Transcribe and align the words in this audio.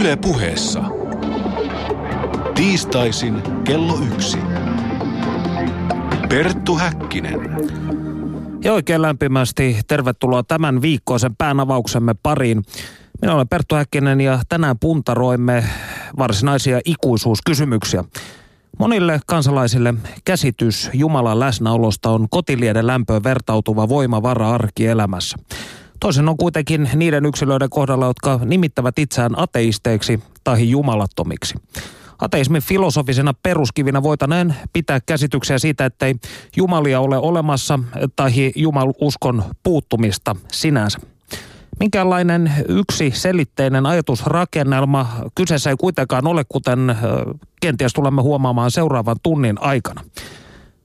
Yle 0.00 0.16
puheessa. 0.16 0.84
Tiistaisin 2.54 3.42
kello 3.64 3.98
yksi. 4.12 4.38
Perttu 6.28 6.76
Häkkinen. 6.76 7.40
Ja 8.64 8.72
oikein 8.72 9.02
lämpimästi 9.02 9.80
tervetuloa 9.86 10.42
tämän 10.42 10.82
viikkoisen 10.82 11.36
päänavauksemme 11.36 12.14
pariin. 12.22 12.62
Minä 13.22 13.34
olen 13.34 13.48
Perttu 13.48 13.74
Häkkinen 13.74 14.20
ja 14.20 14.40
tänään 14.48 14.78
puntaroimme 14.78 15.64
varsinaisia 16.18 16.80
ikuisuuskysymyksiä. 16.84 18.04
Monille 18.78 19.20
kansalaisille 19.26 19.94
käsitys 20.24 20.90
Jumalan 20.92 21.40
läsnäolosta 21.40 22.10
on 22.10 22.26
kotilieden 22.30 22.86
lämpöön 22.86 23.24
vertautuva 23.24 23.88
voimavara 23.88 24.50
arkielämässä. 24.50 25.36
Toisen 26.00 26.28
on 26.28 26.36
kuitenkin 26.36 26.90
niiden 26.94 27.26
yksilöiden 27.26 27.70
kohdalla, 27.70 28.06
jotka 28.06 28.40
nimittävät 28.44 28.98
itseään 28.98 29.38
ateisteiksi 29.38 30.20
tai 30.44 30.70
jumalattomiksi. 30.70 31.54
Ateismin 32.18 32.62
filosofisena 32.62 33.34
peruskivinä 33.42 34.02
voitaneen 34.02 34.54
pitää 34.72 35.00
käsityksiä 35.06 35.58
siitä, 35.58 35.84
että 35.84 36.06
ei 36.06 36.14
jumalia 36.56 37.00
ole 37.00 37.18
olemassa 37.18 37.78
tai 38.16 38.52
jumaluskon 38.56 39.44
puuttumista 39.62 40.36
sinänsä. 40.52 40.98
Minkälainen 41.80 42.52
yksi 42.68 43.12
selitteinen 43.14 43.86
ajatusrakennelma 43.86 45.06
kyseessä 45.34 45.70
ei 45.70 45.76
kuitenkaan 45.76 46.26
ole, 46.26 46.44
kuten 46.48 46.96
kenties 47.60 47.92
tulemme 47.92 48.22
huomaamaan 48.22 48.70
seuraavan 48.70 49.16
tunnin 49.22 49.62
aikana. 49.62 50.04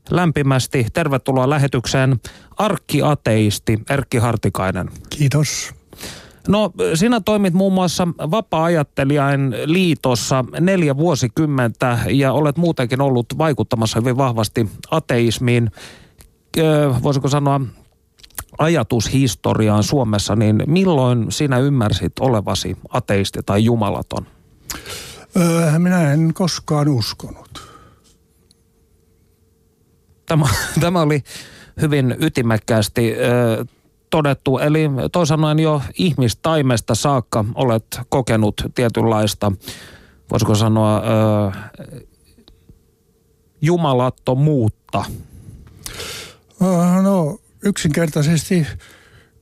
Lämpimästi 0.10 0.88
tervetuloa 0.94 1.50
lähetykseen 1.50 2.20
arkkiateisti 2.58 3.80
Erkki 3.90 4.18
Hartikainen. 4.18 4.90
Kiitos. 5.10 5.74
No 6.48 6.72
sinä 6.94 7.22
toimit 7.22 7.54
muun 7.54 7.74
muassa 7.74 8.08
Vapaa-ajattelijain 8.32 9.56
liitossa 9.66 10.46
neljä 10.60 10.98
vuosikymmentä 10.98 12.00
ja 12.10 12.34
olet 12.34 12.58
muutenkin 12.58 13.02
ollut 13.02 13.26
vaikuttamassa 13.38 14.00
hyvin 14.00 14.18
vahvasti 14.18 14.70
ateismiin. 14.92 15.72
Voisiko 17.04 17.28
sanoa 17.28 17.62
ajatushistoriaan 18.58 19.84
Suomessa, 19.84 20.36
niin 20.36 20.64
milloin 20.68 21.32
sinä 21.32 21.60
ymmärsit 21.60 22.14
olevasi 22.20 22.78
ateisti 22.90 23.40
tai 23.46 23.66
jumalaton? 23.66 24.28
Öö, 25.38 25.80
minä 25.80 26.14
en 26.14 26.34
koskaan 26.34 26.90
uskonut. 26.90 27.63
Tämä, 30.26 30.46
tämä 30.80 31.02
oli 31.02 31.24
hyvin 31.82 32.16
ytimekkäästi 32.20 33.14
ö, 33.14 33.66
todettu. 34.10 34.58
Eli 34.58 34.90
toisaalta 35.12 35.62
jo 35.62 35.82
ihmistaimesta 35.98 36.96
saakka 36.96 37.46
olet 37.56 38.00
kokenut 38.10 38.62
tietynlaista, 38.76 39.52
voisiko 40.32 40.56
sanoa, 40.56 40.98
ö, 40.98 41.02
jumalattomuutta. 43.62 45.06
No 47.02 47.40
yksinkertaisesti, 47.66 48.68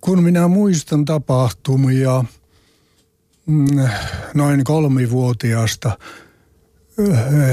kun 0.02 0.24
minä 0.24 0.48
muistan 0.48 1.06
tapahtumia 1.06 2.26
mm, 3.46 3.68
noin 4.34 4.64
kolmivuotiaasta, 4.64 5.98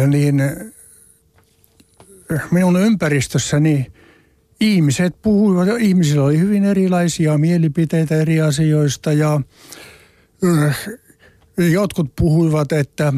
niin 0.06 0.42
minun 2.50 2.80
ympäristössäni 2.80 3.86
ihmiset 4.60 5.22
puhuivat, 5.22 5.68
ihmisillä 5.80 6.24
oli 6.24 6.38
hyvin 6.38 6.64
erilaisia 6.64 7.38
mielipiteitä 7.38 8.16
eri 8.16 8.40
asioista 8.40 9.12
ja 9.12 9.40
jotkut 11.72 12.16
puhuivat, 12.16 12.72
että 12.72 13.12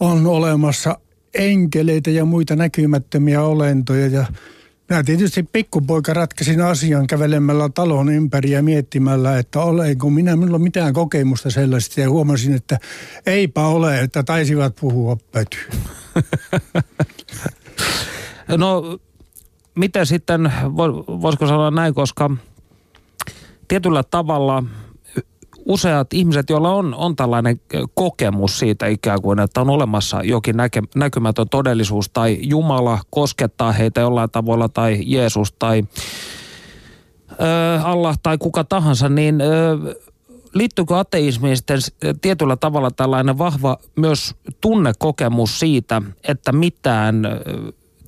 on 0.00 0.26
olemassa 0.26 0.98
enkeleitä 1.34 2.10
ja 2.10 2.24
muita 2.24 2.56
näkymättömiä 2.56 3.42
olentoja 3.42 4.06
ja 4.06 4.26
minä 4.88 5.02
tietysti 5.02 5.42
pikkupoika 5.42 6.14
ratkasin 6.14 6.60
asian 6.60 7.06
kävelemällä 7.06 7.68
talon 7.74 8.08
ympäri 8.08 8.50
ja 8.50 8.62
miettimällä, 8.62 9.38
että 9.38 9.60
olenko 9.60 10.10
minä, 10.10 10.36
minulla 10.36 10.54
on 10.54 10.62
mitään 10.62 10.94
kokemusta 10.94 11.50
sellaista 11.50 12.00
ja 12.00 12.10
huomasin, 12.10 12.54
että 12.54 12.78
eipä 13.26 13.66
ole, 13.66 14.00
että 14.00 14.22
taisivat 14.22 14.76
puhua 14.80 15.16
pöty. 15.32 15.58
No, 18.56 18.98
miten 19.74 20.06
sitten, 20.06 20.52
voisiko 21.22 21.46
sanoa 21.46 21.70
näin, 21.70 21.94
koska 21.94 22.30
tietyllä 23.68 24.02
tavalla 24.02 24.62
useat 25.66 26.12
ihmiset, 26.12 26.50
joilla 26.50 26.74
on, 26.74 26.94
on 26.94 27.16
tällainen 27.16 27.60
kokemus 27.94 28.58
siitä 28.58 28.86
ikään 28.86 29.22
kuin, 29.22 29.38
että 29.40 29.60
on 29.60 29.70
olemassa 29.70 30.22
jokin 30.22 30.56
näke, 30.56 30.82
näkymätön 30.94 31.48
todellisuus 31.48 32.08
tai 32.08 32.38
Jumala 32.42 32.98
koskettaa 33.10 33.72
heitä 33.72 34.00
jollain 34.00 34.30
tavalla 34.30 34.68
tai 34.68 34.98
Jeesus 35.02 35.52
tai 35.52 35.82
ö, 37.32 37.82
Allah 37.82 38.18
tai 38.22 38.38
kuka 38.38 38.64
tahansa, 38.64 39.08
niin 39.08 39.40
ö, 39.40 39.46
liittyykö 40.54 40.98
ateismiin 40.98 41.56
sitten 41.56 41.78
tietyllä 42.20 42.56
tavalla 42.56 42.90
tällainen 42.90 43.38
vahva 43.38 43.78
myös 43.96 44.34
tunnekokemus 44.60 45.60
siitä, 45.60 46.02
että 46.28 46.52
mitään 46.52 47.22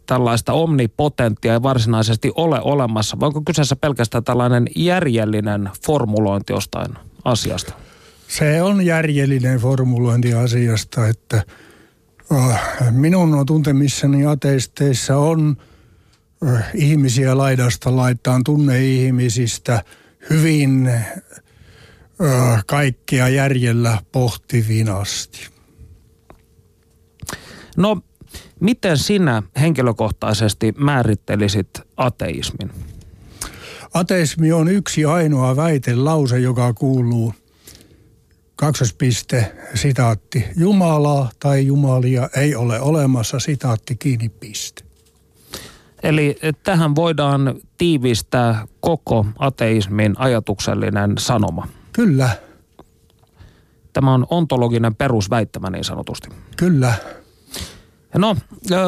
tällaista 0.06 0.52
omnipotenttia 0.52 1.52
ei 1.52 1.62
varsinaisesti 1.62 2.32
ole 2.34 2.60
olemassa? 2.60 3.20
Vai 3.20 3.26
onko 3.26 3.42
kyseessä 3.46 3.76
pelkästään 3.76 4.24
tällainen 4.24 4.66
järjellinen 4.76 5.70
formulointi 5.86 6.52
jostain 6.52 6.94
asiasta? 7.24 7.72
Se 8.28 8.62
on 8.62 8.86
järjellinen 8.86 9.58
formulointi 9.58 10.34
asiasta, 10.34 11.08
että 11.08 11.42
äh, 12.32 12.60
minun 12.90 13.46
tuntemissani 13.46 14.26
ateisteissa 14.26 15.16
on 15.16 15.56
äh, 16.46 16.70
ihmisiä 16.74 17.38
laidasta 17.38 17.96
laittaan 17.96 18.44
tunne-ihmisistä 18.44 19.82
hyvin 20.30 20.90
kaikkea 22.66 23.28
järjellä 23.28 23.98
pohtiviin 24.12 24.88
asti. 24.88 25.48
No, 27.76 28.00
miten 28.60 28.98
sinä 28.98 29.42
henkilökohtaisesti 29.60 30.74
määrittelisit 30.78 31.68
ateismin? 31.96 32.70
Ateismi 33.94 34.52
on 34.52 34.68
yksi 34.68 35.04
ainoa 35.04 35.56
väitelause, 35.56 36.38
joka 36.38 36.72
kuuluu 36.72 37.34
kaksospiste, 38.56 39.52
sitaatti, 39.74 40.44
Jumalaa 40.56 41.30
tai 41.40 41.66
Jumalia 41.66 42.28
ei 42.36 42.54
ole 42.54 42.80
olemassa, 42.80 43.38
sitaatti 43.38 43.96
kiinni 43.96 44.28
piste. 44.28 44.84
Eli 46.02 46.38
tähän 46.64 46.94
voidaan 46.94 47.54
tiivistää 47.78 48.66
koko 48.80 49.26
ateismin 49.38 50.14
ajatuksellinen 50.18 51.14
sanoma. 51.18 51.68
Kyllä. 51.92 52.30
Tämä 53.92 54.14
on 54.14 54.26
ontologinen 54.30 54.94
perusväittämä 54.94 55.70
niin 55.70 55.84
sanotusti. 55.84 56.28
Kyllä. 56.56 56.94
No, 58.18 58.36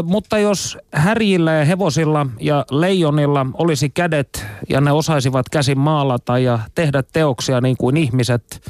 mutta 0.05 0.39
jos 0.39 0.79
härjillä 0.93 1.53
ja 1.53 1.65
hevosilla 1.65 2.27
ja 2.41 2.65
leijonilla 2.71 3.47
olisi 3.55 3.91
kädet 3.91 4.47
ja 4.69 4.81
ne 4.81 4.93
osaisivat 4.93 5.49
käsin 5.49 5.79
maalata 5.79 6.39
ja 6.39 6.59
tehdä 6.75 7.03
teoksia 7.13 7.61
niin 7.61 7.77
kuin 7.77 7.97
ihmiset, 7.97 8.63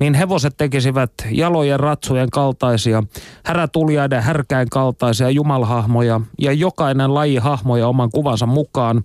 niin 0.00 0.14
hevoset 0.14 0.56
tekisivät 0.56 1.12
jalojen 1.30 1.80
ratsujen 1.80 2.30
kaltaisia, 2.30 3.02
härätuljaiden 3.44 4.22
härkäin 4.22 4.70
kaltaisia 4.70 5.30
jumalhahmoja 5.30 6.20
ja 6.38 6.52
jokainen 6.52 7.14
laji 7.14 7.36
hahmoja 7.36 7.88
oman 7.88 8.10
kuvansa 8.10 8.46
mukaan, 8.46 9.04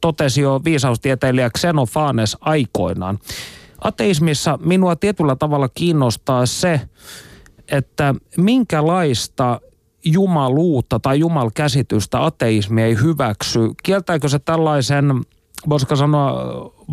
totesi 0.00 0.40
jo 0.40 0.60
viisaustieteilijä 0.64 1.50
Xenofanes 1.50 2.36
aikoinaan. 2.40 3.18
Ateismissa 3.80 4.58
minua 4.64 4.96
tietyllä 4.96 5.36
tavalla 5.36 5.68
kiinnostaa 5.68 6.46
se, 6.46 6.80
että 7.68 8.14
minkälaista 8.36 9.60
jumaluutta 10.04 11.00
tai 11.00 11.18
jumalkäsitystä 11.18 12.24
ateismi 12.24 12.82
ei 12.82 12.96
hyväksy. 13.02 13.60
Kieltääkö 13.82 14.28
se 14.28 14.38
tällaisen, 14.38 15.20
voisiko 15.68 15.96
sanoa, 15.96 16.34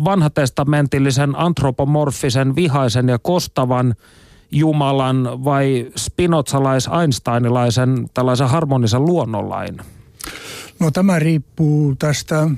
vanhatestamentillisen, 0.04 1.38
antropomorfisen, 1.38 2.56
vihaisen 2.56 3.08
ja 3.08 3.18
kostavan 3.18 3.94
Jumalan 4.50 5.44
vai 5.44 5.86
spinotsalais-einsteinilaisen 5.96 8.06
tällaisen 8.14 8.48
harmonisen 8.48 9.04
luonnonlain? 9.04 9.78
No 10.80 10.90
tämä 10.90 11.18
riippuu 11.18 11.94
tästä 11.94 12.50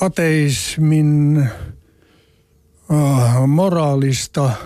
ateismin 0.00 1.48
moraalista– 3.46 4.50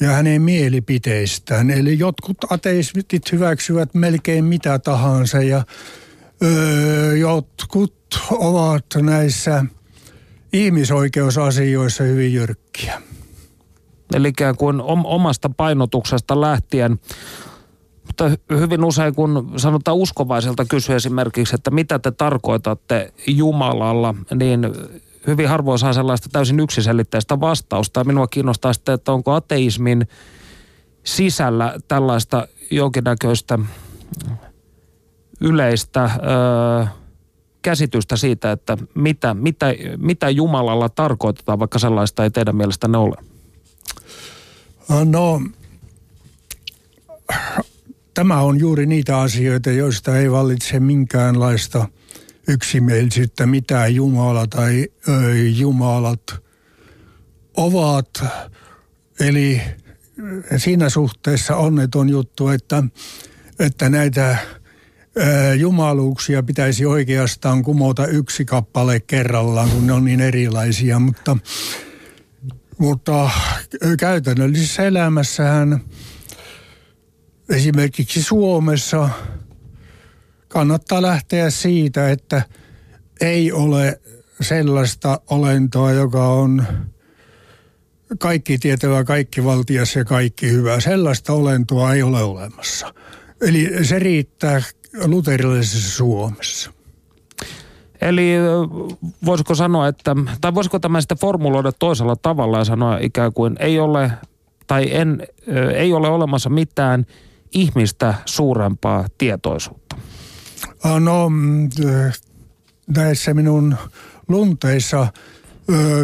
ja 0.00 0.08
hänen 0.08 0.42
mielipiteistään. 0.42 1.70
Eli 1.70 1.98
jotkut 1.98 2.36
ateistit 2.50 3.32
hyväksyvät 3.32 3.94
melkein 3.94 4.44
mitä 4.44 4.78
tahansa 4.78 5.42
ja 5.42 5.64
öö, 6.42 7.16
jotkut 7.16 7.94
ovat 8.30 8.86
näissä 9.02 9.64
ihmisoikeusasioissa 10.52 12.04
hyvin 12.04 12.34
jyrkkiä. 12.34 13.02
Eli 14.14 14.28
ikään 14.28 14.56
kuin 14.56 14.80
omasta 15.04 15.50
painotuksesta 15.56 16.40
lähtien 16.40 17.00
mutta 18.06 18.30
hyvin 18.50 18.84
usein, 18.84 19.14
kun 19.14 19.52
sanotaan 19.56 19.96
uskovaiselta 19.96 20.64
kysyä 20.64 20.96
esimerkiksi, 20.96 21.54
että 21.54 21.70
mitä 21.70 21.98
te 21.98 22.10
tarkoitatte 22.10 23.12
Jumalalla, 23.26 24.14
niin 24.34 24.60
hyvin 25.26 25.48
harvoin 25.48 25.78
saa 25.78 25.92
sellaista 25.92 26.28
täysin 26.32 26.60
yksiselitteistä 26.60 27.40
vastausta. 27.40 28.04
Minua 28.04 28.26
kiinnostaa 28.26 28.72
sitten, 28.72 28.94
että 28.94 29.12
onko 29.12 29.32
ateismin 29.32 30.08
sisällä 31.04 31.78
tällaista 31.88 32.48
jonkinnäköistä 32.70 33.58
yleistä 35.40 36.04
öö, 36.04 36.86
käsitystä 37.62 38.16
siitä, 38.16 38.52
että 38.52 38.78
mitä, 38.94 39.34
mitä, 39.34 39.66
mitä 39.96 40.30
Jumalalla 40.30 40.88
tarkoitetaan, 40.88 41.58
vaikka 41.58 41.78
sellaista 41.78 42.24
ei 42.24 42.30
teidän 42.30 42.56
mielestänne 42.56 42.98
ole? 42.98 43.16
No, 45.04 45.42
tämä 48.14 48.40
on 48.40 48.58
juuri 48.58 48.86
niitä 48.86 49.20
asioita, 49.20 49.70
joista 49.70 50.18
ei 50.18 50.30
vallitse 50.30 50.80
minkäänlaista 50.80 51.88
yksimielisyyttä, 52.48 53.46
mitä 53.46 53.86
Jumala 53.86 54.46
tai 54.46 54.88
ö, 55.08 55.12
Jumalat 55.48 56.34
ovat. 57.56 58.24
Eli 59.20 59.62
siinä 60.56 60.88
suhteessa 60.88 61.56
onneton 61.56 62.08
juttu, 62.08 62.48
että, 62.48 62.82
että 63.58 63.88
näitä 63.88 64.38
jumaluuksia 65.58 66.42
pitäisi 66.42 66.86
oikeastaan 66.86 67.62
kumota 67.62 68.06
yksi 68.06 68.44
kappale 68.44 69.00
kerrallaan, 69.00 69.70
kun 69.70 69.86
ne 69.86 69.92
on 69.92 70.04
niin 70.04 70.20
erilaisia, 70.20 70.98
mutta, 70.98 71.36
mutta 72.78 73.30
käytännöllisessä 73.98 74.82
elämässähän 74.82 75.80
esimerkiksi 77.48 78.22
Suomessa 78.22 79.10
kannattaa 80.48 81.02
lähteä 81.02 81.50
siitä, 81.50 82.10
että 82.10 82.42
ei 83.20 83.52
ole 83.52 84.00
sellaista 84.40 85.20
olentoa, 85.30 85.92
joka 85.92 86.28
on 86.28 86.66
kaikki 88.18 88.58
tietävä, 88.58 89.04
kaikki 89.04 89.44
valtias 89.44 89.96
ja 89.96 90.04
kaikki 90.04 90.50
hyvä. 90.50 90.80
Sellaista 90.80 91.32
olentoa 91.32 91.94
ei 91.94 92.02
ole 92.02 92.22
olemassa. 92.22 92.94
Eli 93.40 93.84
se 93.84 93.98
riittää 93.98 94.62
luterilaisessa 95.04 95.96
Suomessa. 95.96 96.72
Eli 98.00 98.32
voisiko 99.24 99.54
sanoa, 99.54 99.88
että, 99.88 100.16
tai 100.40 100.54
voisiko 100.54 100.78
tämä 100.78 101.00
sitten 101.00 101.18
formuloida 101.18 101.72
toisella 101.72 102.16
tavalla 102.16 102.58
ja 102.58 102.64
sanoa 102.64 102.98
ikään 102.98 103.32
kuin 103.32 103.56
ei 103.58 103.78
ole, 103.78 104.10
tai 104.66 104.88
en, 104.90 105.26
ei 105.74 105.92
ole 105.92 106.08
olemassa 106.08 106.50
mitään 106.50 107.06
ihmistä 107.52 108.14
suurempaa 108.24 109.06
tietoisuutta? 109.18 109.85
No 111.00 111.28
mm, 111.28 111.68
näissä 112.96 113.34
minun 113.34 113.76
lunteissa 114.28 115.06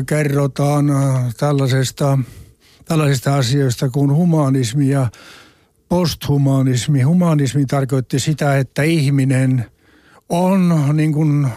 kerrotaan 0.06 0.86
tällaisesta, 1.36 2.18
tällaisista 2.84 3.36
asioista 3.36 3.90
kuin 3.90 4.14
humanismi 4.14 4.88
ja 4.88 5.10
posthumanismi. 5.88 7.02
Humanismi 7.02 7.66
tarkoitti 7.66 8.18
sitä, 8.18 8.58
että 8.58 8.82
ihminen 8.82 9.64
on 10.28 10.84
niin 10.92 11.12
kuin 11.12 11.48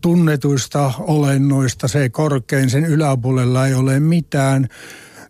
tunnetuista 0.00 0.92
olennoista 0.98 1.88
se 1.88 2.08
korkein, 2.08 2.70
sen 2.70 2.84
yläpuolella 2.84 3.66
ei 3.66 3.74
ole 3.74 4.00
mitään. 4.00 4.68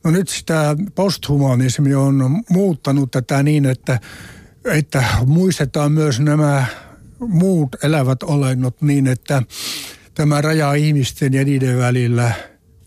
No 0.04 0.10
nyt 0.10 0.28
sitä 0.28 0.76
posthumanismi 0.94 1.94
on 1.94 2.42
muuttanut 2.50 3.10
tätä 3.10 3.42
niin, 3.42 3.66
että, 3.66 4.00
että 4.64 5.04
muistetaan 5.26 5.92
myös 5.92 6.20
nämä 6.20 6.64
muut 7.18 7.68
elävät 7.84 8.22
olennot 8.22 8.82
niin, 8.82 9.06
että 9.06 9.42
tämä 10.14 10.40
raja 10.40 10.74
ihmisten 10.74 11.34
ja 11.34 11.44
niiden 11.44 11.78
välillä, 11.78 12.32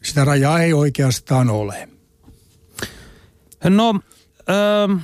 sitä 0.04 0.25
rajaa 0.25 0.60
ei 0.60 0.74
oikeastaan 0.74 1.50
ole. 1.50 1.90
No, 3.64 4.00
ähm, 4.50 5.00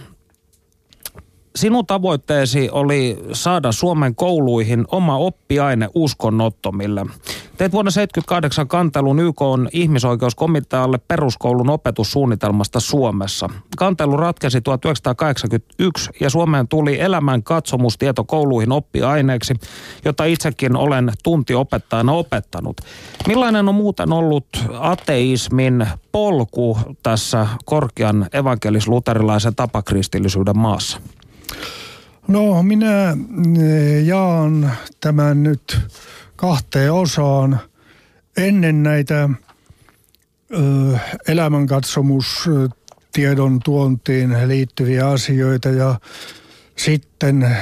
sinun 1.56 1.86
tavoitteesi 1.86 2.69
oli 2.69 3.18
saada 3.33 3.71
Suomen 3.71 4.16
kouluihin 4.16 4.86
oma 4.92 5.18
oppiaine 5.18 5.89
uskonnottomille. 5.95 7.06
Teit 7.59 7.71
vuonna 7.71 7.91
1978 7.91 8.67
kantelun 8.67 9.19
YK 9.19 9.41
on 9.41 9.69
ihmisoikeuskomitealle 9.73 10.97
peruskoulun 11.07 11.69
opetussuunnitelmasta 11.69 12.79
Suomessa. 12.79 13.50
Kantelu 13.77 14.17
ratkesi 14.17 14.61
1981 14.61 16.09
ja 16.19 16.29
Suomeen 16.29 16.67
tuli 16.67 17.00
elämän 17.00 17.44
katsomustieto 17.44 18.23
kouluihin 18.23 18.71
oppiaineeksi, 18.71 19.53
jota 20.06 20.25
itsekin 20.25 20.75
olen 20.75 21.11
tuntiopettajana 21.23 22.11
opettanut. 22.11 22.81
Millainen 23.27 23.69
on 23.69 23.75
muuten 23.75 24.13
ollut 24.13 24.47
ateismin 24.79 25.88
polku 26.11 26.77
tässä 27.03 27.47
korkean 27.65 28.27
evankelis-luterilaisen 28.33 29.56
tapakristillisyyden 29.56 30.57
maassa? 30.57 31.00
No 32.27 32.63
minä 32.63 33.09
eh, 33.09 34.06
jaan 34.06 34.71
tämän 35.01 35.44
nyt 35.44 35.79
kahteen 36.39 36.94
osaan. 36.94 37.59
Ennen 38.38 38.83
näitä 38.83 39.30
elämänkatsomustiedon 41.27 43.59
tuontiin 43.65 44.47
liittyviä 44.47 45.09
asioita 45.09 45.69
ja 45.69 46.00
sitten 46.77 47.56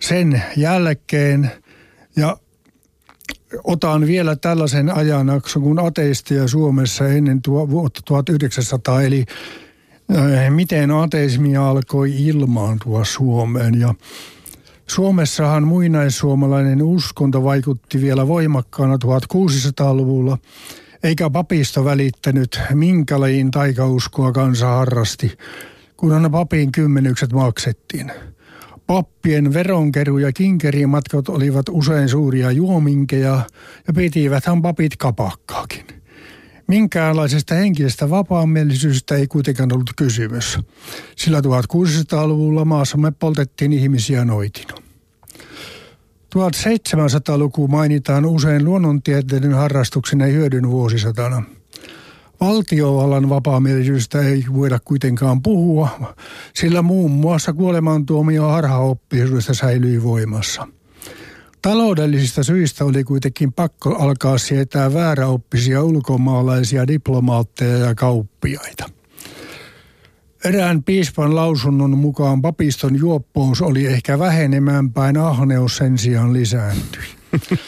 sen 0.00 0.42
jälkeen 0.56 1.50
ja 2.16 2.36
otan 3.64 4.06
vielä 4.06 4.36
tällaisen 4.36 4.96
ajanakson 4.96 5.62
kuin 5.62 5.78
ateistia 5.78 6.48
Suomessa 6.48 7.08
ennen 7.08 7.42
tuo, 7.42 7.70
vuotta 7.70 8.00
1900, 8.04 9.02
eli 9.02 9.24
miten 10.50 10.90
ateismi 10.90 11.56
alkoi 11.56 12.26
ilmaantua 12.26 13.04
Suomeen 13.04 13.80
ja 13.80 13.94
Suomessahan 14.86 15.66
muinaissuomalainen 15.66 16.82
uskonto 16.82 17.44
vaikutti 17.44 18.00
vielä 18.00 18.28
voimakkaana 18.28 18.96
1600-luvulla, 19.04 20.38
eikä 21.02 21.30
papisto 21.30 21.84
välittänyt 21.84 22.60
minkälain 22.74 23.50
taikauskoa 23.50 24.32
kansa 24.32 24.66
harrasti, 24.66 25.38
kunhan 25.96 26.30
papin 26.30 26.72
kymmenykset 26.72 27.32
maksettiin. 27.32 28.12
Pappien 28.86 29.54
veronkeru- 29.54 30.18
ja 30.18 30.32
kinkerimatkat 30.32 31.28
olivat 31.28 31.66
usein 31.70 32.08
suuria 32.08 32.50
juominkeja 32.50 33.40
ja 33.86 33.92
pitiväthän 33.94 34.62
papit 34.62 34.96
kapakkaakin. 34.96 35.86
Minkäänlaisesta 36.66 37.54
henkisestä 37.54 38.10
vapaamielisyydestä 38.10 39.14
ei 39.14 39.26
kuitenkaan 39.26 39.72
ollut 39.72 39.90
kysymys, 39.96 40.58
sillä 41.16 41.40
1600-luvulla 41.40 42.64
maassamme 42.64 43.10
poltettiin 43.10 43.72
ihmisiä 43.72 44.24
noitina. 44.24 44.73
1700-luku 46.34 47.68
mainitaan 47.68 48.26
usein 48.26 48.64
luonnontieteiden 48.64 49.54
harrastuksen 49.54 50.20
ja 50.20 50.26
hyödyn 50.26 50.70
vuosisatana. 50.70 51.42
Valtiovallan 52.40 53.28
vapaamielisyydestä 53.28 54.20
ei 54.20 54.44
voida 54.54 54.78
kuitenkaan 54.84 55.42
puhua, 55.42 56.14
sillä 56.54 56.82
muun 56.82 57.10
muassa 57.10 57.52
kuolemantuomio 57.52 58.48
harhaoppisuudesta 58.48 59.54
säilyi 59.54 60.02
voimassa– 60.02 60.68
Taloudellisista 61.64 62.42
syistä 62.42 62.84
oli 62.84 63.04
kuitenkin 63.04 63.52
pakko 63.52 63.96
alkaa 63.96 64.38
sietää 64.38 64.94
vääräoppisia 64.94 65.82
ulkomaalaisia 65.82 66.86
diplomaatteja 66.86 67.76
ja 67.76 67.94
kauppiaita. 67.94 68.90
Erään 70.44 70.82
piispan 70.82 71.34
lausunnon 71.34 71.98
mukaan 71.98 72.42
papiston 72.42 72.96
juoppous 72.96 73.62
oli 73.62 73.86
ehkä 73.86 74.18
vähenemään 74.18 74.92
päin, 74.92 75.16
ahneus 75.16 75.76
sen 75.76 75.98
sijaan 75.98 76.32
lisääntyi. 76.32 77.02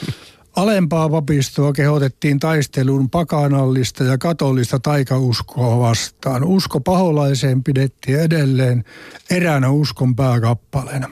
Alempaa 0.57 1.09
papistoa 1.09 1.73
kehotettiin 1.73 2.39
taisteluun 2.39 3.11
pakanallista 3.11 4.05
ja 4.05 4.19
katolista 4.19 4.79
taikauskoa 4.79 5.79
vastaan. 5.79 6.45
Usko 6.45 6.81
paholaiseen 6.81 7.65
pidettiin 7.65 8.21
edelleen 8.21 8.85
eräänä 9.31 9.71
uskon 9.71 10.17
pääkappaleena. 10.17 11.11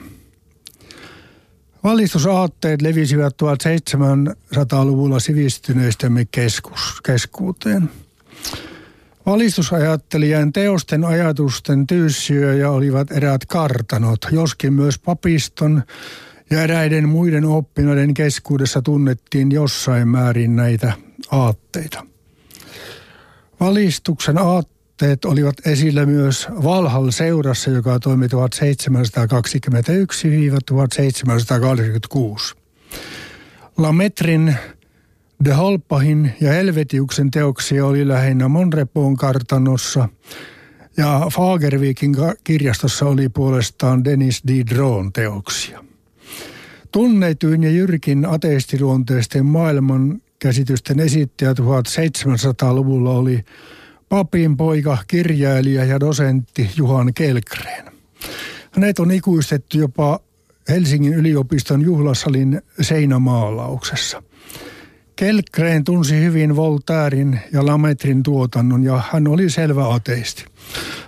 Valistusaatteet 1.83 2.81
levisivät 2.81 3.33
1700-luvulla 3.43 5.19
sivistyneistemme 5.19 6.25
keskus, 6.25 7.01
keskuuteen. 7.03 7.89
Valistusajattelijan 9.25 10.53
teosten 10.53 11.05
ajatusten 11.05 11.87
tyyssiöjä 11.87 12.69
olivat 12.71 13.11
eräät 13.11 13.45
kartanot, 13.45 14.19
joskin 14.31 14.73
myös 14.73 14.99
papiston 14.99 15.83
ja 16.49 16.61
eräiden 16.61 17.09
muiden 17.09 17.45
oppinoiden 17.45 18.13
keskuudessa 18.13 18.81
tunnettiin 18.81 19.51
jossain 19.51 20.07
määrin 20.07 20.55
näitä 20.55 20.93
aatteita. 21.31 22.05
Valistuksen 23.59 24.37
aatteet 24.37 25.25
olivat 25.25 25.67
esillä 25.67 26.05
myös 26.05 26.47
Valhall 26.63 27.11
seurassa, 27.11 27.69
joka 27.69 27.99
toimi 27.99 28.27
1721-1786. 28.27 28.29
Lametrin 33.77 34.55
De 35.43 35.53
Holpahin 35.53 36.33
ja 36.41 36.51
Helvetiuksen 36.51 37.31
teoksia 37.31 37.85
oli 37.85 38.07
lähinnä 38.07 38.47
Monrepoon 38.47 39.15
kartanossa 39.15 40.09
ja 40.97 41.27
Fagervikin 41.33 42.15
kirjastossa 42.43 43.05
oli 43.05 43.29
puolestaan 43.29 44.05
Dennis 44.05 44.41
Diderot 44.47 45.13
teoksia. 45.13 45.85
Tunnetuin 46.91 47.63
ja 47.63 47.71
jyrkin 47.71 48.25
ateistiluonteisten 48.25 49.45
maailman 49.45 50.21
käsitysten 50.39 50.99
esittäjä 50.99 51.53
1700-luvulla 51.53 53.11
oli 53.11 53.45
papin 54.09 54.57
poika, 54.57 54.97
kirjailija 55.07 55.85
ja 55.85 55.99
dosentti 55.99 56.69
Juhan 56.75 57.13
Kelkreen. 57.13 57.85
Hänet 58.71 58.99
on 58.99 59.11
ikuistettu 59.11 59.77
jopa 59.77 60.19
Helsingin 60.69 61.13
yliopiston 61.13 61.81
juhlasalin 61.81 62.61
seinämaalauksessa. 62.81 64.23
Kelkreen 65.15 65.83
tunsi 65.83 66.15
hyvin 66.15 66.55
Voltairin 66.55 67.39
ja 67.53 67.65
Lametrin 67.65 68.23
tuotannon 68.23 68.83
ja 68.83 69.01
hän 69.11 69.27
oli 69.27 69.49
selvä 69.49 69.93
ateisti. 69.93 70.45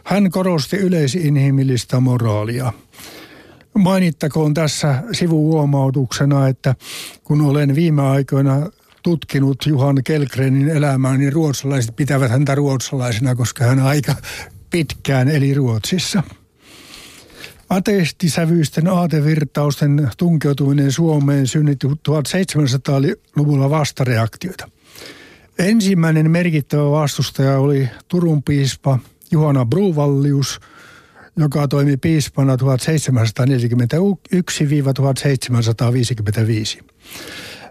Hän 0.03 0.31
korosti 0.31 0.77
yleisinhimillistä 0.77 1.99
moraalia. 1.99 2.73
Mainittakoon 3.77 4.53
tässä 4.53 5.03
sivuhuomautuksena, 5.11 6.47
että 6.47 6.75
kun 7.23 7.41
olen 7.41 7.75
viime 7.75 8.01
aikoina 8.01 8.69
tutkinut 9.03 9.57
Juhan 9.65 10.03
Kelkrenin 10.03 10.69
elämää, 10.69 11.17
niin 11.17 11.33
ruotsalaiset 11.33 11.95
pitävät 11.95 12.31
häntä 12.31 12.55
ruotsalaisena, 12.55 13.35
koska 13.35 13.65
hän 13.65 13.79
aika 13.79 14.15
pitkään 14.69 15.27
eli 15.27 15.53
Ruotsissa. 15.53 16.23
Ateistisävyisten 17.69 18.87
aatevirtausten 18.87 20.09
tunkeutuminen 20.17 20.91
Suomeen 20.91 21.47
synnytti 21.47 21.87
1700-luvulla 21.87 23.69
vastareaktioita. 23.69 24.69
Ensimmäinen 25.59 26.31
merkittävä 26.31 26.91
vastustaja 26.91 27.59
oli 27.59 27.89
Turun 28.07 28.43
piispa 28.43 28.99
Juhana 29.31 29.65
Bruvallius, 29.65 30.59
joka 31.37 31.67
toimi 31.67 31.97
piispana 31.97 32.55
1741-1755. 32.55 32.59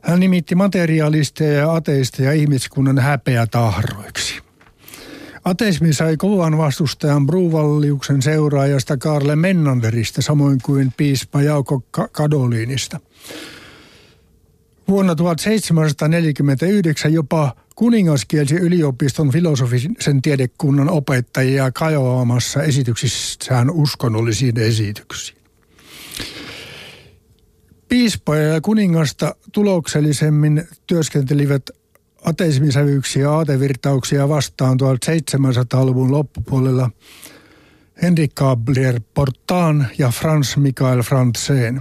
Hän 0.02 0.20
nimitti 0.20 0.54
materialisteja 0.54 1.58
ja 1.58 1.74
ateisteja 1.74 2.32
ihmiskunnan 2.32 2.98
häpeätahroiksi. 2.98 4.45
Ateismi 5.46 5.92
sai 5.92 6.16
kovan 6.16 6.58
vastustajan 6.58 7.26
Bruvalliuksen 7.26 8.22
seuraajasta 8.22 8.96
Karle 8.96 9.36
Mennanderista, 9.36 10.22
samoin 10.22 10.58
kuin 10.62 10.92
piispa 10.96 11.42
Jauko 11.42 11.82
Kadoliinista. 12.12 13.00
Vuonna 14.88 15.14
1749 15.14 17.12
jopa 17.12 17.56
kuningas 17.74 18.24
kielsi 18.24 18.54
yliopiston 18.54 19.30
filosofisen 19.30 20.22
tiedekunnan 20.22 20.90
opettajia 20.90 21.72
kajoamassa 21.72 22.62
esityksissään 22.62 23.70
uskonnollisiin 23.70 24.58
esityksiin. 24.58 25.38
Piispoja 27.88 28.42
ja 28.42 28.60
kuningasta 28.60 29.34
tuloksellisemmin 29.52 30.68
työskentelivät 30.86 31.70
ateismisävyyksiä 32.26 33.23
ja 33.23 33.33
aatevirtauksia 33.33 34.28
vastaan 34.28 34.78
1700-luvun 34.80 36.11
loppupuolella 36.11 36.90
Henrik 38.02 38.35
Gabriel 38.35 39.00
Portaan 39.14 39.87
ja 39.99 40.09
Franz 40.09 40.56
Michael 40.56 41.02
Franzen. 41.02 41.80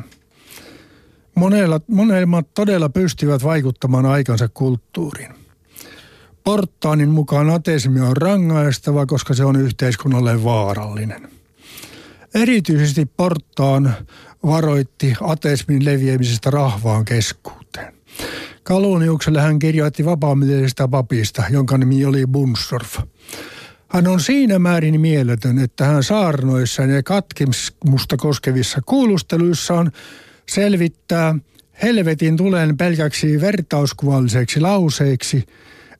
Monella, 1.35 1.81
monemmat 1.87 2.53
todella 2.53 2.89
pystyvät 2.89 3.43
vaikuttamaan 3.43 4.05
aikansa 4.05 4.49
kulttuuriin. 4.53 5.33
Portaanin 6.43 7.09
mukaan 7.09 7.49
ateismi 7.49 8.01
on 8.01 8.17
rangaistava, 8.17 9.05
koska 9.05 9.33
se 9.33 9.45
on 9.45 9.55
yhteiskunnalle 9.55 10.43
vaarallinen. 10.43 11.29
Erityisesti 12.35 13.05
Portaan 13.05 13.93
varoitti 14.45 15.13
ateismin 15.21 15.85
leviämisestä 15.85 16.49
rahvaan 16.49 17.05
keskuuteen. 17.05 17.93
Kaloniukselle 18.65 19.41
hän 19.41 19.59
kirjoitti 19.59 20.05
vapaamielisestä 20.05 20.87
papista, 20.87 21.43
jonka 21.49 21.77
nimi 21.77 22.05
oli 22.05 22.27
Bunsdorf. 22.27 22.99
Hän 23.87 24.07
on 24.07 24.19
siinä 24.19 24.59
määrin 24.59 25.01
mieletön, 25.01 25.59
että 25.59 25.85
hän 25.85 26.03
saarnoissaan 26.03 26.89
ja 26.89 27.03
katkimusta 27.03 28.17
koskevissa 28.17 28.81
kuulusteluissaan 28.85 29.91
selvittää 30.49 31.35
helvetin 31.83 32.37
tulen 32.37 32.77
pelkäksi 32.77 33.41
vertauskuvalliseksi 33.41 34.59
lauseiksi, 34.59 35.45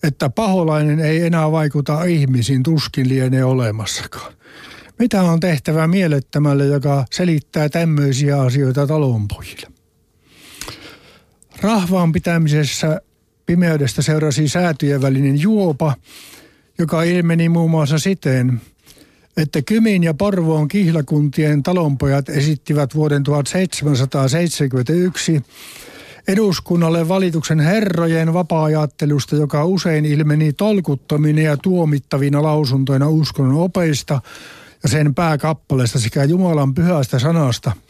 että 0.04 0.30
paholainen 0.30 1.00
ei 1.00 1.26
enää 1.26 1.52
vaikuta 1.52 2.04
ihmisiin, 2.04 2.64
tuskin 2.64 3.10
lienee 3.10 3.44
olemassakaan. 3.44 4.34
Mitä 5.00 5.22
on 5.22 5.40
tehtävä 5.40 5.88
mielettömälle, 5.88 6.66
joka 6.66 7.06
selittää 7.12 7.70
tämmöisiä 7.70 8.42
asioita 8.42 8.88
talonpojille? 8.88 9.75
Rahvaan 11.62 12.12
pitämisessä 12.12 13.02
pimeydestä 13.46 14.02
seurasi 14.02 14.48
säätyjen 14.48 15.02
välinen 15.02 15.42
juopa, 15.42 15.96
joka 16.80 17.04
ilmeni 17.04 17.50
muun 17.50 17.72
muassa 17.72 18.00
siten, 18.00 18.62
että 19.38 19.62
Kymin 19.62 20.04
ja 20.04 20.14
Porvoon 20.14 20.68
kihlakuntien 20.68 21.64
talonpojat 21.64 22.30
esittivät 22.30 22.96
vuoden 22.96 23.24
1771 23.24 25.44
eduskunnalle 26.28 27.08
valituksen 27.08 27.60
herrojen 27.60 28.34
vapaa-ajattelusta, 28.34 29.36
joka 29.36 29.66
usein 29.66 30.06
ilmeni 30.06 30.54
tolkuttomina 30.54 31.42
ja 31.42 31.58
tuomittavina 31.58 32.44
lausuntoina 32.44 33.10
uskonnon 33.10 33.62
opeista 33.62 34.22
ja 34.84 34.90
sen 34.90 35.16
pääkappaleesta 35.16 36.00
sekä 36.00 36.24
Jumalan 36.24 36.74
pyhästä 36.74 37.20
sanasta– 37.20 37.72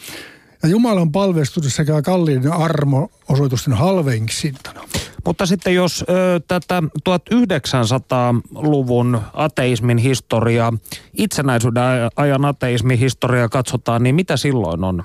ja 0.66 0.70
Jumalan 0.70 1.12
palvestus 1.12 1.76
sekä 1.76 2.02
kalliiden 2.02 2.54
armo-osoitusten 2.54 3.74
halveksintana. 3.74 4.82
Mutta 5.26 5.46
sitten 5.46 5.76
jos 5.76 6.06
ö, 6.10 6.40
tätä 6.48 6.84
1900-luvun 7.10 9.22
ateismin 9.34 9.98
historiaa, 9.98 10.74
itsenäisyyden 11.14 11.84
ajan 12.16 12.46
ateismin 12.46 13.00
historiaa 13.00 13.50
katsotaan, 13.50 14.04
niin 14.04 14.16
mitä 14.16 14.38
silloin 14.38 14.84
on 14.84 15.04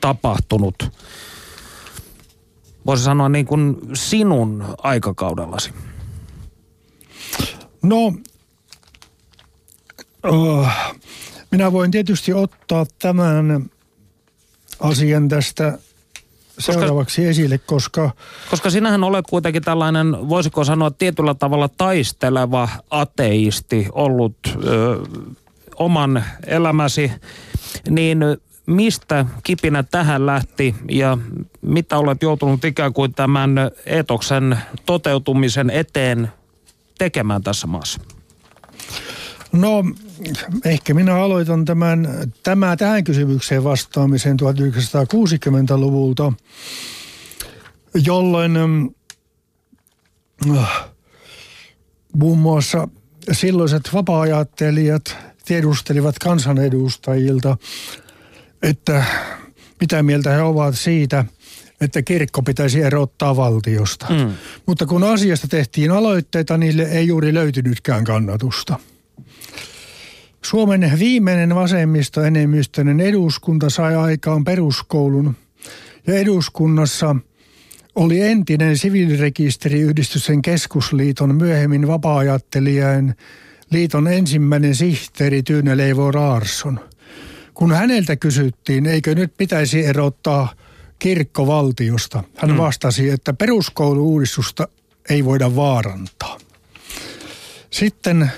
tapahtunut? 0.00 0.90
Voisi 2.86 3.04
sanoa 3.04 3.28
niin 3.28 3.46
kuin 3.46 3.76
sinun 3.94 4.64
aikakaudellasi. 4.78 5.72
No, 7.82 8.12
uh, 10.30 10.68
minä 11.50 11.72
voin 11.72 11.90
tietysti 11.90 12.32
ottaa 12.32 12.86
tämän 12.98 13.70
asian 14.80 15.28
tästä 15.28 15.78
seuraavaksi 16.58 17.22
koska, 17.22 17.30
esille, 17.30 17.58
koska... 17.58 18.10
Koska 18.50 18.70
sinähän 18.70 19.04
olet 19.04 19.26
kuitenkin 19.30 19.62
tällainen, 19.62 20.28
voisiko 20.28 20.64
sanoa 20.64 20.90
tietyllä 20.90 21.34
tavalla 21.34 21.68
taisteleva 21.68 22.68
ateisti 22.90 23.86
ollut 23.92 24.36
ö, 24.64 24.98
oman 25.76 26.24
elämäsi, 26.46 27.12
niin 27.90 28.18
mistä 28.66 29.26
kipinä 29.42 29.82
tähän 29.82 30.26
lähti 30.26 30.74
ja 30.90 31.18
mitä 31.62 31.98
olet 31.98 32.22
joutunut 32.22 32.64
ikään 32.64 32.92
kuin 32.92 33.14
tämän 33.14 33.50
etoksen 33.86 34.58
toteutumisen 34.86 35.70
eteen 35.70 36.32
tekemään 36.98 37.42
tässä 37.42 37.66
maassa? 37.66 38.00
No 39.56 39.84
ehkä 40.64 40.94
minä 40.94 41.14
aloitan 41.14 41.64
tämän, 41.64 42.08
tämä 42.42 42.76
tähän 42.76 43.04
kysymykseen 43.04 43.64
vastaamisen 43.64 44.36
1960-luvulta, 44.40 46.32
jolloin 48.04 48.56
äh, 50.56 50.84
muun 52.14 52.38
muassa 52.38 52.88
silloiset 53.32 53.90
vapaa-ajattelijat 53.92 55.16
tiedustelivat 55.44 56.18
kansanedustajilta, 56.18 57.56
että 58.62 59.04
mitä 59.80 60.02
mieltä 60.02 60.30
he 60.30 60.42
ovat 60.42 60.78
siitä, 60.78 61.24
että 61.80 62.02
kirkko 62.02 62.42
pitäisi 62.42 62.82
erottaa 62.82 63.36
valtiosta. 63.36 64.06
Mm. 64.10 64.32
Mutta 64.66 64.86
kun 64.86 65.04
asiasta 65.04 65.48
tehtiin 65.48 65.90
aloitteita, 65.90 66.56
niille 66.56 66.82
ei 66.82 67.06
juuri 67.06 67.34
löytynytkään 67.34 68.04
kannatusta. 68.04 68.78
Suomen 70.46 70.92
viimeinen 70.98 71.54
vasemmistoenemmistöinen 71.54 73.00
eduskunta 73.00 73.70
sai 73.70 73.94
aikaan 73.94 74.44
peruskoulun 74.44 75.36
ja 76.06 76.14
eduskunnassa 76.14 77.16
oli 77.94 78.20
entinen 78.20 78.78
siviilirekisteriyhdistyksen 78.78 80.42
keskusliiton 80.42 81.34
myöhemmin 81.34 81.86
vapaa 81.86 82.24
liiton 83.70 84.08
ensimmäinen 84.08 84.74
sihteeri 84.74 85.42
Tyyne 85.42 85.76
Leivo 85.76 86.10
Raarson. 86.10 86.80
Kun 87.54 87.72
häneltä 87.72 88.16
kysyttiin, 88.16 88.86
eikö 88.86 89.14
nyt 89.14 89.32
pitäisi 89.36 89.86
erottaa 89.86 90.52
kirkko 90.98 91.46
valtiosta, 91.46 92.24
hän 92.36 92.50
mm. 92.50 92.56
vastasi, 92.56 93.10
että 93.10 93.32
peruskouluudistusta 93.32 94.68
ei 95.10 95.24
voida 95.24 95.56
vaarantaa. 95.56 96.38
Sitten 97.70 98.30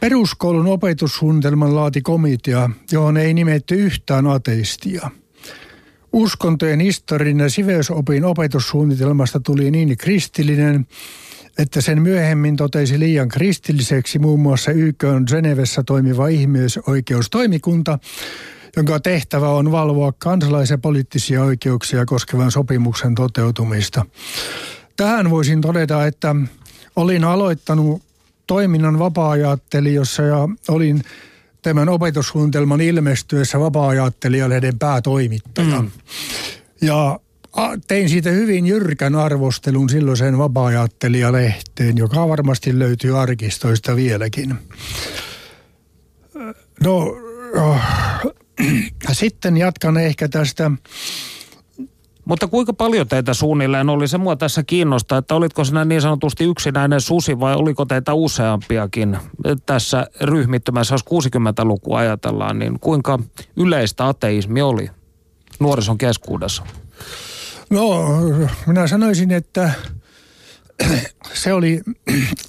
peruskoulun 0.00 0.66
opetussuunnitelman 0.66 1.74
laati 1.74 2.02
komitea, 2.02 2.70
johon 2.92 3.16
ei 3.16 3.34
nimetty 3.34 3.74
yhtään 3.74 4.26
ateistia. 4.26 5.10
Uskontojen 6.12 6.80
historian 6.80 7.38
ja 7.38 7.50
siveysopin 7.50 8.24
opetussuunnitelmasta 8.24 9.40
tuli 9.40 9.70
niin 9.70 9.96
kristillinen, 9.96 10.86
että 11.58 11.80
sen 11.80 12.02
myöhemmin 12.02 12.56
totesi 12.56 12.98
liian 12.98 13.28
kristilliseksi 13.28 14.18
muun 14.18 14.40
muassa 14.40 14.70
YK 14.70 15.04
on 15.04 15.24
Genevessä 15.26 15.82
toimiva 15.82 16.28
ihmisoikeustoimikunta, 16.28 17.98
jonka 18.76 19.00
tehtävä 19.00 19.48
on 19.48 19.72
valvoa 19.72 20.12
kansalais- 20.18 20.70
ja 20.70 20.78
poliittisia 20.78 21.42
oikeuksia 21.42 22.06
koskevan 22.06 22.50
sopimuksen 22.50 23.14
toteutumista. 23.14 24.06
Tähän 24.96 25.30
voisin 25.30 25.60
todeta, 25.60 26.06
että 26.06 26.36
olin 26.96 27.24
aloittanut 27.24 28.02
toiminnan 28.50 28.98
vapaa 28.98 29.36
jossa 29.94 30.22
ja 30.22 30.48
olin 30.68 31.02
tämän 31.62 31.88
opetussuunnitelman 31.88 32.80
ilmestyessä 32.80 33.60
vapaa-ajattelijalehden 33.60 34.78
päätoimittaja. 34.78 35.82
Mm. 35.82 35.90
Ja 36.82 37.20
tein 37.88 38.08
siitä 38.08 38.30
hyvin 38.30 38.66
jyrkän 38.66 39.14
arvostelun 39.14 39.88
silloiseen 39.88 40.38
vapaa 40.38 40.72
lehteen 41.32 41.98
joka 41.98 42.28
varmasti 42.28 42.78
löytyy 42.78 43.18
arkistoista 43.18 43.96
vieläkin. 43.96 44.54
No, 46.84 46.96
oh, 47.56 47.80
sitten 49.12 49.56
jatkan 49.56 49.96
ehkä 49.96 50.28
tästä 50.28 50.70
mutta 52.30 52.48
kuinka 52.48 52.72
paljon 52.72 53.08
teitä 53.08 53.34
suunnilleen 53.34 53.88
oli? 53.88 54.08
Se 54.08 54.18
mua 54.18 54.36
tässä 54.36 54.62
kiinnostaa, 54.62 55.18
että 55.18 55.34
olitko 55.34 55.64
sinä 55.64 55.84
niin 55.84 56.00
sanotusti 56.00 56.44
yksinäinen 56.44 57.00
susi 57.00 57.40
vai 57.40 57.54
oliko 57.54 57.84
teitä 57.84 58.14
useampiakin 58.14 59.18
tässä 59.66 60.06
ryhmittymässä, 60.20 60.94
jos 60.94 61.04
60-lukua 61.04 61.98
ajatellaan, 61.98 62.58
niin 62.58 62.80
kuinka 62.80 63.18
yleistä 63.56 64.08
ateismi 64.08 64.62
oli 64.62 64.90
nuorison 65.60 65.98
keskuudessa? 65.98 66.62
No, 67.70 68.06
minä 68.66 68.86
sanoisin, 68.86 69.30
että 69.30 69.70
se 71.32 71.52
oli 71.52 71.80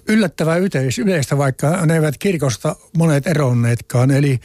yllättävää 0.07 0.57
yleistä, 1.03 1.37
vaikka 1.37 1.85
ne 1.85 1.93
eivät 1.93 2.17
kirkosta 2.17 2.75
monet 2.97 3.27
eronneetkaan. 3.27 4.11
Eli 4.11 4.39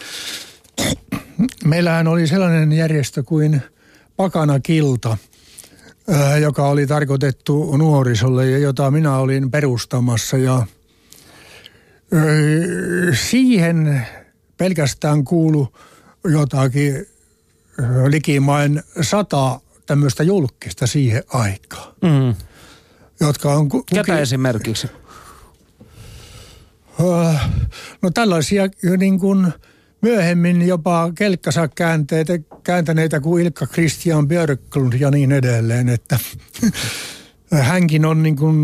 meillähän 1.65 2.09
oli 2.09 2.27
sellainen 2.27 2.73
järjestö 2.73 3.23
kuin 3.23 3.63
Pakana 4.17 4.61
Kilta, 4.61 5.17
joka 6.41 6.69
oli 6.69 6.87
tarkoitettu 6.87 7.77
nuorisolle 7.77 8.51
ja 8.51 8.59
jota 8.59 8.91
minä 8.91 9.17
olin 9.17 9.51
perustamassa. 9.51 10.37
Ja 10.37 10.67
siihen 13.29 14.07
pelkästään 14.57 15.25
kuulu 15.25 15.73
jotakin 16.25 17.07
likimain 18.09 18.83
sata 19.01 19.61
tämmöistä 19.87 20.23
julkista 20.23 20.87
siihen 20.87 21.23
aikaan. 21.29 21.95
Mm. 22.03 22.35
Jotka 23.21 23.53
on... 23.55 23.69
Kuki... 23.69 23.95
Ketä 23.95 24.19
esimerkiksi? 24.19 24.87
No 28.03 28.11
tällaisia 28.15 28.63
niin 28.99 29.19
kuin 29.19 29.53
myöhemmin 30.03 30.69
jopa 30.69 31.13
kelkkansa 31.15 31.69
käänteitä, 31.69 32.33
kääntäneitä 32.65 33.21
kuin 33.21 33.45
Ilkka 33.45 33.67
Christian 33.67 34.29
Björklund 34.29 34.93
ja 34.93 35.11
niin 35.11 35.33
edelleen, 35.33 35.89
että 35.89 36.19
hänkin 37.51 38.05
on 38.05 38.23
niin 38.23 38.37
kuin 38.37 38.57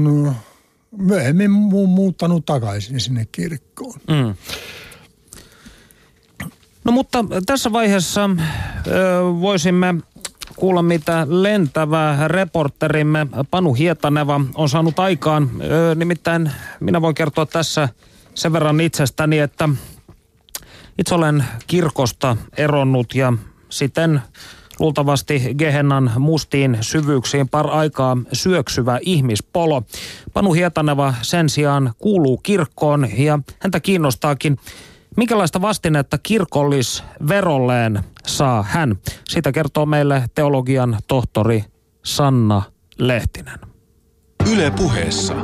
myöhemmin 0.98 1.50
muuttanut 1.50 2.46
takaisin 2.46 3.00
sinne 3.00 3.26
kirkkoon. 3.32 4.00
Mm. 4.08 4.34
No 6.84 6.92
mutta 6.92 7.24
tässä 7.46 7.72
vaiheessa 7.72 8.30
ö, 8.86 8.90
voisimme 9.40 9.94
kuulla, 10.56 10.82
mitä 10.82 11.26
lentävä 11.30 12.28
reporterimme 12.28 13.26
Panu 13.50 13.74
Hietaneva 13.74 14.40
on 14.54 14.68
saanut 14.68 14.98
aikaan. 14.98 15.50
Ö, 15.60 15.94
nimittäin 15.94 16.50
minä 16.80 17.02
voin 17.02 17.14
kertoa 17.14 17.46
tässä 17.46 17.88
sen 18.34 18.52
verran 18.52 18.80
itsestäni, 18.80 19.38
että 19.38 19.68
itse 20.98 21.14
olen 21.14 21.44
kirkosta 21.66 22.36
eronnut 22.56 23.14
ja 23.14 23.32
sitten 23.68 24.20
luultavasti 24.78 25.54
Gehennan 25.58 26.10
mustiin 26.18 26.78
syvyyksiin 26.80 27.48
par 27.48 27.66
aikaa 27.70 28.16
syöksyvä 28.32 28.98
ihmispolo. 29.02 29.82
Panu 30.32 30.52
Hietaneva 30.52 31.14
sen 31.22 31.48
sijaan 31.48 31.92
kuuluu 31.98 32.36
kirkkoon 32.36 33.08
ja 33.18 33.38
häntä 33.60 33.80
kiinnostaakin, 33.80 34.56
minkälaista 35.16 35.60
vastinetta 35.60 36.18
kirkollisverolleen 36.18 38.00
saa 38.26 38.62
hän. 38.62 38.98
Sitä 39.28 39.52
kertoo 39.52 39.86
meille 39.86 40.24
teologian 40.34 40.98
tohtori 41.06 41.64
Sanna 42.04 42.62
Lehtinen. 42.98 43.58
Yle 44.52 44.70
puheessa. 44.70 45.34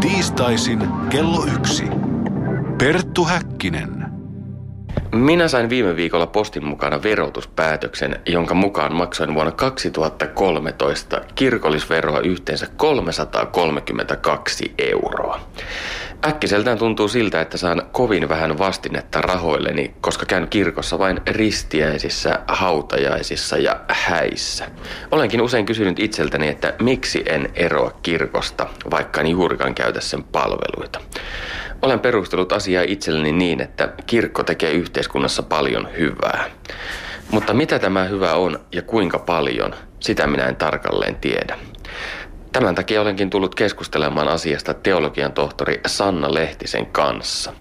Tiistaisin 0.00 0.78
kello 1.10 1.44
yksi. 1.44 1.84
Perttu 2.78 3.24
Häkkinen. 3.24 3.97
Minä 5.12 5.48
sain 5.48 5.70
viime 5.70 5.96
viikolla 5.96 6.26
postin 6.26 6.64
mukana 6.64 7.02
verotuspäätöksen, 7.02 8.20
jonka 8.26 8.54
mukaan 8.54 8.94
maksoin 8.94 9.34
vuonna 9.34 9.52
2013 9.52 11.20
kirkollisveroa 11.34 12.20
yhteensä 12.20 12.66
332 12.76 14.74
euroa. 14.78 15.40
Äkkiseltään 16.26 16.78
tuntuu 16.78 17.08
siltä, 17.08 17.40
että 17.40 17.58
saan 17.58 17.82
kovin 17.92 18.28
vähän 18.28 18.58
vastinetta 18.58 19.20
rahoilleni, 19.20 19.94
koska 20.00 20.26
käyn 20.26 20.48
kirkossa 20.48 20.98
vain 20.98 21.20
ristiäisissä, 21.26 22.38
hautajaisissa 22.48 23.56
ja 23.56 23.80
häissä. 23.88 24.70
Olenkin 25.10 25.42
usein 25.42 25.66
kysynyt 25.66 25.98
itseltäni, 25.98 26.48
että 26.48 26.74
miksi 26.82 27.22
en 27.26 27.50
eroa 27.54 27.90
kirkosta, 28.02 28.66
vaikka 28.90 29.20
en 29.20 29.26
juurikaan 29.28 29.74
käytä 29.74 30.00
sen 30.00 30.24
palveluita. 30.24 31.00
Olen 31.82 32.00
perustellut 32.00 32.52
asiaa 32.52 32.84
itselleni 32.86 33.32
niin, 33.32 33.60
että 33.60 33.92
kirkko 34.06 34.42
tekee 34.42 34.72
yhteiskunnassa 34.72 35.42
paljon 35.42 35.88
hyvää. 35.98 36.44
Mutta 37.30 37.54
mitä 37.54 37.78
tämä 37.78 38.04
hyvä 38.04 38.34
on 38.34 38.58
ja 38.72 38.82
kuinka 38.82 39.18
paljon, 39.18 39.74
sitä 40.00 40.26
minä 40.26 40.46
en 40.46 40.56
tarkalleen 40.56 41.16
tiedä. 41.16 41.58
Tämän 42.52 42.74
takia 42.74 43.00
olenkin 43.00 43.30
tullut 43.30 43.54
keskustelemaan 43.54 44.28
asiasta 44.28 44.74
teologian 44.74 45.32
tohtori 45.32 45.80
Sanna 45.86 46.34
Lehtisen 46.34 46.86
kanssa. 46.86 47.52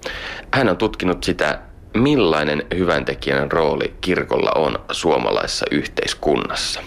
Hän 0.53 0.69
on 0.69 0.77
tutkinut 0.77 1.23
sitä, 1.23 1.59
millainen 1.93 2.63
hyväntekijän 2.75 3.51
rooli 3.51 3.93
kirkolla 4.01 4.51
on 4.55 4.79
suomalaisessa 4.91 5.65
yhteiskunnassa. 5.71 6.81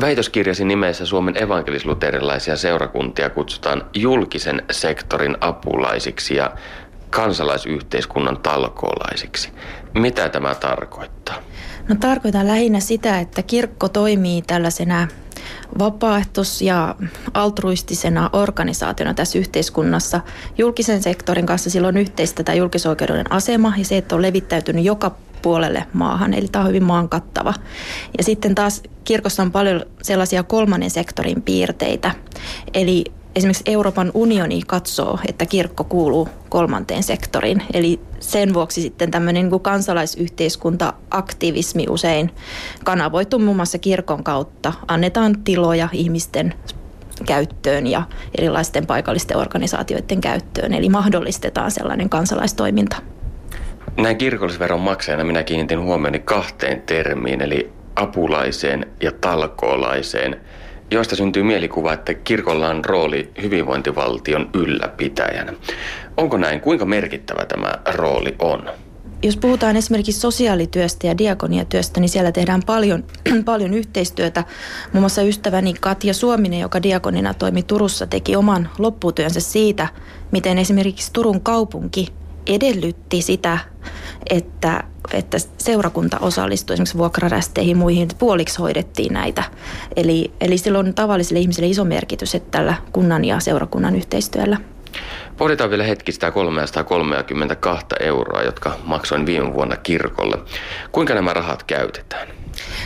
Väitöskirjasi 0.00 0.64
nimessä 0.64 1.06
Suomen 1.06 1.42
evankelisluterilaisia 1.42 2.56
seurakuntia 2.56 3.30
kutsutaan 3.30 3.84
julkisen 3.94 4.62
sektorin 4.70 5.36
apulaisiksi 5.40 6.36
ja 6.36 6.50
kansalaisyhteiskunnan 7.10 8.36
talkoolaisiksi. 8.36 9.52
Mitä 9.94 10.28
tämä 10.28 10.54
tarkoittaa? 10.54 11.36
No 11.88 11.96
tarkoitan 12.00 12.46
lähinnä 12.46 12.80
sitä, 12.80 13.20
että 13.20 13.42
kirkko 13.42 13.88
toimii 13.88 14.42
tällaisena 14.42 15.08
vapaaehtois- 15.78 16.62
ja 16.62 16.94
altruistisena 17.34 18.30
organisaationa 18.32 19.14
tässä 19.14 19.38
yhteiskunnassa. 19.38 20.20
Julkisen 20.58 21.02
sektorin 21.02 21.46
kanssa 21.46 21.70
silloin 21.70 21.96
yhteistä 21.96 22.42
tämä 22.42 22.56
julkisoikeudellinen 22.56 23.32
asema 23.32 23.72
ja 23.76 23.84
se, 23.84 23.96
että 23.96 24.14
on 24.14 24.22
levittäytynyt 24.22 24.84
joka 24.84 25.16
puolelle 25.42 25.86
maahan, 25.92 26.34
eli 26.34 26.48
tämä 26.48 26.62
on 26.62 26.68
hyvin 26.68 26.84
maan 26.84 27.08
kattava. 27.08 27.54
Ja 28.18 28.24
sitten 28.24 28.54
taas 28.54 28.82
kirkossa 29.04 29.42
on 29.42 29.52
paljon 29.52 29.82
sellaisia 30.02 30.42
kolmannen 30.42 30.90
sektorin 30.90 31.42
piirteitä, 31.42 32.14
eli 32.74 33.04
esimerkiksi 33.38 33.64
Euroopan 33.66 34.10
unioni 34.14 34.62
katsoo, 34.66 35.18
että 35.28 35.46
kirkko 35.46 35.84
kuuluu 35.84 36.28
kolmanteen 36.48 37.02
sektoriin. 37.02 37.62
Eli 37.72 38.00
sen 38.20 38.54
vuoksi 38.54 38.82
sitten 38.82 39.10
tämmöinen 39.10 39.48
niin 39.48 39.60
kansalaisyhteiskunta-aktivismi 39.60 41.86
usein 41.90 42.30
kanavoituu 42.84 43.38
muun 43.38 43.56
muassa 43.56 43.78
kirkon 43.78 44.24
kautta. 44.24 44.72
Annetaan 44.88 45.44
tiloja 45.44 45.88
ihmisten 45.92 46.54
käyttöön 47.26 47.86
ja 47.86 48.02
erilaisten 48.38 48.86
paikallisten 48.86 49.36
organisaatioiden 49.36 50.20
käyttöön. 50.20 50.74
Eli 50.74 50.88
mahdollistetaan 50.88 51.70
sellainen 51.70 52.08
kansalaistoiminta. 52.08 52.96
Näin 53.98 54.18
kirkollisveron 54.18 54.80
maksajana 54.80 55.24
minä 55.24 55.42
kiinnitin 55.42 55.80
huomioni 55.80 56.18
kahteen 56.18 56.82
termiin, 56.82 57.40
eli 57.40 57.72
apulaiseen 57.96 58.86
ja 59.02 59.12
talkoolaiseen. 59.12 60.40
joista 60.90 61.16
syntyy 61.16 61.42
mielikuva, 61.42 61.92
että 61.92 62.14
kirkolla 62.14 62.68
on 62.68 62.84
rooli 62.84 63.30
hyvinvointivaltion 63.42 64.50
ylläpitäjänä. 64.54 65.52
Onko 66.16 66.36
näin? 66.36 66.60
Kuinka 66.60 66.84
merkittävä 66.84 67.46
tämä 67.46 67.72
rooli 67.94 68.34
on? 68.38 68.70
Jos 69.22 69.36
puhutaan 69.36 69.76
esimerkiksi 69.76 70.20
sosiaalityöstä 70.20 71.06
ja 71.06 71.18
diakoniatyöstä, 71.18 72.00
niin 72.00 72.08
siellä 72.08 72.32
tehdään 72.32 72.62
paljon, 72.66 73.04
paljon 73.44 73.74
yhteistyötä. 73.74 74.44
Muun 74.92 75.02
muassa 75.02 75.22
ystäväni 75.22 75.74
Katja 75.80 76.14
Suominen, 76.14 76.60
joka 76.60 76.82
diakonina 76.82 77.34
toimi 77.34 77.62
Turussa, 77.62 78.06
teki 78.06 78.36
oman 78.36 78.68
lopputyönsä 78.78 79.40
siitä, 79.40 79.88
miten 80.32 80.58
esimerkiksi 80.58 81.12
Turun 81.12 81.40
kaupunki 81.40 82.08
edellytti 82.48 83.22
sitä, 83.22 83.58
että, 84.30 84.84
että 85.12 85.38
seurakunta 85.58 86.18
osallistui 86.20 86.74
esimerkiksi 86.74 86.98
vuokrarästeihin 86.98 87.76
muihin, 87.76 88.02
että 88.02 88.16
puoliksi 88.18 88.58
hoidettiin 88.58 89.12
näitä. 89.12 89.42
Eli, 89.96 90.32
eli 90.40 90.58
sillä 90.58 90.78
on 90.78 90.94
tavallisille 90.94 91.40
ihmisille 91.40 91.68
iso 91.68 91.84
merkitys 91.84 92.34
että 92.34 92.50
tällä 92.50 92.74
kunnan 92.92 93.24
ja 93.24 93.40
seurakunnan 93.40 93.96
yhteistyöllä. 93.96 94.56
Pohditaan 95.36 95.70
vielä 95.70 95.84
hetki 95.84 96.12
sitä 96.12 96.30
332 96.30 97.86
euroa, 98.00 98.42
jotka 98.42 98.76
maksoin 98.84 99.26
viime 99.26 99.54
vuonna 99.54 99.76
kirkolle. 99.76 100.38
Kuinka 100.92 101.14
nämä 101.14 101.32
rahat 101.32 101.62
käytetään? 101.62 102.28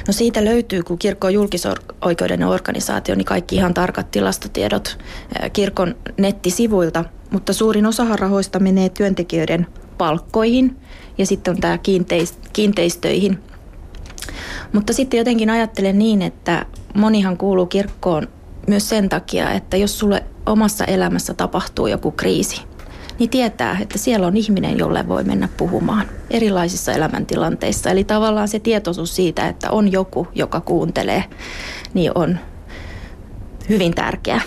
No 0.07 0.13
siitä 0.13 0.45
löytyy, 0.45 0.83
kun 0.83 0.99
kirkko 0.99 1.27
on 1.27 1.35
julkisoikeudellinen 1.35 2.49
organisaatio, 2.49 3.15
niin 3.15 3.25
kaikki 3.25 3.57
ihan 3.57 3.75
tarkat 3.75 4.11
tilastotiedot 4.11 4.99
kirkon 5.53 5.97
nettisivuilta. 6.19 7.05
Mutta 7.33 7.53
suurin 7.53 7.87
osa 7.87 8.17
rahoista 8.17 8.59
menee 8.59 8.89
työntekijöiden 8.89 9.67
palkkoihin 9.99 10.77
ja 11.19 11.27
sitten 11.27 11.55
on 11.55 11.61
tämä 11.61 11.79
kiinteistöihin. 12.53 13.39
Mutta 14.73 14.93
sitten 14.93 15.19
jotenkin 15.19 15.51
ajattelen 15.51 15.99
niin, 15.99 16.23
että 16.23 16.67
monihan 16.95 17.37
kuuluu 17.37 17.67
kirkkoon 17.67 18.29
myös 18.67 18.89
sen 18.89 19.09
takia, 19.09 19.51
että 19.51 19.77
jos 19.77 19.99
sulle 19.99 20.25
omassa 20.47 20.85
elämässä 20.85 21.35
tapahtuu 21.35 21.87
joku 21.87 22.11
kriisi, 22.11 22.63
niin 23.19 23.31
tietää, 23.31 23.79
että 23.81 23.99
siellä 23.99 24.27
on 24.27 24.37
ihminen, 24.37 24.79
jolle 24.79 25.09
voi 25.09 25.25
mennä 25.25 25.49
puhumaan 25.57 26.07
erilaisissa 26.31 26.93
elämäntilanteissa. 26.93 27.91
Eli 27.91 28.05
tavallaan 28.05 28.49
se 28.49 28.59
tietoisuus 28.59 29.17
siitä, 29.17 29.49
että 29.49 29.71
on 29.71 29.93
joku, 29.93 30.29
joka 30.35 30.61
kuuntelee, 30.61 31.25
niin 31.95 32.13
on 32.15 32.39
hyvin 33.69 33.95
tärkeä. 33.95 34.41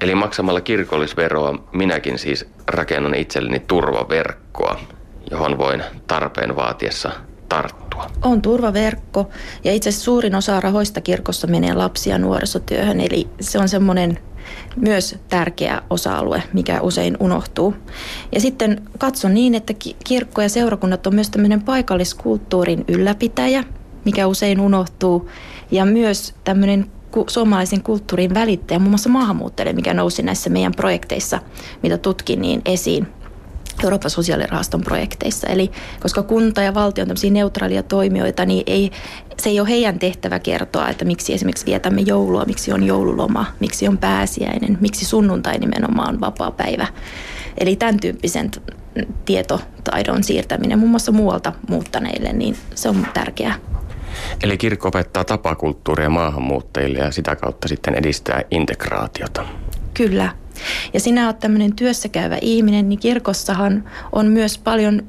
Eli 0.00 0.14
maksamalla 0.14 0.60
kirkollisveroa 0.60 1.58
minäkin 1.72 2.18
siis 2.18 2.46
rakennan 2.66 3.14
itselleni 3.14 3.60
turvaverkkoa, 3.60 4.80
johon 5.30 5.58
voin 5.58 5.82
tarpeen 6.06 6.56
vaatiessa 6.56 7.10
tarttua? 7.48 8.10
On 8.22 8.42
turvaverkko 8.42 9.30
ja 9.64 9.72
itse 9.72 9.88
asiassa 9.88 10.04
suurin 10.04 10.34
osa 10.34 10.60
rahoista 10.60 11.00
kirkossa 11.00 11.46
menee 11.46 11.74
lapsia 11.74 12.14
ja 12.14 12.18
nuorisotyöhön, 12.18 13.00
eli 13.00 13.28
se 13.40 13.58
on 13.58 13.68
semmoinen 13.68 14.18
myös 14.76 15.18
tärkeä 15.28 15.82
osa-alue, 15.90 16.42
mikä 16.52 16.80
usein 16.80 17.16
unohtuu. 17.20 17.74
Ja 18.32 18.40
sitten 18.40 18.82
katson 18.98 19.34
niin, 19.34 19.54
että 19.54 19.74
kirkko 20.04 20.42
ja 20.42 20.48
seurakunnat 20.48 21.06
on 21.06 21.14
myös 21.14 21.30
tämmöinen 21.30 21.62
paikalliskulttuurin 21.62 22.84
ylläpitäjä, 22.88 23.64
mikä 24.04 24.26
usein 24.26 24.60
unohtuu, 24.60 25.30
ja 25.70 25.84
myös 25.84 26.34
tämmöinen 26.44 26.86
suomalaisen 27.26 27.82
kulttuurin 27.82 28.34
välittäjä, 28.34 28.78
muun 28.78 28.90
muassa 28.90 29.08
maahanmuuttajille, 29.08 29.72
mikä 29.72 29.94
nousi 29.94 30.22
näissä 30.22 30.50
meidän 30.50 30.72
projekteissa, 30.72 31.38
mitä 31.82 31.98
tutkin, 31.98 32.40
niin 32.40 32.62
esiin. 32.64 33.06
Euroopan 33.84 34.10
sosiaalirahaston 34.10 34.80
projekteissa. 34.80 35.46
Eli 35.46 35.70
koska 36.00 36.22
kunta 36.22 36.62
ja 36.62 36.74
valtio 36.74 37.02
on 37.02 37.08
tämmöisiä 37.08 37.30
neutraalia 37.30 37.82
toimijoita, 37.82 38.46
niin 38.46 38.62
ei, 38.66 38.90
se 39.38 39.50
ei 39.50 39.60
ole 39.60 39.68
heidän 39.68 39.98
tehtävä 39.98 40.38
kertoa, 40.38 40.88
että 40.88 41.04
miksi 41.04 41.34
esimerkiksi 41.34 41.66
vietämme 41.66 42.00
joulua, 42.00 42.44
miksi 42.44 42.72
on 42.72 42.82
joululoma, 42.82 43.44
miksi 43.60 43.88
on 43.88 43.98
pääsiäinen, 43.98 44.78
miksi 44.80 45.04
sunnuntai 45.04 45.58
nimenomaan 45.58 46.14
on 46.14 46.20
vapaa 46.20 46.50
päivä. 46.50 46.86
Eli 47.58 47.76
tämän 47.76 48.00
tyyppisen 48.00 48.50
tietotaidon 49.24 50.24
siirtäminen 50.24 50.78
muun 50.78 50.90
muassa 50.90 51.12
muualta 51.12 51.52
muuttaneille, 51.68 52.32
niin 52.32 52.56
se 52.74 52.88
on 52.88 53.06
tärkeää. 53.14 53.54
Eli 54.42 54.58
kirkko 54.58 54.88
opettaa 54.88 55.24
tapakulttuuria 55.24 56.10
maahanmuuttajille 56.10 56.98
ja 56.98 57.10
sitä 57.10 57.36
kautta 57.36 57.68
sitten 57.68 57.94
edistää 57.94 58.42
integraatiota. 58.50 59.46
Kyllä, 59.94 60.28
ja 60.94 61.00
sinä 61.00 61.26
olet 61.26 61.38
tämmöinen 61.38 61.76
työssäkäyvä 61.76 62.38
ihminen, 62.40 62.88
niin 62.88 62.98
kirkossahan 62.98 63.84
on 64.12 64.26
myös 64.26 64.58
paljon 64.58 65.02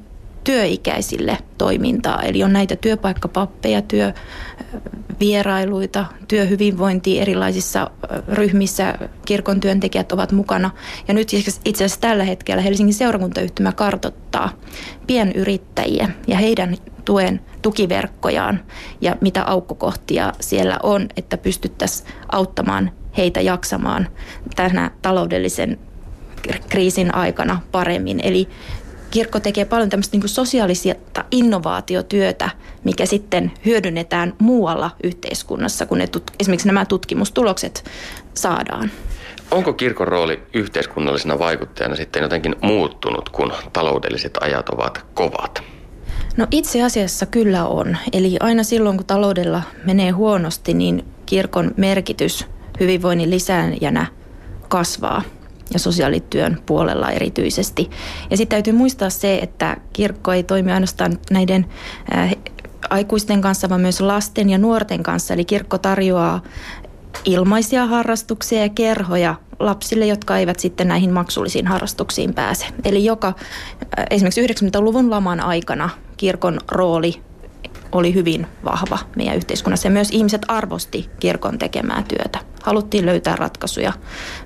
työikäisille 0.44 1.38
toimintaa. 1.58 2.22
Eli 2.22 2.44
on 2.44 2.54
näitä 2.54 2.76
työpaikkapappeja, 2.76 3.82
työvierailuita, 3.82 6.06
työhyvinvointia 6.28 7.22
erilaisissa 7.22 7.92
ryhmissä. 8.28 8.98
Kirkon 9.26 9.60
työntekijät 9.60 10.12
ovat 10.12 10.32
mukana. 10.32 10.72
Ja 11.08 11.14
nyt 11.14 11.34
itse 11.66 11.86
asiassa 11.86 12.02
tällä 12.02 12.24
hetkellä 12.24 12.62
Helsingin 12.62 12.94
seurakuntayhtymä 12.94 13.72
kartottaa 13.72 14.50
pienyrittäjiä 15.08 16.10
ja 16.28 16.38
heidän 16.38 16.78
tuen 17.06 17.42
tukiverkkojaan 17.68 18.60
ja 19.02 19.16
mitä 19.22 19.44
aukkokohtia 19.44 20.34
siellä 20.40 20.80
on, 20.84 21.08
että 21.18 21.38
pystyttäisiin 21.38 22.10
auttamaan 22.32 22.92
heitä 23.18 23.42
jaksamaan 23.42 24.08
tänä 24.56 24.92
taloudellisen 25.02 25.80
kriisin 26.70 27.16
aikana 27.16 27.62
paremmin. 27.72 28.20
Eli 28.24 28.48
kirkko 29.12 29.40
tekee 29.40 29.66
paljon 29.66 29.90
tämmöistä 29.90 30.18
niin 30.18 30.30
sosiaalista 30.30 31.26
innovaatiotyötä, 31.32 32.50
mikä 32.84 33.06
sitten 33.06 33.52
hyödynnetään 33.66 34.34
muualla 34.40 34.92
yhteiskunnassa, 35.04 35.86
kun 35.86 35.98
ne 35.98 36.06
tut- 36.06 36.34
esimerkiksi 36.40 36.68
nämä 36.68 36.86
tutkimustulokset 36.86 37.84
saadaan. 38.34 38.92
Onko 39.52 39.74
kirkon 39.74 40.08
rooli 40.08 40.44
yhteiskunnallisena 40.54 41.40
vaikuttajana 41.40 41.96
sitten 41.96 42.24
jotenkin 42.24 42.56
muuttunut, 42.62 43.30
kun 43.30 43.54
taloudelliset 43.74 44.38
ajat 44.42 44.70
ovat 44.70 45.06
kovat? 45.14 45.77
No 46.38 46.48
itse 46.52 46.84
asiassa 46.84 47.26
kyllä 47.26 47.68
on. 47.68 47.98
Eli 48.14 48.38
aina 48.40 48.64
silloin, 48.64 48.98
kun 48.98 49.06
taloudella 49.06 49.64
menee 49.86 50.12
huonosti, 50.12 50.74
niin 50.74 51.06
kirkon 51.26 51.72
merkitys– 51.78 52.46
hyvinvoinnin 52.80 53.30
lisääjänä 53.30 54.06
kasvaa 54.68 55.22
ja 55.74 55.80
sosiaalityön 55.80 56.62
puolella 56.66 57.12
erityisesti. 57.12 57.90
Ja 58.30 58.38
sitten 58.38 58.56
täytyy 58.56 58.74
muistaa 58.74 59.10
se, 59.10 59.38
että 59.38 59.78
kirkko 59.94 60.34
ei 60.34 60.44
toimi 60.44 60.72
ainoastaan 60.72 61.20
näiden 61.32 61.66
äh, 62.16 62.36
aikuisten 62.90 63.42
kanssa, 63.42 63.70
vaan 63.70 63.82
myös 63.82 64.02
lasten 64.02 64.50
ja 64.50 64.58
nuorten 64.58 65.04
kanssa. 65.04 65.34
Eli 65.34 65.46
kirkko 65.46 65.78
tarjoaa 65.78 66.42
ilmaisia 67.26 67.86
harrastuksia 67.86 68.62
ja 68.62 68.70
kerhoja 68.70 69.36
lapsille, 69.60 70.06
jotka 70.06 70.38
eivät 70.38 70.60
sitten 70.60 70.88
näihin 70.88 71.14
maksullisiin 71.14 71.68
harrastuksiin 71.68 72.34
pääse. 72.34 72.66
Eli 72.86 73.06
joka 73.06 73.28
äh, 73.28 74.06
esimerkiksi 74.10 74.48
90-luvun 74.48 75.10
laman 75.10 75.40
aikana 75.40 75.90
kirkon 76.18 76.60
rooli 76.72 77.22
oli 77.92 78.14
hyvin 78.14 78.48
vahva 78.66 79.00
meidän 79.16 79.36
yhteiskunnassa 79.36 79.88
ja 79.88 79.92
myös 79.92 80.12
ihmiset 80.12 80.42
arvosti 80.48 81.10
kirkon 81.20 81.58
tekemää 81.58 82.04
työtä. 82.08 82.40
Haluttiin 82.64 83.06
löytää 83.06 83.36
ratkaisuja, 83.36 83.94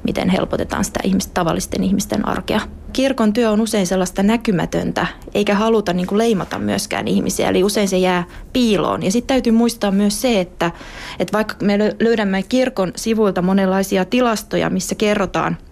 miten 0.04 0.30
helpotetaan 0.30 0.86
sitä 0.86 1.00
ihmistä, 1.04 1.32
tavallisten 1.34 1.84
ihmisten 1.84 2.28
arkea. 2.28 2.62
Kirkon 2.94 3.34
työ 3.34 3.52
on 3.52 3.62
usein 3.62 3.88
sellaista 3.88 4.24
näkymätöntä, 4.24 5.08
eikä 5.34 5.56
haluta 5.56 5.94
niin 5.94 6.08
leimata 6.12 6.60
myöskään 6.60 7.08
ihmisiä, 7.08 7.50
eli 7.50 7.64
usein 7.64 7.88
se 7.88 7.98
jää 7.98 8.24
piiloon. 8.54 9.04
Ja 9.04 9.12
sitten 9.12 9.28
täytyy 9.36 9.54
muistaa 9.54 9.92
myös 9.92 10.22
se, 10.22 10.40
että, 10.40 10.72
että 11.20 11.38
vaikka 11.38 11.56
me 11.62 11.78
löydämme 12.00 12.44
kirkon 12.44 12.92
sivuilta 12.96 13.42
monenlaisia 13.42 14.06
tilastoja, 14.06 14.70
missä 14.70 14.96
kerrotaan– 14.96 15.58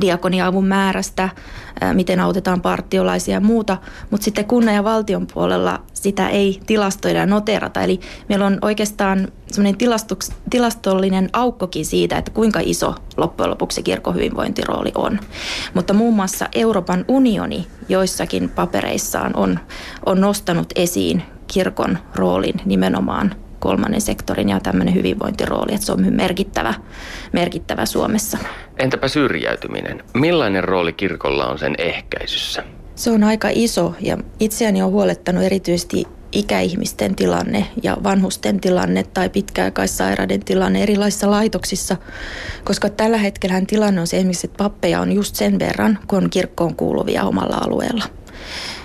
diakoniaavun 0.00 0.66
määrästä, 0.66 1.28
miten 1.92 2.20
autetaan 2.20 2.60
partiolaisia 2.60 3.34
ja 3.34 3.40
muuta, 3.40 3.76
mutta 4.10 4.24
sitten 4.24 4.44
kunnan 4.44 4.74
ja 4.74 4.84
valtion 4.84 5.26
puolella 5.34 5.82
sitä 5.92 6.28
ei 6.28 6.60
tilastoida 6.66 7.18
ja 7.18 7.26
noterata. 7.26 7.82
Eli 7.82 8.00
meillä 8.28 8.46
on 8.46 8.58
oikeastaan 8.62 9.28
semmoinen 9.46 9.78
tilastollinen 10.50 11.30
aukkokin 11.32 11.86
siitä, 11.86 12.18
että 12.18 12.30
kuinka 12.30 12.60
iso 12.62 12.94
loppujen 13.16 13.50
lopuksi 13.50 13.82
kirkon 13.82 14.14
hyvinvointirooli 14.14 14.92
on. 14.94 15.20
Mutta 15.74 15.94
muun 15.94 16.14
muassa 16.14 16.48
Euroopan 16.54 17.04
unioni 17.08 17.66
joissakin 17.88 18.48
papereissaan 18.48 19.36
on, 19.36 19.58
on 20.06 20.20
nostanut 20.20 20.72
esiin 20.76 21.22
kirkon 21.46 21.98
roolin 22.14 22.60
nimenomaan 22.64 23.34
kolmannen 23.60 24.00
sektorin 24.00 24.48
ja 24.48 24.60
tämmöinen 24.60 24.94
hyvinvointirooli, 24.94 25.74
että 25.74 25.86
se 25.86 25.92
on 25.92 26.14
merkittävä, 26.14 26.74
merkittävä 27.32 27.86
Suomessa. 27.86 28.38
Entäpä 28.78 29.08
syrjäytyminen? 29.08 30.04
Millainen 30.14 30.64
rooli 30.64 30.92
kirkolla 30.92 31.46
on 31.46 31.58
sen 31.58 31.74
ehkäisyssä? 31.78 32.64
Se 32.94 33.10
on 33.10 33.24
aika 33.24 33.48
iso 33.52 33.94
ja 34.00 34.18
itseäni 34.40 34.82
on 34.82 34.90
huolettanut 34.90 35.42
erityisesti 35.42 36.04
ikäihmisten 36.32 37.16
tilanne 37.16 37.66
ja 37.82 37.96
vanhusten 38.02 38.60
tilanne 38.60 39.02
tai 39.02 39.28
pitkäaikaissairaiden 39.28 40.44
tilanne 40.44 40.82
erilaisissa 40.82 41.30
laitoksissa, 41.30 41.96
koska 42.64 42.88
tällä 42.88 43.18
hetkellä 43.18 43.62
tilanne 43.66 44.00
on 44.00 44.06
se 44.06 44.16
esimerkiksi, 44.16 44.46
että 44.46 44.64
pappeja 44.64 45.00
on 45.00 45.12
just 45.12 45.34
sen 45.34 45.58
verran, 45.58 45.98
kun 46.06 46.24
on 46.24 46.30
kirkkoon 46.30 46.76
kuuluvia 46.76 47.24
omalla 47.24 47.56
alueella. 47.56 48.04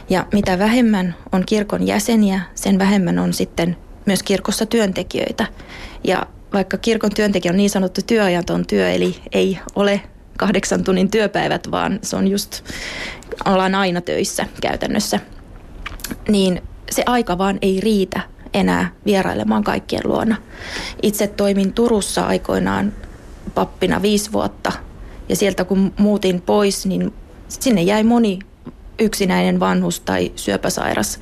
Ja 0.10 0.26
mitä 0.34 0.60
vähemmän 0.60 1.16
on 1.32 1.44
kirkon 1.46 1.88
jäseniä, 1.88 2.42
sen 2.56 2.80
vähemmän 2.80 3.20
on 3.20 3.34
sitten 3.34 3.78
myös 4.06 4.24
kirkossa 4.24 4.66
työntekijöitä. 4.66 5.48
Ja 6.04 6.26
vaikka 6.54 6.78
kirkon 6.78 7.12
työntekijä 7.16 7.52
on 7.52 7.58
niin 7.58 7.70
sanottu 7.70 8.02
työajaton 8.08 8.68
työ, 8.68 8.90
eli 8.92 9.16
ei 9.32 9.60
ole 9.76 10.02
kahdeksan 10.38 10.84
tunnin 10.84 11.12
työpäivät, 11.12 11.72
vaan 11.72 12.00
se 12.02 12.16
on 12.16 12.28
just, 12.28 12.64
ollaan 13.46 13.76
aina 13.76 14.02
töissä 14.02 14.48
käytännössä, 14.62 15.20
niin 16.28 16.62
se 16.92 17.04
aika 17.06 17.38
vaan 17.38 17.58
ei 17.62 17.80
riitä 17.80 18.22
enää 18.54 18.92
vierailemaan 19.06 19.64
kaikkien 19.64 20.02
luona. 20.06 20.36
Itse 21.02 21.28
toimin 21.28 21.74
Turussa 21.74 22.26
aikoinaan 22.26 22.94
pappina 23.54 24.02
viisi 24.02 24.32
vuotta 24.32 24.72
ja 25.30 25.36
sieltä 25.36 25.64
kun 25.66 25.94
muutin 26.00 26.42
pois, 26.42 26.86
niin 26.86 27.14
sinne 27.48 27.82
jäi 27.82 28.04
moni 28.04 28.40
yksinäinen 29.00 29.60
vanhus 29.60 30.00
tai 30.00 30.32
syöpäsairas, 30.36 31.20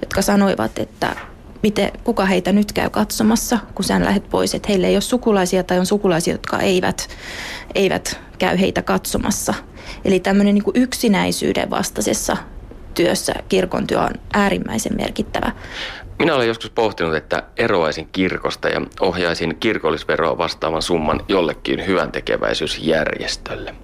jotka 0.00 0.22
sanoivat, 0.22 0.78
että 0.78 1.16
miten, 1.64 1.92
kuka 2.04 2.24
heitä 2.24 2.52
nyt 2.52 2.72
käy 2.72 2.90
katsomassa, 2.90 3.58
kun 3.74 3.84
sä 3.84 4.00
lähdet 4.00 4.28
pois, 4.30 4.54
että 4.54 4.68
heillä 4.68 4.86
ei 4.86 4.94
ole 4.94 5.00
sukulaisia 5.00 5.62
tai 5.62 5.78
on 5.78 5.86
sukulaisia, 5.86 6.34
jotka 6.34 6.58
eivät, 6.58 7.08
eivät 7.74 8.20
käy 8.38 8.60
heitä 8.60 8.82
katsomassa. 8.82 9.54
Eli 10.04 10.20
tämmöinen 10.20 10.54
niin 10.54 10.64
yksinäisyyden 10.74 11.70
vastaisessa 11.70 12.36
työssä 12.94 13.34
kirkon 13.48 13.86
työ 13.86 14.00
on 14.00 14.10
äärimmäisen 14.32 14.96
merkittävä. 14.96 15.52
Minä 16.18 16.34
olen 16.34 16.48
joskus 16.48 16.70
pohtinut, 16.70 17.14
että 17.14 17.42
eroaisin 17.56 18.08
kirkosta 18.12 18.68
ja 18.68 18.80
ohjaisin 19.00 19.56
kirkollisveroa 19.60 20.38
vastaavan 20.38 20.82
summan 20.82 21.20
jollekin 21.28 21.86
hyvän 21.86 22.12
tekeväisyysjärjestölle. 22.12 23.74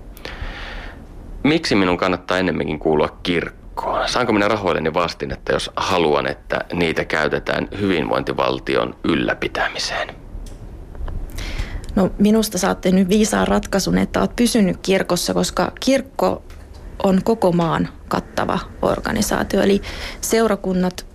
Miksi 1.44 1.74
minun 1.74 1.96
kannattaa 1.96 2.38
ennemminkin 2.38 2.78
kuulua 2.78 3.18
kirkkoon? 3.22 3.59
Saanko 4.06 4.32
minä 4.32 4.48
rahoilleni 4.48 4.94
vastinetta, 4.94 5.52
jos 5.52 5.70
haluan, 5.76 6.26
että 6.26 6.64
niitä 6.72 7.04
käytetään 7.04 7.68
hyvinvointivaltion 7.80 8.96
ylläpitämiseen? 9.04 10.14
No 11.94 12.10
minusta 12.18 12.58
saatte 12.58 12.90
nyt 12.90 13.08
viisaan 13.08 13.48
ratkaisun, 13.48 13.98
että 13.98 14.20
olet 14.20 14.36
pysynyt 14.36 14.76
kirkossa, 14.82 15.34
koska 15.34 15.72
kirkko 15.80 16.42
on 17.02 17.20
koko 17.24 17.52
maan 17.52 17.88
kattava 18.08 18.58
organisaatio. 18.82 19.62
Eli 19.62 19.82
seurakunnat 20.20 21.06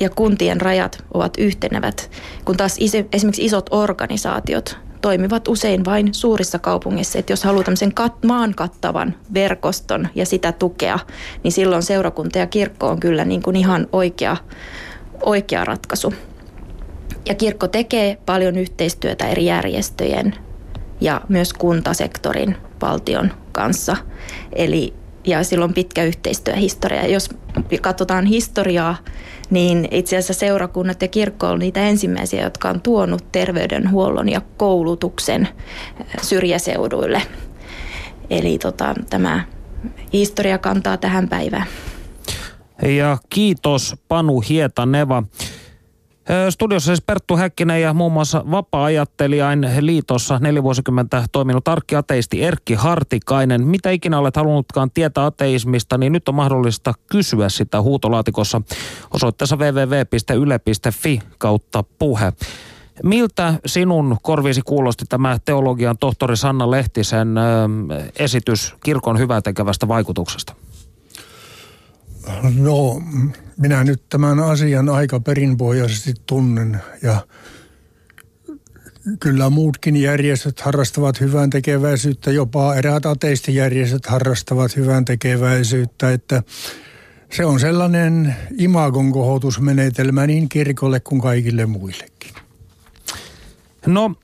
ja 0.00 0.10
kuntien 0.10 0.60
rajat 0.60 1.04
ovat 1.14 1.32
yhtenevät, 1.38 2.10
kun 2.44 2.56
taas 2.56 2.76
esimerkiksi 3.12 3.44
isot 3.44 3.66
organisaatiot 3.70 4.87
toimivat 5.00 5.48
usein 5.48 5.84
vain 5.84 6.14
suurissa 6.14 6.58
kaupungeissa. 6.58 7.18
Että 7.18 7.32
jos 7.32 7.44
haluaa 7.44 7.64
tämmöisen 7.64 7.92
kat- 8.00 8.26
maan 8.26 8.54
kattavan 8.54 9.14
verkoston 9.34 10.08
ja 10.14 10.26
sitä 10.26 10.52
tukea, 10.52 10.98
niin 11.44 11.52
silloin 11.52 11.82
seurakunta 11.82 12.38
ja 12.38 12.46
kirkko 12.46 12.88
on 12.88 13.00
kyllä 13.00 13.24
niin 13.24 13.42
kuin 13.42 13.56
ihan 13.56 13.86
oikea, 13.92 14.36
oikea 15.22 15.64
ratkaisu. 15.64 16.14
Ja 17.26 17.34
kirkko 17.34 17.68
tekee 17.68 18.18
paljon 18.26 18.56
yhteistyötä 18.56 19.28
eri 19.28 19.44
järjestöjen 19.44 20.34
ja 21.00 21.20
myös 21.28 21.52
kuntasektorin 21.52 22.56
valtion 22.82 23.32
kanssa. 23.52 23.96
Eli 24.52 24.94
ja 25.28 25.44
silloin 25.44 25.74
pitkä 25.74 26.04
yhteistyöhistoria. 26.04 27.06
Jos 27.06 27.30
katsotaan 27.80 28.26
historiaa, 28.26 28.96
niin 29.50 29.88
itse 29.90 30.16
asiassa 30.16 30.34
seurakunnat 30.34 31.02
ja 31.02 31.08
kirkko 31.08 31.46
on 31.46 31.58
niitä 31.58 31.80
ensimmäisiä, 31.80 32.44
jotka 32.44 32.68
on 32.68 32.80
tuonut 32.80 33.32
terveydenhuollon 33.32 34.28
ja 34.28 34.40
koulutuksen 34.56 35.48
syrjäseuduille. 36.22 37.22
Eli 38.30 38.58
tota, 38.58 38.94
tämä 39.10 39.44
historia 40.12 40.58
kantaa 40.58 40.96
tähän 40.96 41.28
päivään. 41.28 41.66
Ja 42.82 43.18
kiitos 43.30 43.96
Panu 44.08 44.40
Hietaneva. 44.40 45.22
Studiossa 46.50 46.86
siis 46.86 47.02
Perttu 47.02 47.36
Häkkinen 47.36 47.82
ja 47.82 47.94
muun 47.94 48.12
muassa 48.12 48.44
vapaa-ajattelijain 48.50 49.68
liitossa 49.80 50.38
neljä 50.38 50.62
vuosikymmentä 50.62 51.24
toiminut 51.32 51.68
arkkiateisti 51.68 52.42
Erkki 52.42 52.74
Hartikainen. 52.74 53.66
Mitä 53.66 53.90
ikinä 53.90 54.18
olet 54.18 54.36
halunnutkaan 54.36 54.90
tietää 54.90 55.26
ateismista, 55.26 55.98
niin 55.98 56.12
nyt 56.12 56.28
on 56.28 56.34
mahdollista 56.34 56.94
kysyä 57.10 57.48
sitä 57.48 57.82
huutolaatikossa 57.82 58.62
osoitteessa 59.10 59.56
www.yle.fi 59.56 61.20
kautta 61.38 61.84
puhe. 61.98 62.32
Miltä 63.02 63.54
sinun 63.66 64.16
korviisi 64.22 64.62
kuulosti 64.62 65.04
tämä 65.08 65.38
teologian 65.44 65.98
tohtori 65.98 66.36
Sanna 66.36 66.70
Lehtisen 66.70 67.34
esitys 68.18 68.74
kirkon 68.84 69.18
hyvää 69.18 69.40
vaikutuksesta? 69.88 70.54
No, 72.58 73.02
minä 73.56 73.84
nyt 73.84 74.02
tämän 74.08 74.40
asian 74.40 74.88
aika 74.88 75.20
perinpohjaisesti 75.20 76.14
tunnen 76.26 76.80
ja 77.02 77.26
kyllä 79.20 79.50
muutkin 79.50 79.96
järjestöt 79.96 80.60
harrastavat 80.60 81.20
hyvän 81.20 81.50
tekeväisyyttä, 81.50 82.30
jopa 82.30 82.74
eräät 82.74 83.06
ateistijärjestöt 83.06 84.06
harrastavat 84.06 84.76
hyvän 84.76 85.04
tekeväisyyttä, 85.04 86.12
että 86.12 86.42
se 87.32 87.44
on 87.44 87.60
sellainen 87.60 88.36
imagon 88.58 89.12
kohotusmenetelmä 89.12 90.26
niin 90.26 90.48
kirkolle 90.48 91.00
kuin 91.00 91.20
kaikille 91.20 91.66
muillekin. 91.66 92.34
No, 93.86 94.14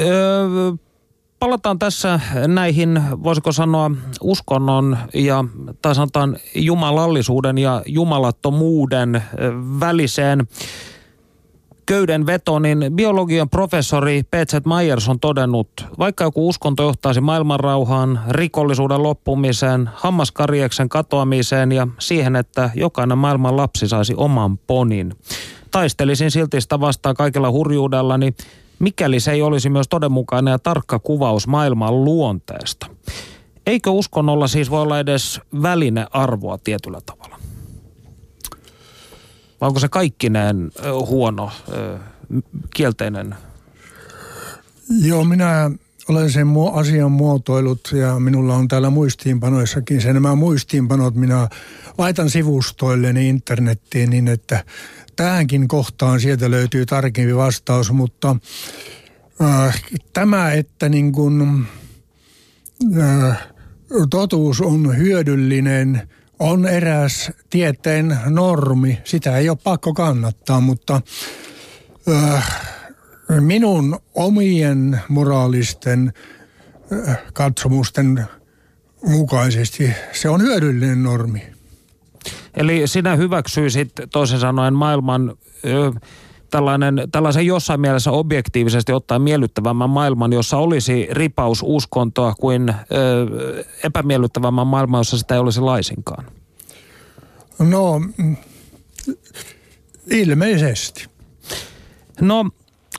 öö, 0.00 0.72
palataan 1.44 1.78
tässä 1.78 2.20
näihin, 2.48 3.02
voisiko 3.22 3.52
sanoa, 3.52 3.90
uskonnon 4.20 4.98
ja 5.14 5.44
tai 5.82 5.94
sanotaan 5.94 6.36
jumalallisuuden 6.54 7.58
ja 7.58 7.82
jumalattomuuden 7.86 9.22
väliseen 9.80 10.48
köyden 11.86 12.26
veto, 12.26 12.58
niin 12.58 12.86
biologian 12.94 13.48
professori 13.48 14.22
P.Z. 14.22 14.54
Myers 14.66 15.08
on 15.08 15.20
todennut, 15.20 15.68
vaikka 15.98 16.24
joku 16.24 16.48
uskonto 16.48 16.82
johtaisi 16.82 17.20
maailmanrauhaan, 17.20 18.20
rikollisuuden 18.28 19.02
loppumiseen, 19.02 19.90
hammaskarjeksen 19.94 20.88
katoamiseen 20.88 21.72
ja 21.72 21.88
siihen, 21.98 22.36
että 22.36 22.70
jokainen 22.74 23.18
maailman 23.18 23.56
lapsi 23.56 23.88
saisi 23.88 24.14
oman 24.16 24.58
ponin. 24.58 25.12
Taistelisin 25.70 26.30
silti 26.30 26.60
sitä 26.60 26.80
vastaan 26.80 27.14
kaikella 27.14 27.50
hurjuudellani, 27.50 28.26
niin 28.26 28.34
mikäli 28.84 29.20
se 29.20 29.32
ei 29.32 29.42
olisi 29.42 29.70
myös 29.70 29.88
todenmukainen 29.88 30.52
ja 30.52 30.58
tarkka 30.58 30.98
kuvaus 30.98 31.46
maailman 31.46 32.04
luonteesta. 32.04 32.86
Eikö 33.66 33.90
uskonnolla 33.90 34.48
siis 34.48 34.70
voi 34.70 34.82
olla 34.82 34.98
edes 34.98 35.40
välinearvoa 35.62 36.58
tietyllä 36.58 37.00
tavalla? 37.06 37.38
Vai 39.60 39.66
onko 39.68 39.80
se 39.80 39.88
kaikkineen 39.88 40.70
huono, 41.06 41.50
kielteinen? 42.74 43.34
Joo, 45.00 45.24
minä 45.24 45.70
olen 46.08 46.30
sen 46.30 46.48
asian 46.72 47.12
muotoilut 47.12 47.80
ja 47.92 48.20
minulla 48.20 48.54
on 48.54 48.68
täällä 48.68 48.90
muistiinpanoissakin 48.90 50.00
se 50.00 50.12
nämä 50.12 50.34
muistiinpanot 50.34 51.14
minä 51.14 51.48
laitan 51.98 52.30
sivustoilleni 52.30 53.28
internettiin 53.28 54.10
niin, 54.10 54.28
että 54.28 54.64
tähänkin 55.16 55.68
kohtaan 55.68 56.20
sieltä 56.20 56.50
löytyy 56.50 56.86
tarkempi 56.86 57.36
vastaus, 57.36 57.92
mutta 57.92 58.36
äh, 59.42 59.82
tämä, 60.12 60.52
että 60.52 60.88
niin 60.88 61.12
kun, 61.12 61.66
äh, 63.02 63.46
totuus 64.10 64.60
on 64.60 64.96
hyödyllinen, 64.96 66.08
on 66.38 66.66
eräs 66.66 67.30
tieteen 67.50 68.18
normi. 68.24 68.98
Sitä 69.04 69.38
ei 69.38 69.48
ole 69.48 69.58
pakko 69.64 69.94
kannattaa, 69.94 70.60
mutta 70.60 71.00
äh, 72.08 72.60
minun 73.40 73.98
omien 74.14 75.00
moraalisten 75.08 76.12
äh, 77.08 77.18
katsomusten 77.32 78.24
mukaisesti 79.06 79.90
se 80.12 80.28
on 80.28 80.42
hyödyllinen 80.42 81.02
normi. 81.02 81.53
Eli 82.56 82.86
sinä 82.86 83.16
hyväksyisit 83.16 83.92
toisin 84.12 84.38
sanoen 84.38 84.74
maailman 84.74 85.34
ö, 85.64 85.92
tällainen, 86.50 87.02
tällaisen 87.12 87.46
jossain 87.46 87.80
mielessä 87.80 88.10
objektiivisesti 88.10 88.92
ottaen 88.92 89.22
miellyttävämmän 89.22 89.90
maailman, 89.90 90.32
jossa 90.32 90.56
olisi 90.56 91.08
ripaus 91.10 91.60
uskontoa 91.62 92.34
kuin 92.40 92.68
ö, 92.68 92.74
epämiellyttävämmän 93.84 94.66
maailman, 94.66 95.00
jossa 95.00 95.18
sitä 95.18 95.34
ei 95.34 95.40
olisi 95.40 95.60
laisinkaan? 95.60 96.24
No, 97.58 98.00
ilmeisesti. 100.10 101.06
No, 102.20 102.50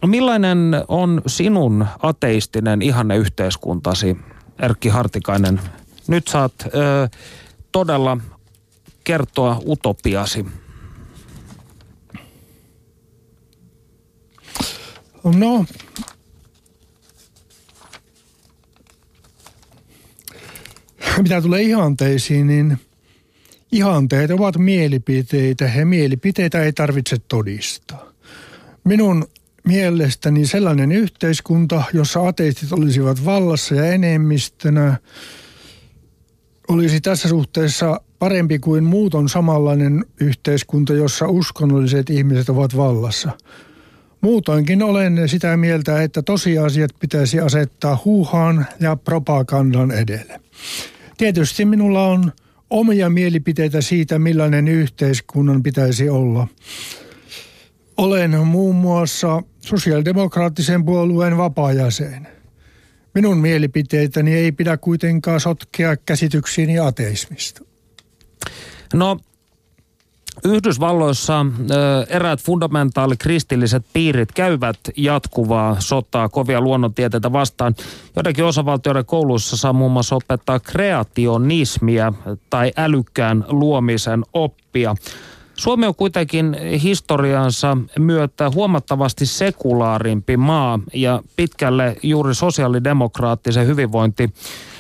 millainen 0.05 0.83
on 0.87 1.21
sinun 1.27 1.85
ateistinen 2.01 2.81
ihanne 2.81 3.17
yhteiskuntasi, 3.17 4.17
Erkki 4.59 4.89
Hartikainen? 4.89 5.61
Nyt 6.07 6.27
saat 6.27 6.53
ö, 6.65 6.69
todella 7.71 8.17
kertoa 9.05 9.61
utopiasi? 9.65 10.45
No, 15.23 15.65
mitä 21.21 21.41
tulee 21.41 21.61
ihanteisiin, 21.61 22.47
niin 22.47 22.77
ihanteet 23.71 24.31
ovat 24.31 24.57
mielipiteitä 24.57 25.71
ja 25.75 25.85
mielipiteitä 25.85 26.63
ei 26.63 26.73
tarvitse 26.73 27.17
todistaa. 27.27 28.11
Minun 28.83 29.27
mielestäni 29.63 30.47
sellainen 30.47 30.91
yhteiskunta, 30.91 31.83
jossa 31.93 32.27
ateistit 32.27 32.71
olisivat 32.71 33.25
vallassa 33.25 33.75
ja 33.75 33.85
enemmistönä, 33.85 34.97
olisi 36.67 37.01
tässä 37.01 37.29
suhteessa 37.29 38.01
parempi 38.19 38.59
kuin 38.59 38.83
muuton 38.83 39.29
samanlainen 39.29 40.05
yhteiskunta, 40.21 40.93
jossa 40.93 41.27
uskonnolliset 41.27 42.09
ihmiset 42.09 42.49
ovat 42.49 42.77
vallassa. 42.77 43.31
Muutoinkin 44.21 44.83
olen 44.83 45.29
sitä 45.29 45.57
mieltä, 45.57 46.01
että 46.01 46.21
tosiasiat 46.21 46.91
pitäisi 46.99 47.39
asettaa 47.39 48.01
huuhaan 48.05 48.65
ja 48.79 48.95
propagandan 48.95 49.91
edelle. 49.91 50.41
Tietysti 51.17 51.65
minulla 51.65 52.07
on 52.07 52.31
omia 52.69 53.09
mielipiteitä 53.09 53.81
siitä, 53.81 54.19
millainen 54.19 54.67
yhteiskunnan 54.67 55.63
pitäisi 55.63 56.09
olla. 56.09 56.47
Olen 57.97 58.37
muun 58.47 58.75
muassa 58.75 59.43
sosiaalidemokraattisen 59.61 60.85
puolueen 60.85 61.37
vapaajäsen. 61.37 62.27
Minun 63.13 63.37
mielipiteitäni 63.37 64.33
ei 64.33 64.51
pidä 64.51 64.77
kuitenkaan 64.77 65.39
sotkea 65.39 65.97
käsityksiini 65.97 66.79
ateismista. 66.79 67.74
No, 68.95 69.17
Yhdysvalloissa 70.43 71.45
eräät 72.09 72.41
fundamentaali-kristilliset 72.41 73.85
piirit 73.93 74.31
käyvät 74.31 74.77
jatkuvaa 74.97 75.75
sotaa 75.79 76.29
kovia 76.29 76.61
luonnontieteitä 76.61 77.31
vastaan. 77.31 77.75
Joidenkin 78.15 78.45
osavaltioiden 78.45 79.05
kouluissa 79.05 79.57
saa 79.57 79.73
muun 79.73 79.91
muassa 79.91 80.15
opettaa 80.15 80.59
kreationismia 80.59 82.13
tai 82.49 82.71
älykkään 82.77 83.45
luomisen 83.47 84.23
oppia. 84.33 84.95
Suomi 85.53 85.85
on 85.87 85.95
kuitenkin 85.95 86.57
historiansa 86.83 87.77
myötä 87.99 88.51
huomattavasti 88.55 89.25
sekulaarimpi 89.25 90.37
maa 90.37 90.79
ja 90.93 91.21
pitkälle 91.35 91.97
juuri 92.03 92.35
sosiaalidemokraattisen 92.35 93.67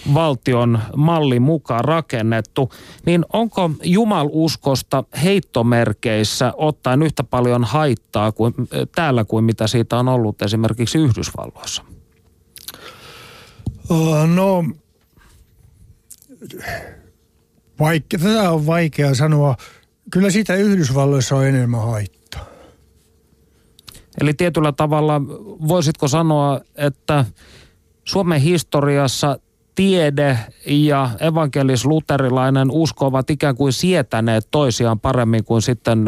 hyvinvointivaltion 0.05 0.79
mallin 0.95 1.41
mukaan 1.41 1.85
rakennettu. 1.85 2.69
Niin 3.05 3.25
onko 3.33 3.71
jumaluskosta 3.83 5.03
heittomerkeissä 5.23 6.53
ottaen 6.57 7.03
yhtä 7.03 7.23
paljon 7.23 7.63
haittaa 7.63 8.31
kuin, 8.31 8.53
täällä 8.95 9.25
kuin 9.25 9.45
mitä 9.45 9.67
siitä 9.67 9.97
on 9.97 10.07
ollut 10.07 10.41
esimerkiksi 10.41 10.97
Yhdysvalloissa? 10.97 11.83
No, 14.35 14.63
vaikka, 17.79 18.17
tätä 18.17 18.51
on 18.51 18.65
vaikea 18.65 19.15
sanoa 19.15 19.55
Kyllä 20.11 20.29
siitä 20.29 20.55
Yhdysvalloissa 20.55 21.35
on 21.35 21.45
enemmän 21.45 21.81
haittaa. 21.81 22.45
Eli 24.21 24.33
tietyllä 24.33 24.71
tavalla 24.71 25.21
voisitko 25.67 26.07
sanoa, 26.07 26.61
että 26.75 27.25
Suomen 28.03 28.41
historiassa 28.41 29.39
tiede 29.75 30.39
ja 30.65 31.09
evankelis-luterilainen 31.19 32.71
usko 32.71 33.05
ovat 33.05 33.29
ikään 33.29 33.55
kuin 33.55 33.73
sietäneet 33.73 34.47
toisiaan 34.51 34.99
paremmin 34.99 35.43
kuin 35.43 35.61
sitten, 35.61 36.05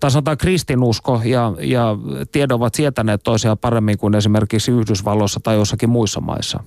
tai 0.00 0.10
sanotaan 0.10 0.38
kristinusko 0.38 1.22
ja, 1.24 1.52
ja 1.60 1.96
tiede 2.32 2.54
ovat 2.54 2.74
sietäneet 2.74 3.22
toisiaan 3.22 3.58
paremmin 3.58 3.98
kuin 3.98 4.14
esimerkiksi 4.14 4.70
Yhdysvalloissa 4.70 5.40
tai 5.42 5.56
jossakin 5.56 5.90
muissa 5.90 6.20
maissa? 6.20 6.64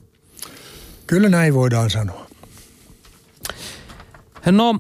Kyllä 1.08 1.30
näin 1.30 1.54
voidaan 1.54 1.90
sanoa. 1.90 2.26
No, 4.46 4.80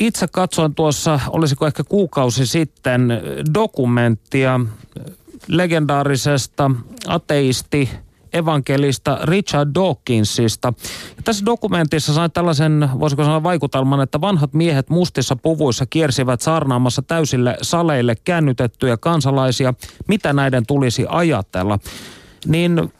itse 0.00 0.26
katsoin 0.32 0.74
tuossa, 0.74 1.20
olisiko 1.28 1.66
ehkä 1.66 1.84
kuukausi 1.84 2.46
sitten, 2.46 3.08
dokumenttia 3.54 4.60
legendaarisesta 5.48 6.70
ateisti 7.06 7.90
evankelista 8.32 9.18
Richard 9.22 9.70
Dawkinsista. 9.74 10.72
Ja 11.16 11.22
tässä 11.22 11.46
dokumentissa 11.46 12.14
sain 12.14 12.32
tällaisen, 12.32 12.90
voisiko 13.00 13.24
sanoa 13.24 13.42
vaikutelman, 13.42 14.00
että 14.00 14.20
vanhat 14.20 14.54
miehet 14.54 14.90
mustissa 14.90 15.36
puvuissa 15.36 15.86
kiersivät 15.86 16.40
saarnaamassa 16.40 17.02
täysille 17.02 17.56
saleille 17.62 18.14
käännytettyjä 18.24 18.96
kansalaisia, 18.96 19.74
mitä 20.08 20.32
näiden 20.32 20.66
tulisi 20.66 21.06
ajatella. 21.08 21.78
Niin 22.46 22.92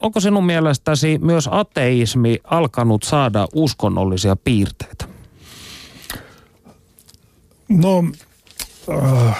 onko 0.00 0.20
sinun 0.20 0.46
mielestäsi 0.46 1.18
myös 1.22 1.48
ateismi 1.52 2.38
alkanut 2.44 3.02
saada 3.02 3.48
uskonnollisia 3.54 4.36
piirteitä? 4.36 5.04
No, 7.68 8.04
äh, 8.90 9.36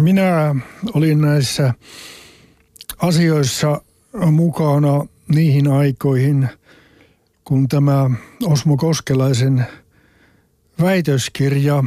minä 0.00 0.54
olin 0.94 1.20
näissä 1.20 1.74
asioissa 2.98 3.80
mukana 4.30 5.06
niihin 5.28 5.68
aikoihin, 5.68 6.48
kun 7.44 7.68
tämä 7.68 8.10
Osmo 8.44 8.76
Koskelaisen 8.76 9.66
väitöskirja 10.80 11.84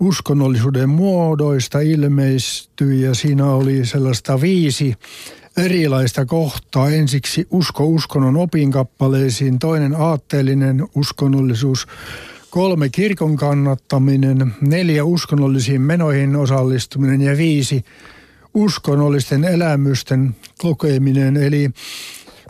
uskonnollisuuden 0.00 0.88
muodoista 0.88 1.80
ilmeistyi 1.80 3.02
ja 3.02 3.14
siinä 3.14 3.46
oli 3.46 3.86
sellaista 3.86 4.40
viisi 4.40 4.94
erilaista 5.56 6.26
kohtaa. 6.26 6.90
Ensiksi 6.90 7.46
usko 7.50 7.84
uskonnon 7.84 8.36
opinkappaleisiin, 8.36 9.58
toinen 9.58 9.94
aatteellinen 9.94 10.88
uskonnollisuus, 10.94 11.86
kolme 12.50 12.88
kirkon 12.88 13.36
kannattaminen, 13.36 14.54
neljä 14.60 15.04
uskonnollisiin 15.04 15.80
menoihin 15.80 16.36
osallistuminen 16.36 17.20
ja 17.20 17.36
viisi 17.36 17.84
uskonnollisten 18.58 19.44
elämysten 19.44 20.36
kokeminen. 20.58 21.36
Eli 21.36 21.70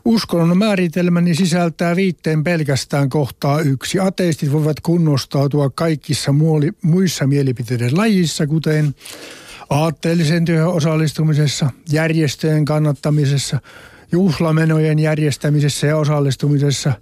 uskonnon 0.05 0.59
määritelmäni 0.59 1.35
sisältää 1.35 1.97
viitteen 1.97 2.45
pelkästään 2.45 3.09
kohtaa 3.09 3.61
yksi. 3.61 4.01
Ateistit 4.01 4.53
voivat 4.53 4.81
kunnostautua 4.81 5.71
kaikissa 5.71 6.35
muissa 6.83 7.27
mielipiteiden 7.27 7.97
lajissa, 7.97 8.47
kuten 8.47 8.95
aatteellisen 9.71 10.45
työhön 10.45 10.69
osallistumisessa, 10.69 11.71
järjestöjen 11.93 12.65
kannattamisessa– 12.65 13.61
juhlamenojen 14.13 14.99
järjestämisessä 14.99 15.87
ja 15.87 15.97
osallistumisessa 15.97 16.93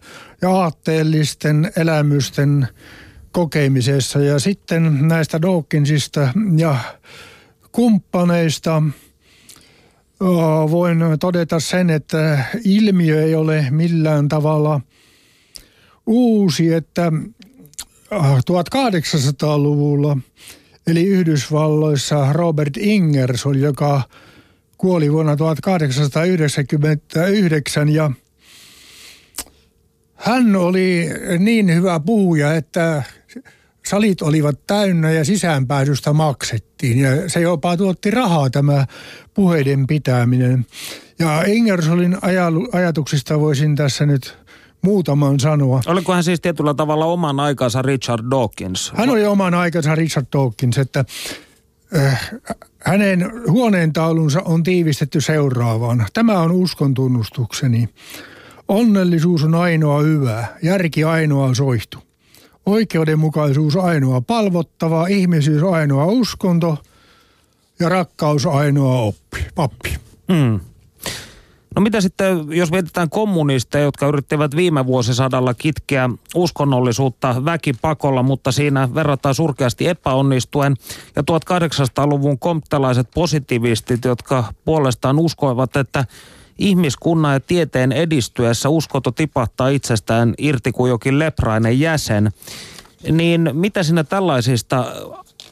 ja 0.43 0.51
aatteellisten 0.51 1.73
elämysten 1.77 2.69
kokemisessa. 3.33 4.19
Ja 4.19 4.39
sitten 4.39 5.09
näistä 5.09 5.43
Dawkinsista 5.43 6.29
ja 6.57 6.77
kumppaneista. 7.77 8.83
Voin 10.71 10.99
todeta 11.21 11.61
sen, 11.61 11.91
että 11.91 12.45
ilmiö 12.65 13.23
ei 13.23 13.35
ole 13.35 13.67
millään 13.71 14.29
tavalla 14.29 14.81
uusi, 16.07 16.75
että 16.75 17.13
1800-luvulla 18.13 20.19
eli 20.87 21.05
Yhdysvalloissa 21.05 22.33
Robert 22.33 22.77
Ingers 22.77 23.47
oli, 23.47 23.61
joka 23.61 24.03
kuoli 24.79 25.13
vuonna 25.13 25.37
1899 25.37 27.89
ja 27.89 28.11
hän 30.15 30.57
oli 30.57 31.09
niin 31.39 31.75
hyvä 31.75 32.01
puhuja, 32.01 32.55
että 32.55 33.03
salit 33.87 34.23
olivat 34.23 34.67
täynnä 34.67 35.11
ja 35.11 35.25
sisäänpääsystä 35.25 36.13
maksettiin. 36.13 36.99
Ja 36.99 37.29
se 37.31 37.41
jopa 37.41 37.77
tuotti 37.77 38.11
rahaa 38.11 38.51
tämä 38.51 38.87
puheiden 39.35 39.87
pitäminen. 39.87 40.67
Ja 41.19 41.43
Ingersolin 41.47 42.17
ajatuksista 42.73 43.41
voisin 43.41 43.77
tässä 43.77 44.07
nyt 44.07 44.39
muutaman 44.83 45.41
sanoa. 45.41 45.81
Oliko 45.87 46.13
hän 46.13 46.25
siis 46.25 46.41
tietyllä 46.41 46.75
tavalla 46.75 47.05
oman 47.05 47.41
aikansa 47.41 47.83
Richard 47.83 48.31
Dawkins? 48.31 48.93
Hän 48.97 49.11
oli 49.11 49.27
oman 49.27 49.55
aikansa 49.55 49.95
Richard 49.95 50.27
Dawkins, 50.33 50.79
että 50.79 51.05
äh, 51.97 52.31
hänen 52.85 53.31
huoneentaulunsa 53.49 54.43
on 54.45 54.63
tiivistetty 54.63 55.21
seuraavaan. 55.21 56.07
Tämä 56.13 56.41
on 56.41 56.53
uskon 56.53 56.95
tunnustukseni. 56.95 57.89
Onnellisuus 58.69 59.45
on 59.45 59.55
ainoa 59.55 60.01
hyvä, 60.01 60.47
järki 60.63 61.05
ainoa 61.05 61.55
soihtu. 61.55 62.06
Oikeudenmukaisuus 62.67 63.77
ainoa 63.77 64.21
palvottava, 64.21 65.07
ihmisyys 65.07 65.63
ainoa 65.63 66.05
uskonto 66.07 66.79
ja 67.81 67.89
rakkaus 67.89 68.47
ainoa 68.47 69.01
oppi, 69.01 69.47
pappi. 69.55 69.97
Mm. 70.29 70.61
No 71.77 71.83
mitä 71.83 72.01
sitten, 72.01 72.47
jos 72.49 72.71
mietitään 72.71 73.11
kommunisteja, 73.11 73.85
jotka 73.85 74.07
yrittivät 74.07 74.57
viime 74.57 74.87
vuosisadalla 74.87 75.55
kitkeä 75.55 76.11
uskonnollisuutta 76.35 77.45
väkipakolla, 77.45 78.23
mutta 78.23 78.53
siinä 78.53 78.95
verrataan 78.95 79.35
surkeasti 79.35 79.89
epäonnistuen. 79.89 80.75
Ja 81.17 81.23
1800-luvun 81.23 82.39
komptelaiset 82.39 83.09
positivistit, 83.15 84.05
jotka 84.05 84.45
puolestaan 84.65 85.19
uskoivat, 85.19 85.77
että 85.77 86.05
ihmiskunnan 86.59 87.33
ja 87.33 87.41
tieteen 87.41 87.93
edistyessä 87.93 88.69
uskonto 88.69 89.11
tipahtaa 89.11 89.69
itsestään 89.69 90.35
irti 90.39 90.73
kuin 90.73 90.91
jokin 90.91 91.19
leprainen 91.19 91.81
jäsen. 91.81 92.33
Niin 93.13 93.51
mitä 93.53 93.83
sinä 93.83 94.05
tällaisista 94.05 94.85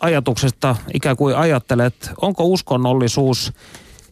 ajatuksesta 0.01 0.77
ikään 0.95 1.17
kuin 1.17 1.37
ajattelet, 1.37 2.11
onko 2.23 2.45
uskonnollisuus 2.45 3.53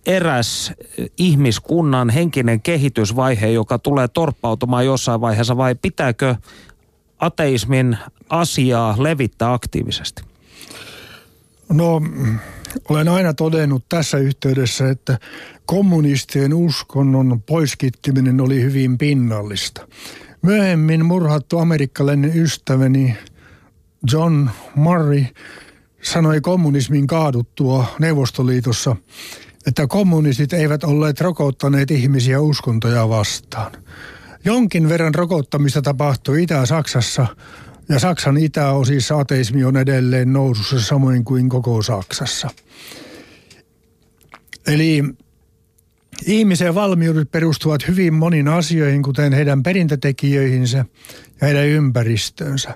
eräs 0.06 0.72
ihmiskunnan 1.18 2.10
henkinen 2.10 2.62
kehitysvaihe, 2.62 3.48
joka 3.48 3.78
tulee 3.78 4.08
torppautumaan 4.08 4.86
jossain 4.86 5.20
vaiheessa 5.20 5.56
vai 5.56 5.74
pitääkö 5.74 6.34
ateismin 7.18 7.98
asiaa 8.28 8.94
levittää 8.98 9.52
aktiivisesti? 9.52 10.22
No, 11.72 12.00
olen 12.88 13.08
aina 13.08 13.34
todennut 13.34 13.84
tässä 13.88 14.18
yhteydessä, 14.18 14.90
että 14.90 15.18
kommunistien 15.66 16.54
uskonnon 16.54 17.42
poiskitkiminen 17.42 18.40
oli 18.40 18.62
hyvin 18.62 18.98
pinnallista. 18.98 19.88
Myöhemmin 20.42 21.04
murhattu 21.04 21.58
amerikkalainen 21.58 22.36
ystäväni 22.36 23.16
John 24.12 24.48
Murray 24.74 25.24
sanoi 26.02 26.40
kommunismin 26.40 27.06
kaaduttua 27.06 27.86
Neuvostoliitossa, 27.98 28.96
että 29.66 29.86
kommunistit 29.86 30.52
eivät 30.52 30.84
olleet 30.84 31.20
rokottaneet 31.20 31.90
ihmisiä 31.90 32.40
uskontoja 32.40 33.08
vastaan. 33.08 33.72
Jonkin 34.44 34.88
verran 34.88 35.14
rokottamista 35.14 35.82
tapahtui 35.82 36.42
Itä-Saksassa 36.42 37.26
ja 37.92 37.98
Saksan 37.98 38.36
itäosissa 38.36 39.18
ateismi 39.18 39.64
on 39.64 39.76
edelleen 39.76 40.32
nousussa 40.32 40.80
samoin 40.80 41.24
kuin 41.24 41.48
koko 41.48 41.82
Saksassa. 41.82 42.50
Eli 44.66 45.04
ihmisen 46.26 46.74
valmiudet 46.74 47.30
perustuvat 47.30 47.88
hyvin 47.88 48.14
moniin 48.14 48.48
asioihin, 48.48 49.02
kuten 49.02 49.32
heidän 49.32 49.62
perintötekijöihinsä 49.62 50.78
ja 51.40 51.46
heidän 51.46 51.66
ympäristöönsä. 51.66 52.74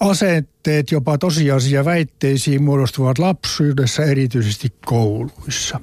Asetteet 0.00 0.90
jopa 0.90 1.18
tosiasia 1.18 1.84
väitteisiin 1.84 2.62
muodostuvat 2.62 3.18
lapsuudessa 3.18 4.04
erityisesti 4.04 4.72
kouluissa. 4.86 5.80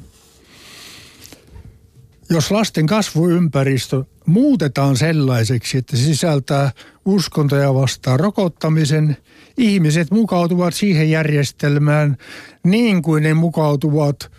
Jos 2.33 2.51
lasten 2.51 2.85
kasvuympäristö 2.85 4.03
muutetaan 4.25 4.97
sellaiseksi, 4.97 5.77
että 5.77 5.97
se 5.97 6.03
sisältää 6.03 6.71
uskontoja 7.05 7.73
vastaan 7.73 8.19
rokottamisen, 8.19 9.17
ihmiset 9.57 10.11
mukautuvat 10.11 10.73
siihen 10.73 11.09
järjestelmään 11.09 12.17
niin 12.63 13.01
kuin 13.01 13.23
ne 13.23 13.33
mukautuvat 13.33 14.31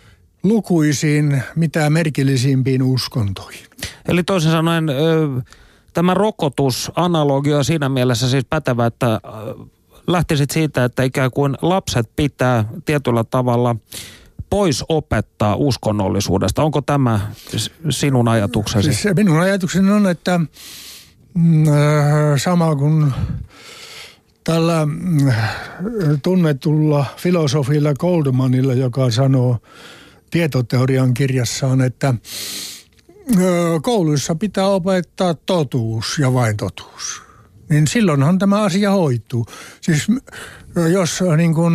lukuisiin 0.43 1.43
mitä 1.55 1.89
merkillisimpiin 1.89 2.83
uskontoihin. 2.83 3.65
Eli 4.07 4.23
toisin 4.23 4.51
sanoen 4.51 4.85
tämä 5.93 6.13
rokotusanalogia 6.13 7.57
on 7.57 7.65
siinä 7.65 7.89
mielessä 7.89 8.29
siis 8.29 8.45
pätevä, 8.49 8.85
että 8.85 9.21
lähtisit 10.07 10.51
siitä, 10.51 10.83
että 10.83 11.03
ikään 11.03 11.31
kuin 11.31 11.57
lapset 11.61 12.09
pitää 12.15 12.65
tietyllä 12.85 13.23
tavalla 13.23 13.75
pois 14.55 14.83
opettaa 14.89 15.55
uskonnollisuudesta. 15.55 16.63
Onko 16.63 16.81
tämä 16.81 17.31
sinun 17.89 18.27
ajatuksesi? 18.27 18.93
Siis 18.93 19.15
minun 19.15 19.39
ajatukseni 19.39 19.91
on, 19.91 20.07
että 20.07 20.39
mm, 21.33 21.67
äh, 21.67 21.73
sama 22.37 22.75
kuin 22.75 23.13
tällä 24.43 24.85
mm, 24.85 25.31
tunnetulla 26.23 27.05
filosofilla 27.17 27.93
Goldmanilla, 27.93 28.73
joka 28.73 29.11
sanoo 29.11 29.57
tietoteorian 30.31 31.13
kirjassaan, 31.13 31.81
että 31.81 32.07
äh, 32.07 32.15
kouluissa 33.81 34.35
pitää 34.35 34.67
opettaa 34.67 35.33
totuus 35.33 36.17
ja 36.19 36.33
vain 36.33 36.57
totuus. 36.57 37.21
Niin 37.69 37.87
silloinhan 37.87 38.39
tämä 38.39 38.61
asia 38.61 38.91
hoituu. 38.91 39.45
Siis 39.81 40.07
äh, 40.77 40.87
jos 40.91 41.23
niin 41.37 41.53
kuin 41.53 41.73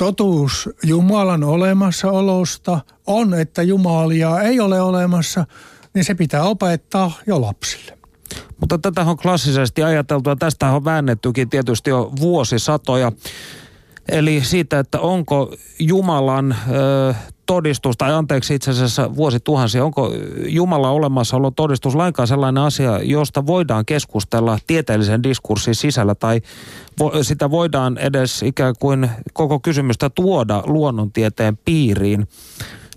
totuus 0.00 0.68
Jumalan 0.82 1.44
olemassaolosta 1.44 2.80
on, 3.06 3.34
että 3.34 3.62
Jumalia 3.62 4.40
ei 4.40 4.60
ole 4.60 4.80
olemassa, 4.80 5.44
niin 5.94 6.04
se 6.04 6.14
pitää 6.14 6.42
opettaa 6.42 7.12
jo 7.26 7.40
lapsille. 7.40 7.98
Mutta 8.60 8.78
tätä 8.78 9.00
on 9.00 9.16
klassisesti 9.16 9.82
ajateltu 9.82 10.30
ja 10.30 10.36
tästä 10.36 10.70
on 10.72 10.84
väännettykin 10.84 11.50
tietysti 11.50 11.90
jo 11.90 12.12
vuosisatoja. 12.20 13.12
Eli 14.08 14.40
siitä, 14.44 14.78
että 14.78 15.00
onko 15.00 15.54
Jumalan 15.78 16.56
ö, 16.70 17.14
todistus, 17.50 17.96
tai 17.96 18.12
anteeksi 18.12 18.54
itse 18.54 18.70
asiassa 18.70 19.16
vuosituhansia, 19.16 19.84
onko 19.84 20.12
Jumala 20.46 20.90
olemassaolo 20.90 21.50
todistus 21.50 21.94
lainkaan 21.94 22.28
sellainen 22.28 22.62
asia, 22.62 23.02
josta 23.02 23.46
voidaan 23.46 23.86
keskustella 23.86 24.58
tieteellisen 24.66 25.22
diskurssin 25.22 25.74
sisällä, 25.74 26.14
tai 26.14 26.40
vo, 26.98 27.12
sitä 27.22 27.50
voidaan 27.50 27.98
edes 27.98 28.42
ikään 28.42 28.74
kuin 28.80 29.10
koko 29.32 29.60
kysymystä 29.60 30.10
tuoda 30.10 30.62
luonnontieteen 30.66 31.58
piiriin 31.64 32.28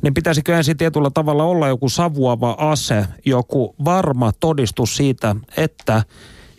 niin 0.01 0.13
pitäisikö 0.13 0.57
ensin 0.57 0.77
tietyllä 0.77 1.09
tavalla 1.13 1.43
olla 1.43 1.67
joku 1.67 1.89
savuava 1.89 2.55
ase, 2.59 3.05
joku 3.25 3.75
varma 3.85 4.31
todistus 4.39 4.97
siitä, 4.97 5.35
että 5.57 6.03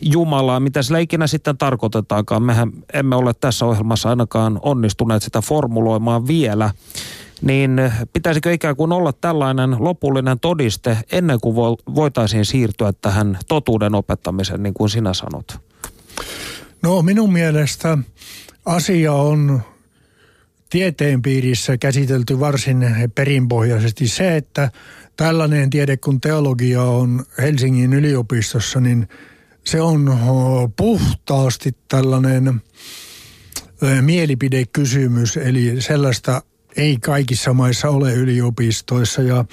Jumalaa, 0.01 0.59
mitä 0.59 0.81
sillä 0.81 0.99
ikinä 0.99 1.27
sitten 1.27 1.57
tarkoitetaankaan. 1.57 2.43
Mehän 2.43 2.71
emme 2.93 3.15
ole 3.15 3.33
tässä 3.41 3.65
ohjelmassa 3.65 4.09
ainakaan 4.09 4.59
onnistuneet 4.61 5.23
sitä 5.23 5.41
formuloimaan 5.41 6.27
vielä. 6.27 6.71
Niin 7.41 7.91
pitäisikö 8.13 8.53
ikään 8.53 8.75
kuin 8.75 8.91
olla 8.91 9.13
tällainen 9.13 9.75
lopullinen 9.79 10.39
todiste 10.39 10.97
ennen 11.11 11.39
kuin 11.39 11.55
voitaisiin 11.95 12.45
siirtyä 12.45 12.93
tähän 13.01 13.39
totuuden 13.47 13.95
opettamiseen, 13.95 14.63
niin 14.63 14.73
kuin 14.73 14.89
sinä 14.89 15.13
sanot? 15.13 15.57
No 16.81 17.01
minun 17.01 17.33
mielestä 17.33 17.97
asia 18.65 19.13
on 19.13 19.61
tieteen 20.69 21.21
piirissä 21.21 21.77
käsitelty 21.77 22.39
varsin 22.39 22.85
perinpohjaisesti 23.15 24.07
se, 24.07 24.35
että 24.35 24.71
tällainen 25.17 25.69
tiede 25.69 25.97
kuin 25.97 26.21
teologia 26.21 26.83
on 26.83 27.25
Helsingin 27.37 27.93
yliopistossa, 27.93 28.79
niin 28.79 29.07
se 29.65 29.81
on 29.81 30.17
puhtaasti 30.75 31.75
tällainen 31.87 32.61
mielipidekysymys, 34.01 35.37
eli 35.37 35.81
sellaista 35.81 36.41
ei 36.77 36.97
kaikissa 36.97 37.53
maissa 37.53 37.89
ole 37.89 38.13
yliopistoissa. 38.13 39.21
Ja 39.21 39.45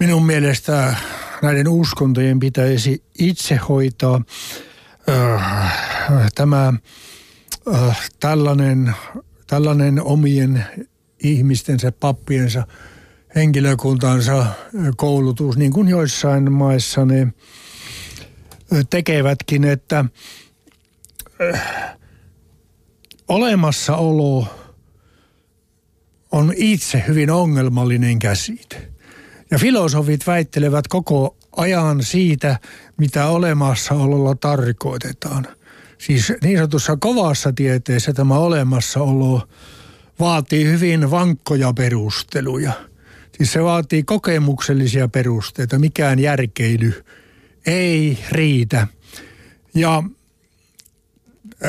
minun 0.00 0.26
mielestä 0.26 0.94
näiden 1.42 1.68
uskontojen 1.68 2.40
pitäisi 2.40 3.02
itse 3.18 3.56
hoitaa 3.56 4.22
tämä 6.34 6.72
tällainen 8.20 8.94
tällainen 9.46 10.02
omien 10.02 10.64
ihmistensä, 11.22 11.92
pappiensa, 11.92 12.66
henkilökuntansa 13.34 14.46
koulutus, 14.96 15.56
niin 15.56 15.72
kuin 15.72 15.88
joissain 15.88 16.52
maissa 16.52 17.04
ne 17.04 17.32
tekevätkin, 18.90 19.64
että 19.64 20.04
olemassaolo 23.28 24.46
on 26.32 26.52
itse 26.56 27.04
hyvin 27.08 27.30
ongelmallinen 27.30 28.18
käsite. 28.18 28.88
Ja 29.50 29.58
filosofit 29.58 30.26
väittelevät 30.26 30.88
koko 30.88 31.36
ajan 31.56 32.02
siitä, 32.02 32.58
mitä 32.96 33.26
olemassaololla 33.26 34.34
tarkoitetaan. 34.34 35.46
Siis 35.98 36.32
niin 36.42 36.58
sanotussa 36.58 36.96
kovassa 36.96 37.52
tieteessä 37.52 38.12
tämä 38.12 38.38
olemassaolo 38.38 39.48
vaatii 40.20 40.64
hyvin 40.64 41.10
vankkoja 41.10 41.72
perusteluja. 41.72 42.72
Siis 43.36 43.52
se 43.52 43.62
vaatii 43.62 44.02
kokemuksellisia 44.02 45.08
perusteita, 45.08 45.78
mikään 45.78 46.18
järkeily 46.18 47.04
ei 47.66 48.18
riitä. 48.30 48.86
Ja 49.74 50.02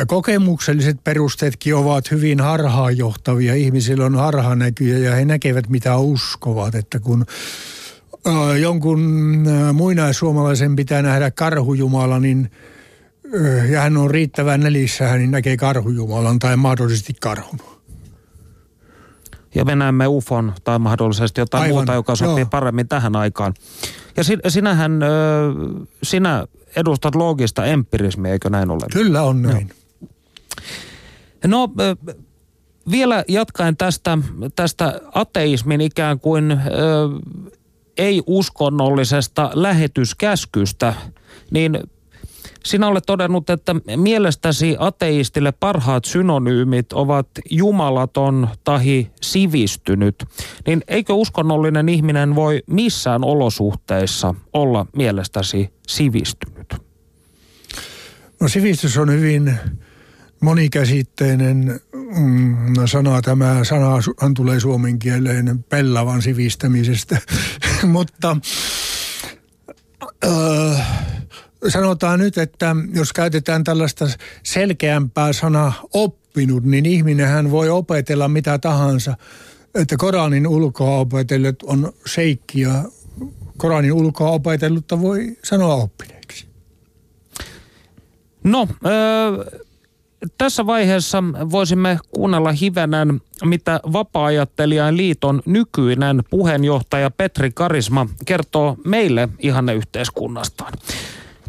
kokemukselliset 0.08 1.04
perusteetkin 1.04 1.76
ovat 1.76 2.12
hyvin 2.12 2.40
harhaanjohtavia. 2.40 3.56
Ihmisillä 3.56 4.06
on 4.06 4.16
harhanäkyjä 4.16 4.98
ja 4.98 5.16
he 5.16 5.26
näkevät 5.26 5.70
mitä 5.70 5.98
uskovat. 5.98 6.76
Että 6.76 7.00
kun 7.00 7.26
jonkun 8.60 9.02
muinaisuomalaisen 9.74 10.76
pitää 10.76 11.02
nähdä 11.02 11.32
karhujumala, 11.32 12.20
niin– 12.20 12.50
ja 13.70 13.82
hän 13.82 13.98
on 13.98 14.12
riittävän 14.12 14.60
nelissä, 14.60 15.18
niin 15.18 15.32
näkee 15.32 15.58
karhujumalan 15.58 16.40
tai 16.40 16.58
mahdollisesti 16.58 17.14
karhun. 17.22 17.60
Ja 19.56 19.66
me 19.66 19.76
näemme 19.76 20.08
UFON 20.08 20.54
tai 20.64 20.80
mahdollisesti 20.80 21.42
jotain 21.42 21.64
Aivan, 21.64 21.76
muuta, 21.76 21.94
joka 21.94 22.16
sopii 22.16 22.42
joo. 22.42 22.50
paremmin 22.50 22.88
tähän 22.88 23.16
aikaan. 23.16 23.54
Ja 24.18 24.24
sin, 24.24 24.40
sinähän, 24.48 25.00
sinä 26.04 26.48
edustat 26.76 27.16
loogista 27.16 27.66
empirismiä, 27.66 28.32
eikö 28.32 28.50
näin 28.50 28.72
ole? 28.72 28.86
Kyllä 28.94 29.22
on 29.22 29.42
näin. 29.42 29.72
No, 31.48 31.70
vielä 32.92 33.24
jatkaen 33.28 33.78
tästä, 33.78 34.18
tästä 34.56 35.02
ateismin 35.14 35.82
ikään 35.82 36.20
kuin 36.20 36.62
ei-uskonnollisesta 37.98 39.52
lähetyskäskystä, 39.54 40.94
niin 41.52 41.80
Sinä 42.68 42.88
olet 42.88 43.04
todennut, 43.06 43.50
että 43.50 43.76
mielestäsi 43.96 44.76
ateistille 44.80 45.52
parhaat 45.52 46.06
synonyymit 46.06 46.94
ovat 46.94 47.28
jumalaton 47.50 48.48
tahi 48.64 49.12
sivistynyt. 49.22 50.26
Niin 50.68 50.84
eikö 50.88 51.14
uskonnollinen 51.14 51.90
ihminen 51.90 52.36
voi 52.36 52.64
missään 52.68 53.24
olosuhteissa 53.24 54.36
olla 54.54 54.86
mielestäsi 54.96 55.70
sivistynyt? 55.88 56.76
No 58.42 58.48
sivistys 58.48 58.98
on 58.98 59.12
hyvin 59.12 59.60
monikäsitteinen 60.40 61.80
mm, 61.94 62.76
sana. 62.86 63.22
Tämä 63.22 63.64
sanahan 63.64 64.34
tulee 64.36 64.60
suomen 64.60 65.00
kieleen 65.00 65.66
pellavan 65.70 66.22
sivistämisestä, 66.22 67.18
mutta 67.84 68.38
äh, 70.26 70.88
sanotaan 71.68 72.20
nyt, 72.20 72.38
että 72.38 72.76
jos 72.94 73.14
käytetään 73.14 73.64
tällaista 73.64 74.08
selkeämpää 74.44 75.34
sanaa 75.34 75.74
oppinut, 75.94 76.64
niin 76.64 76.86
ihminenhän 76.86 77.52
voi 77.52 77.70
opetella 77.70 78.28
mitä 78.28 78.58
tahansa. 78.60 79.18
Että 79.76 79.96
Koranin 79.98 80.48
ulkoa 80.48 80.98
opetellut 80.98 81.64
on 81.64 81.94
seikkiä. 82.06 82.84
Koranin 83.58 83.94
ulkoa 83.94 84.30
opetellutta 84.30 85.02
voi 85.02 85.38
sanoa 85.44 85.76
oppineeksi. 85.76 86.48
No, 88.44 88.68
öö, 88.86 89.62
tässä 90.38 90.66
vaiheessa 90.66 91.24
voisimme 91.52 92.00
kuunnella 92.12 92.52
hivenen, 92.52 93.22
mitä 93.46 93.80
vapaa 93.94 94.32
liiton 94.98 95.42
nykyinen 95.46 96.24
puheenjohtaja 96.30 97.12
Petri 97.12 97.52
Karisma 97.52 98.08
kertoo 98.26 98.78
meille 98.86 99.30
ihanne 99.40 99.74
yhteiskunnastaan. 99.74 100.74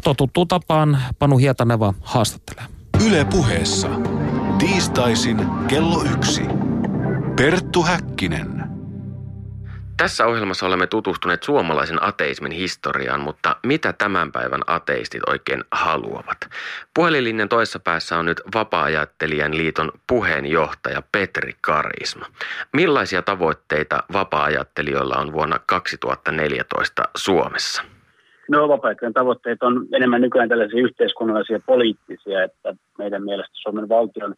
Totuttu 0.03 0.45
tapaan 0.45 0.97
Panu 1.19 1.37
Hietaneva 1.37 1.93
haastattelee. 2.01 2.63
Yle 3.07 3.25
puheessa. 3.25 3.89
Tiistaisin 4.57 5.47
kello 5.67 6.03
yksi. 6.03 6.41
Perttu 7.35 7.83
Häkkinen. 7.83 8.58
Tässä 9.99 10.25
ohjelmassa 10.25 10.65
olemme 10.65 10.87
tutustuneet 10.87 11.43
suomalaisen 11.43 12.03
ateismin 12.03 12.51
historiaan, 12.51 13.21
mutta 13.21 13.55
mitä 13.63 13.93
tämän 13.93 14.31
päivän 14.31 14.61
ateistit 14.67 15.21
oikein 15.29 15.63
haluavat? 15.71 16.37
Puhelinlinjan 16.93 17.49
toisessa 17.49 17.79
päässä 17.79 18.17
on 18.17 18.25
nyt 18.25 18.41
vapaa 18.55 18.87
liiton 19.51 19.91
puheenjohtaja 20.07 21.01
Petri 21.11 21.51
Karisma. 21.61 22.25
Millaisia 22.73 23.21
tavoitteita 23.21 24.03
vapaa-ajattelijoilla 24.13 25.15
on 25.17 25.33
vuonna 25.33 25.59
2014 25.65 27.03
Suomessa? 27.17 27.83
No 28.49 28.67
vapaa 28.67 28.91
tavoitteet 29.13 29.63
on 29.63 29.87
enemmän 29.93 30.21
nykyään 30.21 30.49
tällaisia 30.49 30.83
yhteiskunnallisia 30.83 31.59
poliittisia, 31.65 32.43
että 32.43 32.75
meidän 32.97 33.23
mielestä 33.23 33.53
Suomen 33.53 33.89
valtion 33.89 34.35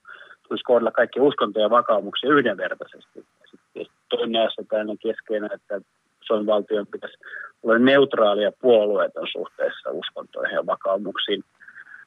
tulisi 0.47 0.63
kohdella 0.63 0.91
kaikki 0.91 1.19
uskontoja 1.19 1.65
ja 1.65 1.69
vakaumuksia 1.69 2.29
yhdenvertaisesti. 2.29 3.25
Sitten 3.51 4.00
toinen 4.11 4.41
asia 4.41 4.65
tällainen 4.69 4.97
keskeinen, 4.97 5.49
että 5.53 5.81
Suomen 6.27 6.45
valtion 6.45 6.87
pitäisi 6.87 7.17
olla 7.63 7.79
neutraalia 7.79 8.51
puolueeton 8.61 9.27
suhteessa 9.31 9.89
uskontoihin 9.91 10.55
ja 10.55 10.65
vakaumuksiin. 10.65 11.43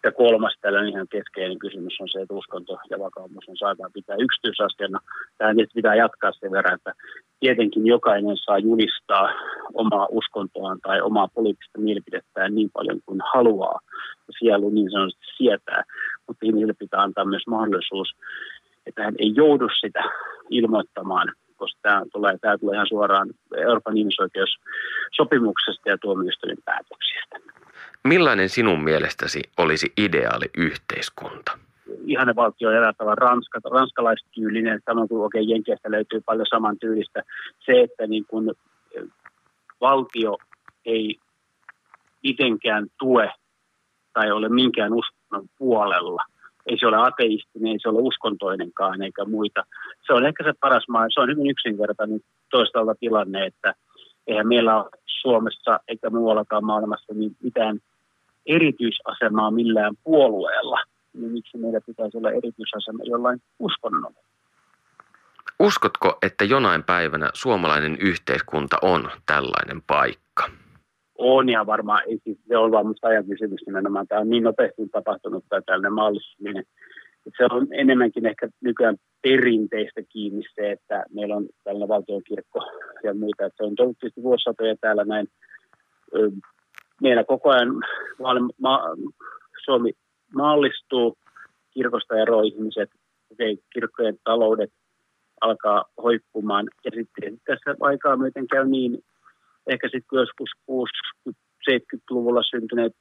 Ja 0.05 0.13
kolmas 0.13 0.55
tällainen 0.61 0.93
ihan 0.93 1.09
keskeinen 1.09 1.59
kysymys 1.59 2.01
on 2.01 2.09
se, 2.09 2.21
että 2.21 2.35
uskonto 2.35 2.79
ja 2.91 2.99
vakaumus 2.99 3.49
on 3.49 3.57
saatava 3.57 3.91
pitää 3.95 4.17
yksityisasiana. 4.17 4.99
Tähän 5.39 5.57
pitää 5.75 5.95
jatkaa 5.95 6.33
sen 6.33 6.53
verran, 6.53 6.75
että 6.75 6.93
tietenkin 7.41 7.87
jokainen 7.87 8.37
saa 8.37 8.59
julistaa 8.59 9.29
omaa 9.75 10.07
uskontoaan 10.11 10.79
tai 10.83 11.01
omaa 11.01 11.29
poliittista 11.35 11.79
mielipidettään 11.79 12.55
niin 12.55 12.71
paljon 12.71 13.01
kuin 13.07 13.21
haluaa. 13.33 13.79
Sielu 14.39 14.71
niin 14.71 14.91
sanotusti 14.91 15.27
sietää, 15.37 15.83
mutta 16.27 16.47
ihmisille 16.47 16.75
pitää 16.79 17.01
antaa 17.01 17.25
myös 17.25 17.47
mahdollisuus, 17.47 18.09
että 18.87 19.03
hän 19.03 19.15
ei 19.19 19.33
joudu 19.37 19.69
sitä 19.81 20.03
ilmoittamaan 20.51 21.33
koska 21.65 21.79
tämä 21.83 22.03
tulee, 22.13 22.39
tämä 22.39 22.59
tulee 22.59 22.75
ihan 22.75 22.89
suoraan 22.89 23.29
Euroopan 23.57 23.97
ihmisoikeussopimuksesta 23.97 25.89
ja 25.89 25.99
tuomioistuimen 25.99 26.63
päätöksistä. 26.65 27.37
Millainen 28.05 28.49
sinun 28.49 28.85
mielestäsi 28.85 29.41
olisi 29.59 29.93
ideaali 29.99 30.47
yhteiskunta? 30.57 31.59
Ihan 32.07 32.37
valtio 32.37 32.69
on 32.69 32.75
eräällä 32.75 33.15
ranska, 33.15 33.61
ranskalaistyylinen, 33.71 34.81
samoin 34.85 35.09
kuin 35.09 35.23
oikein 35.23 35.49
Jenkeistä 35.49 35.91
löytyy 35.91 36.21
paljon 36.21 36.47
samantyylistä. 36.51 37.23
Se, 37.67 37.81
että 37.81 38.07
niin 38.07 38.25
kun 38.29 38.55
valtio 39.81 40.39
ei 40.85 41.19
mitenkään 42.23 42.87
tue 42.99 43.33
tai 44.13 44.31
ole 44.31 44.49
minkään 44.49 44.93
uskonnon 44.93 45.49
puolella, 45.59 46.25
ei 46.67 46.79
se 46.79 46.87
ole 46.87 46.97
ateistinen, 46.97 47.73
ei 47.73 47.79
se 47.83 47.89
ole 47.89 48.01
uskontoinenkaan 48.03 49.03
eikä 49.03 49.25
muita. 49.25 49.65
Se 50.07 50.13
on 50.13 50.27
ehkä 50.27 50.45
se 50.45 50.53
paras 50.61 50.85
maa. 50.89 51.07
Se 51.15 51.21
on 51.21 51.31
hyvin 51.31 51.51
yksinkertainen 51.51 52.21
toistaalta 52.51 52.95
tilanne, 53.01 53.47
että 53.47 53.75
eihän 54.27 54.49
meillä 54.49 54.77
ole 54.77 54.91
Suomessa 55.07 55.81
eikä 55.89 56.11
muuallakaan 56.11 56.65
maailmassa 56.65 57.15
niin 57.15 57.37
mitään 57.43 57.79
erityisasemaa 58.47 59.51
millään 59.51 59.95
puolueella. 60.05 60.79
Niin 61.13 61.33
miksi 61.33 61.59
meillä 61.59 61.81
pitäisi 61.87 62.17
olla 62.17 62.31
erityisasema 62.31 63.05
jollain 63.05 63.43
uskonnolla? 63.59 64.21
Uskotko, 65.61 66.19
että 66.23 66.45
jonain 66.45 66.83
päivänä 66.83 67.31
suomalainen 67.35 67.97
yhteiskunta 68.01 68.77
on 68.83 69.11
tällainen 69.27 69.83
paikka? 69.83 70.24
On 71.25 71.49
ja 71.49 71.67
varmaan 71.67 72.03
ei 72.09 72.19
siis 72.25 72.39
se 72.49 72.57
on 72.57 72.71
vaan 72.71 72.87
musta 72.87 73.09
ajan 73.09 73.27
kysymys 73.27 73.61
nimenomaan. 73.67 74.07
Tämä 74.07 74.21
on 74.21 74.31
niin 74.31 74.43
nopeasti 74.43 74.89
tapahtunut 74.93 75.45
tämä 75.49 75.63
tällainen 75.67 75.93
mallistuminen. 75.93 76.65
Se 77.37 77.45
on 77.51 77.67
enemmänkin 77.71 78.27
ehkä 78.27 78.49
nykyään 78.61 78.97
perinteistä 79.23 80.03
kiinni 80.09 80.43
se, 80.55 80.73
että 80.73 81.05
meillä 81.15 81.37
on 81.37 81.47
tällainen 81.65 81.89
valtionkirkko 81.89 82.61
ja 83.05 83.15
muita. 83.15 83.47
Että 83.47 83.57
se 83.57 83.63
on 83.65 83.75
ollut 83.81 83.99
tietysti 84.01 84.23
vuosisatoja 84.23 84.77
täällä 84.81 85.05
näin. 85.05 85.27
Meillä 87.03 87.25
koko 87.25 87.51
ajan 87.51 87.71
Suomi 89.65 89.93
maallistuu, 90.35 91.17
kirkosta 91.71 92.17
ero 92.17 92.43
ihmiset, 92.43 92.91
kirkkojen 93.73 94.17
taloudet 94.25 94.71
alkaa 95.41 95.85
hoippumaan. 96.03 96.69
Ja 96.85 96.91
sitten 96.95 97.39
tässä 97.47 97.75
aikaa 97.81 98.17
myöten 98.17 98.47
käy 98.47 98.69
niin, 98.69 98.99
ehkä 99.67 99.89
sitten 99.93 100.19
joskus 100.19 100.51
60-70-luvulla 100.71 102.43
syntyneet 102.43 102.93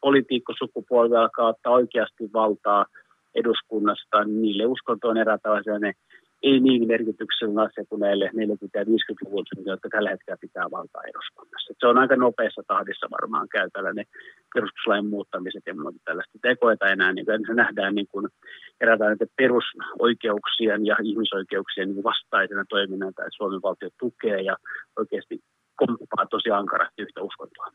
poliitikkosukupolvi 0.00 1.16
alkaa 1.16 1.48
ottaa 1.48 1.72
oikeasti 1.72 2.32
valtaa 2.32 2.86
eduskunnasta, 3.34 4.24
niin 4.24 4.42
niille 4.42 4.66
uskonto 4.66 5.08
on 5.08 5.16
erää 5.16 5.38
tällainen 5.38 5.94
ei 6.42 6.60
niin 6.60 6.88
merkityksellinen 6.88 7.64
asia 7.66 7.84
kuin 7.88 8.00
näille 8.00 8.26
40- 8.26 8.30
ja 8.74 8.84
50-luvulta, 8.84 9.50
jotka 9.64 9.88
tällä 9.88 10.10
hetkellä 10.10 10.38
pitää 10.40 10.70
valtaa 10.70 11.02
eduskunnassa. 11.12 11.74
se 11.80 11.86
on 11.86 11.98
aika 11.98 12.16
nopeassa 12.16 12.62
tahdissa 12.66 13.06
varmaan 13.10 13.48
käy 13.48 13.68
tällainen 13.72 14.04
perustuslain 14.54 15.06
muuttamiset 15.06 15.62
ja 15.66 15.74
muuta 15.74 15.98
tällaista 16.04 16.38
tekoita 16.42 16.86
enää. 16.86 17.12
Niin 17.12 17.26
se 17.46 17.54
nähdään 17.54 17.94
niin 17.94 18.06
kuin 18.12 18.28
näiden 18.80 19.28
perusoikeuksien 19.36 20.86
ja 20.86 20.96
ihmisoikeuksien 21.02 21.88
niin 21.88 22.04
vastaisena 22.04 22.64
toiminnan, 22.68 23.08
että 23.08 23.22
Suomen 23.36 23.62
valtio 23.62 23.88
tukee 24.00 24.40
ja 24.40 24.56
oikeasti 24.98 25.40
komppaa 25.76 26.26
tosi 26.30 26.50
ankarasti 26.50 27.02
yhtä 27.02 27.22
uskontoa. 27.22 27.66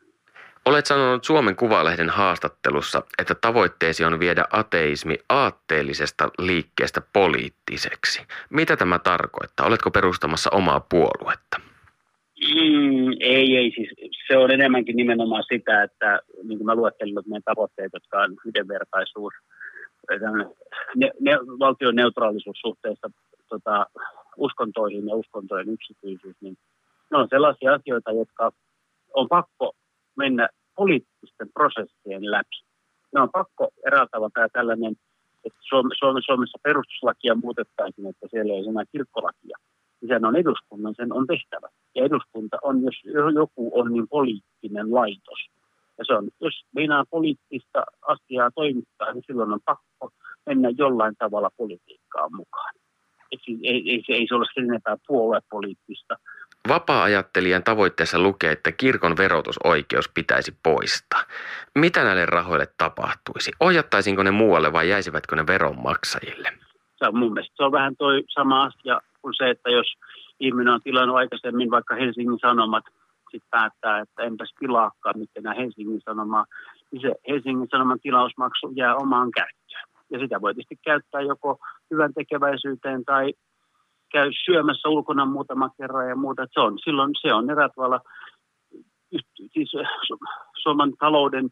Olet 0.64 0.86
sanonut 0.86 1.24
Suomen 1.24 1.56
Kuvalehden 1.56 2.10
haastattelussa, 2.10 3.02
että 3.18 3.34
tavoitteesi 3.34 4.04
on 4.04 4.20
viedä 4.20 4.44
ateismi 4.50 5.18
aatteellisesta 5.28 6.28
liikkeestä 6.38 7.02
poliittiseksi. 7.12 8.22
Mitä 8.50 8.76
tämä 8.76 8.98
tarkoittaa? 8.98 9.66
Oletko 9.66 9.90
perustamassa 9.90 10.50
omaa 10.52 10.80
puoluetta? 10.80 11.60
Mm, 12.54 13.12
ei, 13.20 13.56
ei. 13.56 13.72
Siis 13.74 13.90
se 14.28 14.36
on 14.36 14.50
enemmänkin 14.50 14.96
nimenomaan 14.96 15.44
sitä, 15.52 15.82
että 15.82 16.20
niin 16.42 16.58
kuin 16.58 16.66
mä 16.66 16.74
luettelin 16.74 17.14
meidän 17.14 17.42
tavoitteet, 17.44 17.90
jotka 17.92 18.18
on 18.18 18.36
yhdenvertaisuus, 18.46 19.34
ne, 20.96 21.10
ne, 21.20 21.32
valtion 21.58 21.96
neutraalisuus 21.96 22.58
suhteessa 22.60 23.10
tota, 23.48 23.86
uskontoihin 24.36 25.08
ja 25.08 25.14
uskontojen 25.14 25.68
yksityisyys, 25.68 26.36
niin 26.40 26.56
ne 27.12 27.18
on 27.18 27.28
sellaisia 27.30 27.74
asioita, 27.74 28.10
jotka 28.12 28.52
on 29.14 29.28
pakko 29.28 29.72
mennä 30.16 30.48
poliittisten 30.76 31.48
prosessien 31.54 32.30
läpi. 32.30 32.56
Ne 33.14 33.20
on 33.20 33.30
pakko 33.32 33.68
eräällä 33.86 34.08
tavalla 34.10 34.48
tällainen, 34.52 34.94
että 35.44 35.58
Suomessa 36.24 36.58
perustuslakia 36.62 37.34
muutettaisiin, 37.34 38.06
että 38.06 38.26
siellä 38.30 38.54
ei 38.54 38.68
enää 38.68 38.84
kirkkolakia. 38.92 39.56
Niin 40.00 40.08
sehän 40.08 40.24
on 40.24 40.36
eduskunnan, 40.36 40.94
sen 40.96 41.12
on 41.12 41.26
tehtävä. 41.26 41.68
Ja 41.94 42.04
eduskunta 42.04 42.56
on, 42.62 42.82
jos 42.82 42.94
joku 43.34 43.70
on 43.80 43.92
niin 43.92 44.08
poliittinen 44.08 44.94
laitos. 44.94 45.40
Ja 45.98 46.04
se 46.06 46.14
on, 46.14 46.28
jos 46.40 46.54
meinaa 46.74 47.04
poliittista 47.10 47.84
asiaa 48.06 48.50
toimittaa, 48.54 49.12
niin 49.12 49.24
silloin 49.26 49.52
on 49.52 49.60
pakko 49.64 50.10
mennä 50.46 50.68
jollain 50.78 51.14
tavalla 51.18 51.50
politiikkaan 51.56 52.30
mukaan. 52.36 52.74
Ei, 53.32 53.58
ei, 53.62 53.90
ei, 53.90 54.02
se, 54.06 54.12
ei 54.12 54.26
se 54.28 54.34
ole 54.34 54.46
sen 54.54 54.64
enempää 54.64 54.96
puoluepoliittista 55.06 56.16
Vapaa-ajattelijan 56.68 57.64
tavoitteessa 57.64 58.18
lukee, 58.18 58.52
että 58.52 58.72
kirkon 58.72 59.16
verotusoikeus 59.16 60.08
pitäisi 60.08 60.56
poistaa. 60.62 61.22
Mitä 61.74 62.04
näille 62.04 62.26
rahoille 62.26 62.66
tapahtuisi? 62.78 63.50
Ohjattaisinko 63.60 64.22
ne 64.22 64.30
muualle 64.30 64.72
vai 64.72 64.88
jäisivätkö 64.88 65.36
ne 65.36 65.46
veronmaksajille? 65.46 66.48
Se 66.98 67.06
on 67.06 67.18
mun 67.18 67.32
mielestä 67.32 67.54
se 67.56 67.64
on 67.64 67.72
vähän 67.72 67.96
toi 67.96 68.22
sama 68.28 68.64
asia 68.64 69.00
kuin 69.22 69.34
se, 69.38 69.50
että 69.50 69.70
jos 69.70 69.86
ihminen 70.40 70.74
on 70.74 70.82
tilannut 70.82 71.16
aikaisemmin 71.16 71.70
vaikka 71.70 71.94
Helsingin 71.94 72.38
Sanomat, 72.40 72.84
sitten 73.30 73.50
päättää, 73.50 74.00
että 74.00 74.22
enpäs 74.22 74.54
tilaakaan 74.58 75.14
nyt 75.18 75.30
enää 75.36 75.54
Helsingin 75.54 76.00
Sanomaa, 76.04 76.46
niin 76.90 77.02
se 77.02 77.14
Helsingin 77.28 77.68
Sanoman 77.70 78.00
tilausmaksu 78.00 78.72
jää 78.76 78.96
omaan 78.96 79.30
käyttöön. 79.30 79.88
Ja 80.10 80.18
sitä 80.18 80.40
voi 80.40 80.54
tietysti 80.54 80.76
käyttää 80.84 81.20
joko 81.20 81.58
hyvän 81.90 82.14
tekeväisyyteen 82.14 83.04
tai 83.04 83.32
käy 84.12 84.30
syömässä 84.44 84.88
ulkona 84.88 85.24
muutama 85.24 85.68
kerran 85.68 86.08
ja 86.08 86.16
muuta. 86.16 86.46
se 86.50 86.60
on, 86.60 86.78
silloin 86.78 87.14
se 87.20 87.32
on 87.32 87.50
erää 87.50 87.68
tavalla 87.68 88.00
siis 89.52 89.72
Suomen 90.62 90.96
talouden 90.96 91.50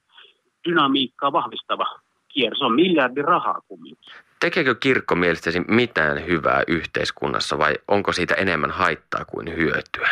dynamiikkaa 0.69 1.33
vahvistava 1.33 2.01
kierre. 2.29 2.59
Se 2.59 2.65
on 2.65 2.75
miljardi 2.75 3.23
rahaa 3.23 3.61
kumminkin. 3.69 4.13
Tekeekö 4.41 4.75
kirkko 4.75 5.15
mielestäsi 5.15 5.61
mitään 5.61 6.27
hyvää 6.27 6.63
yhteiskunnassa 6.69 7.59
vai 7.59 7.75
onko 7.89 8.13
siitä 8.13 8.35
enemmän 8.35 8.71
haittaa 8.71 9.25
kuin 9.25 9.57
hyötyä? 9.57 10.09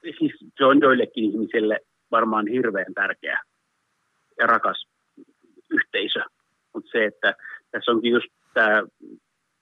Siis 0.00 0.32
se 0.58 0.64
on 0.64 0.80
joillekin 0.80 1.24
ihmisille 1.24 1.80
varmaan 2.10 2.46
hirveän 2.46 2.94
tärkeä 2.94 3.40
ja 4.38 4.46
rakas 4.46 4.86
yhteisö. 5.70 6.20
Mutta 6.74 6.90
se, 6.92 7.04
että 7.04 7.34
tässä 7.70 7.90
onkin 7.90 8.12
just 8.12 8.28
tämä 8.54 8.82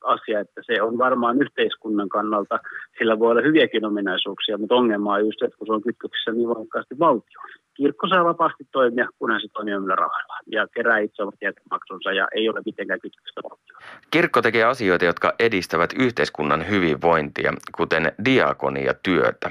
asia, 0.07 0.41
että 0.41 0.61
se 0.67 0.83
on 0.83 0.99
varmaan 0.99 1.43
yhteiskunnan 1.43 2.09
kannalta, 2.09 2.59
sillä 2.99 3.19
voi 3.19 3.31
olla 3.31 3.43
hyviäkin 3.43 3.85
ominaisuuksia, 3.85 4.59
mutta 4.59 4.75
ongelma 4.75 5.15
on 5.15 5.27
just, 5.27 5.43
että 5.43 5.59
kun 5.59 5.67
se 5.67 5.73
on 5.73 5.83
kytköksissä 5.83 6.33
niin 6.33 6.49
voimakkaasti 6.49 6.99
valtioon. 6.99 7.49
Kirkko 7.75 8.09
saa 8.09 8.25
vapaasti 8.25 8.65
toimia, 8.73 9.09
kunhan 9.19 9.41
se 9.41 9.49
toimii 9.53 9.75
omilla 9.75 9.95
rahoilla 9.95 10.39
ja 10.47 10.67
kerää 10.75 10.99
itse 10.99 11.23
omat 11.23 11.35
jätemaksunsa 11.43 12.13
ja 12.13 12.29
ei 12.35 12.49
ole 12.49 12.61
mitenkään 12.67 13.01
kytköksissä 13.01 13.41
valtioon. 13.45 13.83
Kirkko 14.11 14.43
tekee 14.43 14.65
asioita, 14.65 15.05
jotka 15.05 15.35
edistävät 15.39 15.91
yhteiskunnan 15.99 16.69
hyvinvointia, 16.69 17.53
kuten 17.77 18.13
diakonia 18.25 18.95
työtä. 19.03 19.51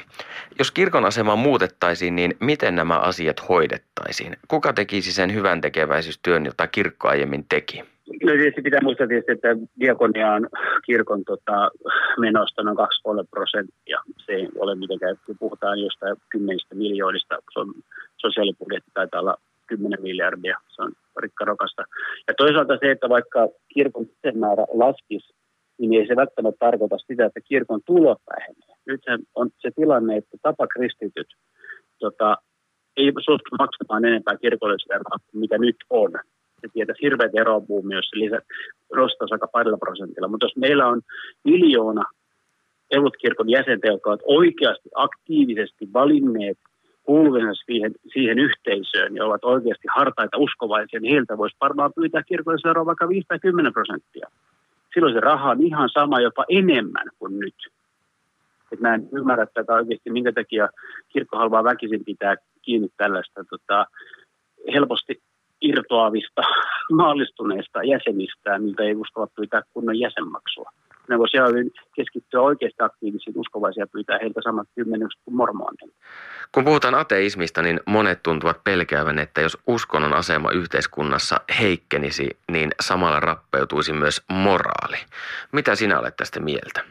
Jos 0.59 0.71
kirkon 0.71 1.05
asemaa 1.05 1.35
muutettaisiin, 1.35 2.15
niin 2.15 2.35
miten 2.39 2.75
nämä 2.75 2.99
asiat 2.99 3.49
hoidettaisiin? 3.49 4.37
Kuka 4.47 4.73
tekisi 4.73 5.13
sen 5.13 5.33
hyvän 5.33 5.61
tekeväisyystyön, 5.61 6.45
jota 6.45 6.67
kirkko 6.67 7.07
aiemmin 7.07 7.45
teki? 7.49 7.94
No 8.07 8.31
tietysti 8.31 8.61
pitää 8.61 8.79
muistaa 8.83 9.07
tietysti, 9.07 9.31
että 9.31 9.47
diakonia 9.79 10.33
on 10.33 10.49
kirkon 10.85 11.23
tota, 11.25 11.71
menosta 12.19 12.63
noin 12.63 12.77
2,5 12.77 13.27
prosenttia. 13.29 14.01
Se 14.25 14.31
ei 14.31 14.49
ole 14.59 14.75
mitenkään, 14.75 15.15
kun 15.25 15.37
puhutaan 15.39 15.79
jostain 15.79 16.15
kymmenistä 16.29 16.75
miljoonista, 16.75 17.35
se 17.53 17.59
on, 17.59 17.73
sosiaalibudjetti 18.17 18.91
taitaa 18.93 19.21
olla 19.21 19.37
10 19.67 20.01
miljardia, 20.01 20.57
se 20.75 20.81
on 20.81 20.91
rikkarokasta. 21.17 21.83
Ja 22.27 22.33
toisaalta 22.37 22.77
se, 22.77 22.91
että 22.91 23.09
vaikka 23.09 23.49
kirkon 23.73 24.05
määrä 24.33 24.65
laskisi, 24.73 25.33
niin 25.79 25.93
ei 25.93 26.07
se 26.07 26.15
välttämättä 26.15 26.65
tarkoita 26.65 26.97
sitä, 26.97 27.25
että 27.25 27.39
kirkon 27.41 27.81
tulot 27.85 28.21
vähenee. 28.29 28.75
Nyt 28.87 29.01
on 29.35 29.49
se 29.59 29.71
tilanne, 29.75 30.17
että 30.17 30.37
tapa 30.41 30.67
kristityt 30.67 31.27
tota, 31.99 32.37
ei 32.97 33.11
suostu 33.25 33.49
maksamaan 33.59 34.05
enempää 34.05 34.37
kirkollisvertaa 34.37 35.17
kuin 35.25 35.39
mitä 35.39 35.57
nyt 35.57 35.75
on 35.89 36.11
se 36.67 36.73
tietäisi 36.73 37.01
hirveät 37.01 37.35
erobuumi, 37.35 37.95
jos 37.95 38.05
se 38.09 38.19
lisä, 38.19 38.39
nostaisi 38.95 39.33
aika 39.33 39.47
parilla 39.47 39.77
prosentilla. 39.77 40.27
Mutta 40.27 40.45
jos 40.45 40.55
meillä 40.55 40.87
on 40.87 41.01
miljoona 41.43 42.03
elutkirkon 42.91 43.49
jäsentä, 43.49 43.87
jotka 43.87 44.09
ovat 44.09 44.21
oikeasti 44.25 44.89
aktiivisesti 44.95 45.93
valinneet 45.93 46.57
kuuluvansa 47.03 47.63
siihen, 47.65 47.91
siihen 48.13 48.39
yhteisöön 48.39 49.15
ja 49.15 49.25
ovat 49.25 49.43
oikeasti 49.43 49.87
hartaita 49.95 50.37
uskovaisia, 50.37 50.99
niin 50.99 51.13
heiltä 51.13 51.37
voisi 51.37 51.57
varmaan 51.61 51.93
pyytää 51.95 52.23
kirkollisveroa 52.23 52.85
vaikka 52.85 53.09
5 53.09 53.27
tai 53.27 53.39
10 53.39 53.73
prosenttia. 53.73 54.27
Silloin 54.93 55.13
se 55.13 55.19
raha 55.19 55.49
on 55.49 55.61
ihan 55.61 55.89
sama, 55.89 56.19
jopa 56.19 56.45
enemmän 56.49 57.07
kuin 57.19 57.39
nyt. 57.39 57.55
Et 58.71 58.79
mä 58.79 58.93
en 58.93 59.09
ymmärrä 59.13 59.45
tätä 59.45 59.73
oikeasti, 59.73 60.09
minkä 60.09 60.31
takia 60.31 60.69
kirkko 61.09 61.37
haluaa 61.37 61.63
väkisin 61.63 62.05
pitää 62.05 62.35
kiinni 62.61 62.87
tällaista 62.97 63.43
tota, 63.49 63.85
helposti 64.73 65.21
irtoavista 65.69 66.41
maallistuneista 67.01 67.83
jäsenistä, 67.83 68.59
miltä 68.59 68.83
ei 68.83 68.95
uskalla 68.95 69.29
pyytää 69.35 69.61
kunnon 69.73 69.99
jäsenmaksua. 69.99 70.69
Ne 71.09 71.19
voisivat 71.19 71.73
keskittyä 71.95 72.41
oikeasti 72.41 72.83
aktiivisiin 72.83 73.39
uskovaisia 73.39 73.87
pyytää 73.87 74.19
heiltä 74.21 74.41
samat 74.43 74.67
kymmenykset 74.75 75.21
kuin 75.25 75.35
mormonin. 75.35 75.91
Kun 76.51 76.65
puhutaan 76.65 76.95
ateismista, 76.95 77.61
niin 77.61 77.79
monet 77.85 78.23
tuntuvat 78.23 78.63
pelkäävän, 78.63 79.19
että 79.19 79.41
jos 79.41 79.57
uskonnon 79.67 80.13
asema 80.13 80.51
yhteiskunnassa 80.51 81.35
heikkenisi, 81.59 82.29
niin 82.51 82.71
samalla 82.79 83.19
rappeutuisi 83.19 83.93
myös 83.93 84.21
moraali. 84.29 84.97
Mitä 85.51 85.75
sinä 85.75 85.99
olet 85.99 86.15
tästä 86.15 86.39
mieltä? 86.39 86.81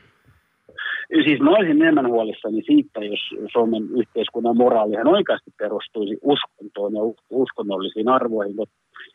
Siis 1.25 1.41
mä 1.41 1.51
olisin 1.51 1.83
enemmän 1.83 2.09
huolissani 2.09 2.63
siitä, 2.67 3.01
jos 3.05 3.21
Suomen 3.53 3.83
yhteiskunnan 4.01 4.57
moraalihan 4.57 5.07
oikeasti 5.07 5.51
perustuisi 5.59 6.19
uskontoon 6.23 6.93
ja 6.95 7.01
uskonnollisiin 7.31 8.09
arvoihin. 8.09 8.57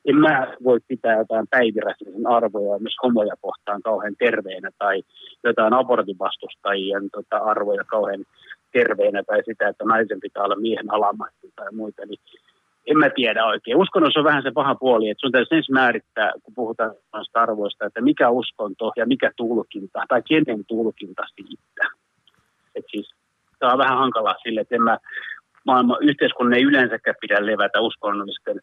En 0.06 0.16
mä 0.16 0.54
voi 0.64 0.80
pitää 0.88 1.18
jotain 1.18 1.48
päiviräisen 1.50 2.28
arvoja 2.28 2.80
myös 2.80 2.96
homoja 3.04 3.34
kohtaan 3.42 3.82
kauhean 3.82 4.16
terveenä 4.20 4.70
tai 4.78 5.02
jotain 5.44 5.74
abortin 5.74 6.20
vastustajien 6.20 7.10
tota, 7.12 7.38
arvoja 7.38 7.84
kauhean 7.84 8.26
terveenä 8.72 9.24
tai 9.24 9.44
sitä, 9.46 9.68
että 9.68 9.84
naisen 9.86 10.20
pitää 10.20 10.44
olla 10.44 10.56
miehen 10.56 10.94
alamainen 10.94 11.52
tai 11.56 11.68
muita. 11.72 12.02
Eli 12.02 12.16
en 12.88 12.98
mä 12.98 13.10
tiedä 13.16 13.46
oikein. 13.46 13.78
Uskonnossa 13.78 14.20
on 14.20 14.24
vähän 14.24 14.44
se 14.44 14.52
paha 14.52 14.76
puoli, 14.76 15.10
että 15.10 15.22
sun 15.22 15.32
täytyy 15.32 15.58
ensin 15.58 15.74
määrittää, 15.74 16.32
kun 16.44 16.54
puhutaan 16.54 16.92
arvoista, 17.34 17.86
että 17.86 18.02
mikä 18.02 18.30
uskonto 18.30 18.92
ja 18.96 19.06
mikä 19.06 19.32
tulkinta, 19.36 20.04
tai 20.08 20.22
kenen 20.28 20.66
tulkinta 20.68 21.24
siitä. 21.36 21.69
Et 22.80 22.86
siis, 22.92 23.14
tämä 23.60 23.72
on 23.72 23.78
vähän 23.78 23.98
hankalaa 23.98 24.36
sille, 24.44 24.62
että 24.62 24.76
en 24.76 24.82
mä, 24.82 24.98
maailman 25.66 25.98
yhteiskunnan 26.02 26.54
ei 26.54 26.64
yleensäkään 26.64 27.16
pidä 27.22 27.46
levätä 27.46 27.80
uskonnollisten 27.80 28.60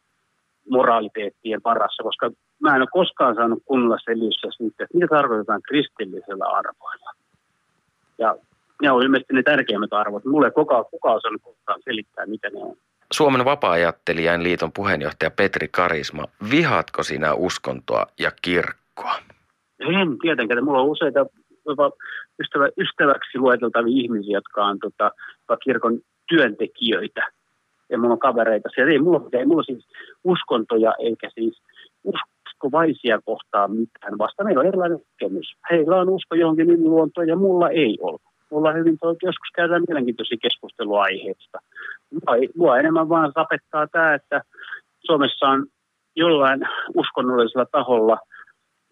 moraaliteettien 0.71 1.63
parassa, 1.63 2.03
koska 2.03 2.31
mä 2.63 2.77
en 2.77 2.83
ole 2.83 2.89
koskaan 2.93 3.35
saanut 3.35 3.63
kunnolla 3.65 3.99
selitystä 4.05 4.49
siitä, 4.57 4.85
että 4.85 4.95
mitä 4.95 5.07
tarkoitetaan 5.07 5.63
kristillisellä 5.63 6.45
arvoilla. 6.45 7.11
Ja 8.19 8.37
ne 8.83 8.91
on 8.91 9.03
ilmeisesti 9.03 9.35
ne 9.35 9.43
tärkeimmät 9.43 9.93
arvot. 9.93 10.25
Mulle 10.25 10.51
kukaan, 10.51 10.85
kukaan 10.91 11.17
osannut 11.17 11.43
koskaan 11.43 11.81
selittää, 11.85 12.27
mitä 12.27 12.51
ne 12.51 12.61
on. 12.61 12.77
Suomen 13.13 13.45
vapaa-ajattelijan 13.45 14.43
liiton 14.43 14.73
puheenjohtaja 14.73 15.31
Petri 15.31 15.69
Karisma, 15.69 16.25
vihaatko 16.51 17.03
sinä 17.03 17.35
uskontoa 17.35 18.07
ja 18.19 18.31
kirkkoa? 18.43 19.15
En 19.81 20.19
tietenkään. 20.23 20.65
Mulla 20.65 20.81
on 20.81 20.89
useita 20.89 21.27
jopa 21.67 21.91
ystävä, 22.41 22.69
ystäväksi 22.79 23.39
lueteltavia 23.39 24.03
ihmisiä, 24.03 24.37
jotka 24.37 24.65
on 24.65 24.79
tota, 24.79 25.11
kirkon 25.65 26.01
työntekijöitä. 26.29 27.29
Ja 27.91 27.99
mulla 27.99 28.13
on 28.13 28.19
kavereita 28.19 28.69
siellä. 28.75 28.93
Ei 28.93 28.99
mulla, 28.99 29.21
ei 29.33 29.47
mulla 29.47 29.63
siis 29.63 29.89
uskontoja 30.25 30.93
eikä 30.99 31.31
siis 31.35 31.63
uskovaisia 32.05 33.21
kohtaa 33.25 33.69
mitään, 33.69 34.19
vasta 34.19 34.45
meillä 34.45 34.61
on 34.61 34.67
erilainen 34.67 34.99
näkemys. 34.99 35.47
Heillä 35.71 35.97
on 35.97 36.09
usko 36.09 36.35
johonkin 36.35 36.85
luontoon 36.85 37.29
ja 37.29 37.37
mulla 37.37 37.71
ei 37.71 37.99
ole 38.01 38.19
mulla 38.51 38.73
hyvin 38.73 38.99
joskus 39.03 39.51
käydään 39.55 39.83
mielenkiintoisia 39.89 40.39
keskusteluaiheista. 40.43 41.59
Mua, 42.13 42.37
mua 42.57 42.79
enemmän 42.79 43.09
vaan 43.09 43.33
sapettaa 43.35 43.87
tämä, 43.87 44.15
että 44.15 44.43
Suomessa 45.01 45.47
on 45.47 45.67
jollain 46.17 46.61
uskonnollisella 46.95 47.67
taholla 47.73 48.19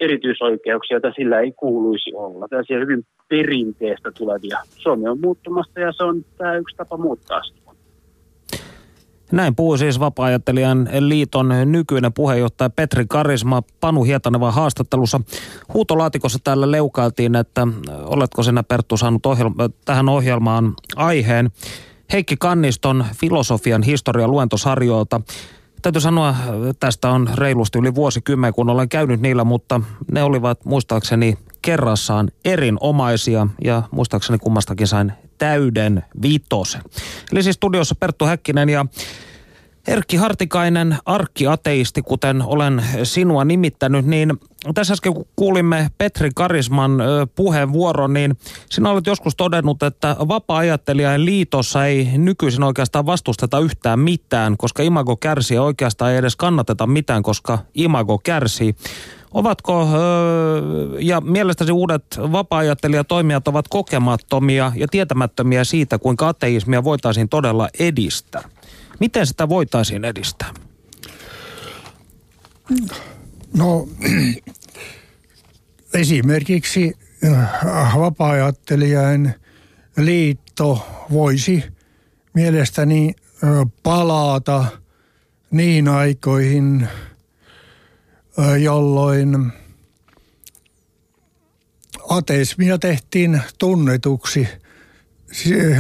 erityisoikeuksia, 0.01 0.95
joita 0.95 1.12
sillä 1.16 1.40
ei 1.40 1.53
kuuluisi 1.53 2.14
olla. 2.14 2.49
Tällaisia 2.49 2.78
hyvin 2.78 3.07
perinteestä 3.28 4.11
tulevia. 4.11 4.59
Suomi 4.76 5.09
on 5.09 5.20
muuttumassa 5.20 5.80
ja 5.80 5.92
se 5.92 6.05
on 6.05 6.24
tämä 6.38 6.55
yksi 6.55 6.76
tapa 6.76 6.97
muuttaa 6.97 7.42
sitä. 7.42 7.64
Näin 9.32 9.55
puhui 9.55 9.78
siis 9.78 10.01
vapaa 10.01 10.30
liiton 10.99 11.49
nykyinen 11.64 12.12
puheenjohtaja 12.12 12.70
Petri 12.70 13.05
Karisma 13.09 13.62
Panu 13.80 14.03
Hietaneva 14.05 14.51
haastattelussa. 14.51 15.20
Huutolaatikossa 15.74 16.38
täällä 16.45 16.70
leukailtiin, 16.70 17.36
että 17.36 17.66
oletko 18.05 18.42
sinä 18.42 18.62
Perttu 18.62 18.97
saanut 18.97 19.26
ohjelma, 19.26 19.68
tähän 19.84 20.09
ohjelmaan 20.09 20.74
aiheen. 20.97 21.51
Heikki 22.12 22.36
Kanniston 22.36 23.05
filosofian 23.20 23.82
historian 23.82 24.30
luentosarjoilta. 24.30 25.20
Täytyy 25.85 26.01
sanoa, 26.01 26.35
tästä 26.80 27.11
on 27.11 27.30
reilusti 27.35 27.78
yli 27.78 27.95
vuosikymmen, 27.95 28.55
kun 28.55 28.70
olen 28.70 28.89
käynyt 28.89 29.20
niillä, 29.20 29.45
mutta 29.45 29.80
ne 30.12 30.22
olivat 30.22 30.64
muistaakseni 30.64 31.39
kerrassaan 31.62 32.30
erinomaisia 32.45 33.47
ja 33.64 33.82
muistaakseni 33.91 34.39
kummastakin 34.39 34.87
sain 34.87 35.12
täyden 35.39 36.05
viitosen. 36.22 36.82
Eli 37.32 37.43
siis 37.43 37.57
studiossa 37.57 37.95
Perttu 37.95 38.24
Häkkinen 38.24 38.68
ja 38.68 38.87
Erkki 39.89 40.16
Hartikainen, 40.16 40.97
arkkiateisti, 41.07 42.03
kuten 42.03 42.43
olen 42.43 42.85
sinua 43.03 43.45
nimittänyt, 43.45 44.07
niin 44.07 44.32
tässä 44.74 44.93
äsken 44.93 45.14
kun 45.14 45.26
kuulimme 45.37 45.91
Petri 45.99 46.30
Karisman 46.35 46.91
puheenvuoron, 47.35 48.12
niin 48.12 48.37
sinä 48.70 48.91
olet 48.91 49.07
joskus 49.07 49.37
todennut, 49.37 49.82
että 49.82 50.16
vapaa-ajattelijain 50.28 51.24
liitossa 51.24 51.87
ei 51.87 52.09
nykyisin 52.18 52.62
oikeastaan 52.62 53.07
vastusteta 53.07 53.59
yhtään 53.59 53.99
mitään, 53.99 54.57
koska 54.57 54.82
imago 54.82 55.16
kärsii 55.16 55.59
oikeastaan 55.59 56.12
ei 56.12 56.18
edes 56.18 56.37
kannateta 56.37 56.87
mitään, 56.87 57.22
koska 57.22 57.59
imago 57.74 58.18
kärsii. 58.18 58.74
Ovatko, 59.35 59.89
ja 60.99 61.20
mielestäsi 61.20 61.72
uudet 61.72 62.05
vapaa-ajattelijatoimijat 62.18 63.49
ovat 63.49 63.68
kokemattomia 63.68 64.72
ja 64.76 64.89
tietämättömiä 64.89 65.64
siitä, 65.64 65.99
kuinka 65.99 66.28
ateismia 66.28 66.85
voitaisiin 66.85 67.28
todella 67.28 67.68
edistää? 67.78 68.43
Miten 69.01 69.26
sitä 69.26 69.49
voitaisiin 69.49 70.05
edistää? 70.05 70.55
No 73.57 73.88
esimerkiksi 75.95 76.92
äh, 77.24 77.99
vapaa 77.99 78.36
liitto 79.97 80.86
voisi 81.12 81.64
mielestäni 82.34 83.14
äh, 83.45 83.51
palata 83.82 84.64
niin 85.51 85.88
aikoihin, 85.88 86.88
äh, 88.38 88.62
jolloin 88.62 89.53
ateismia 92.09 92.78
tehtiin 92.78 93.42
tunnetuksi. 93.59 94.49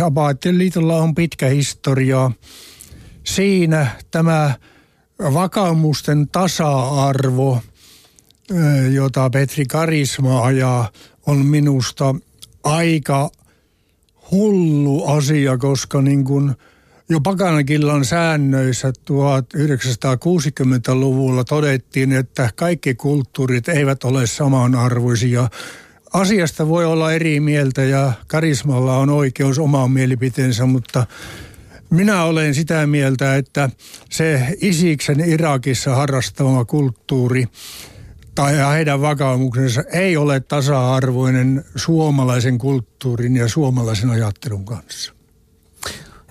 Vapaa-liitolla 0.00 0.96
on 0.96 1.14
pitkä 1.14 1.48
historia 1.48 2.30
siinä 3.24 3.86
tämä 4.10 4.54
vakaumusten 5.20 6.28
tasa-arvo, 6.28 7.60
jota 8.92 9.30
Petri 9.30 9.66
Karisma 9.66 10.44
ajaa, 10.44 10.90
on 11.26 11.46
minusta 11.46 12.14
aika 12.64 13.30
hullu 14.30 15.06
asia, 15.06 15.58
koska 15.58 16.02
niin 16.02 16.24
kuin 16.24 16.54
jo 17.08 17.20
Pakanakillan 17.20 18.04
säännöissä 18.04 18.92
1960-luvulla 19.10 21.44
todettiin, 21.44 22.12
että 22.12 22.50
kaikki 22.54 22.94
kulttuurit 22.94 23.68
eivät 23.68 24.04
ole 24.04 24.26
samanarvoisia. 24.26 25.48
Asiasta 26.12 26.68
voi 26.68 26.84
olla 26.84 27.12
eri 27.12 27.40
mieltä 27.40 27.84
ja 27.84 28.12
karismalla 28.26 28.96
on 28.96 29.10
oikeus 29.10 29.58
omaan 29.58 29.90
mielipiteensä, 29.90 30.66
mutta 30.66 31.06
minä 31.90 32.24
olen 32.24 32.54
sitä 32.54 32.86
mieltä, 32.86 33.36
että 33.36 33.70
se 34.10 34.56
Isiksen 34.60 35.20
Irakissa 35.20 35.94
harrastama 35.94 36.64
kulttuuri 36.64 37.48
tai 38.34 38.58
heidän 38.74 39.00
vakaumuksensa 39.00 39.82
ei 39.92 40.16
ole 40.16 40.40
tasa-arvoinen 40.40 41.64
suomalaisen 41.76 42.58
kulttuurin 42.58 43.36
ja 43.36 43.48
suomalaisen 43.48 44.10
ajattelun 44.10 44.64
kanssa. 44.64 45.14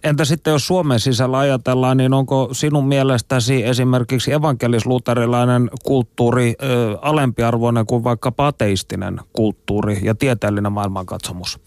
Entä 0.03 0.25
sitten 0.25 0.51
jos 0.51 0.67
Suomen 0.67 0.99
sisällä 0.99 1.37
ajatellaan, 1.37 1.97
niin 1.97 2.13
onko 2.13 2.49
sinun 2.51 2.87
mielestäsi 2.87 3.63
esimerkiksi 3.63 4.33
evankelisluterilainen 4.33 5.69
kulttuuri 5.83 6.53
ö, 6.63 6.97
alempiarvoinen 7.01 7.85
kuin 7.85 8.03
vaikka 8.03 8.31
pateistinen 8.31 9.19
kulttuuri 9.33 9.99
ja 10.03 10.15
tieteellinen 10.15 10.71
maailmankatsomus? 10.71 11.59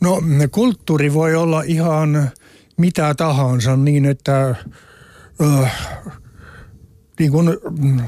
No 0.00 0.22
kulttuuri 0.50 1.14
voi 1.14 1.34
olla 1.34 1.62
ihan 1.62 2.30
mitä 2.80 3.14
tahansa 3.14 3.76
niin, 3.76 4.04
että 4.04 4.54
äh, 5.42 5.78
niin 7.18 7.30
kuin, 7.30 7.50
mm, 7.80 8.00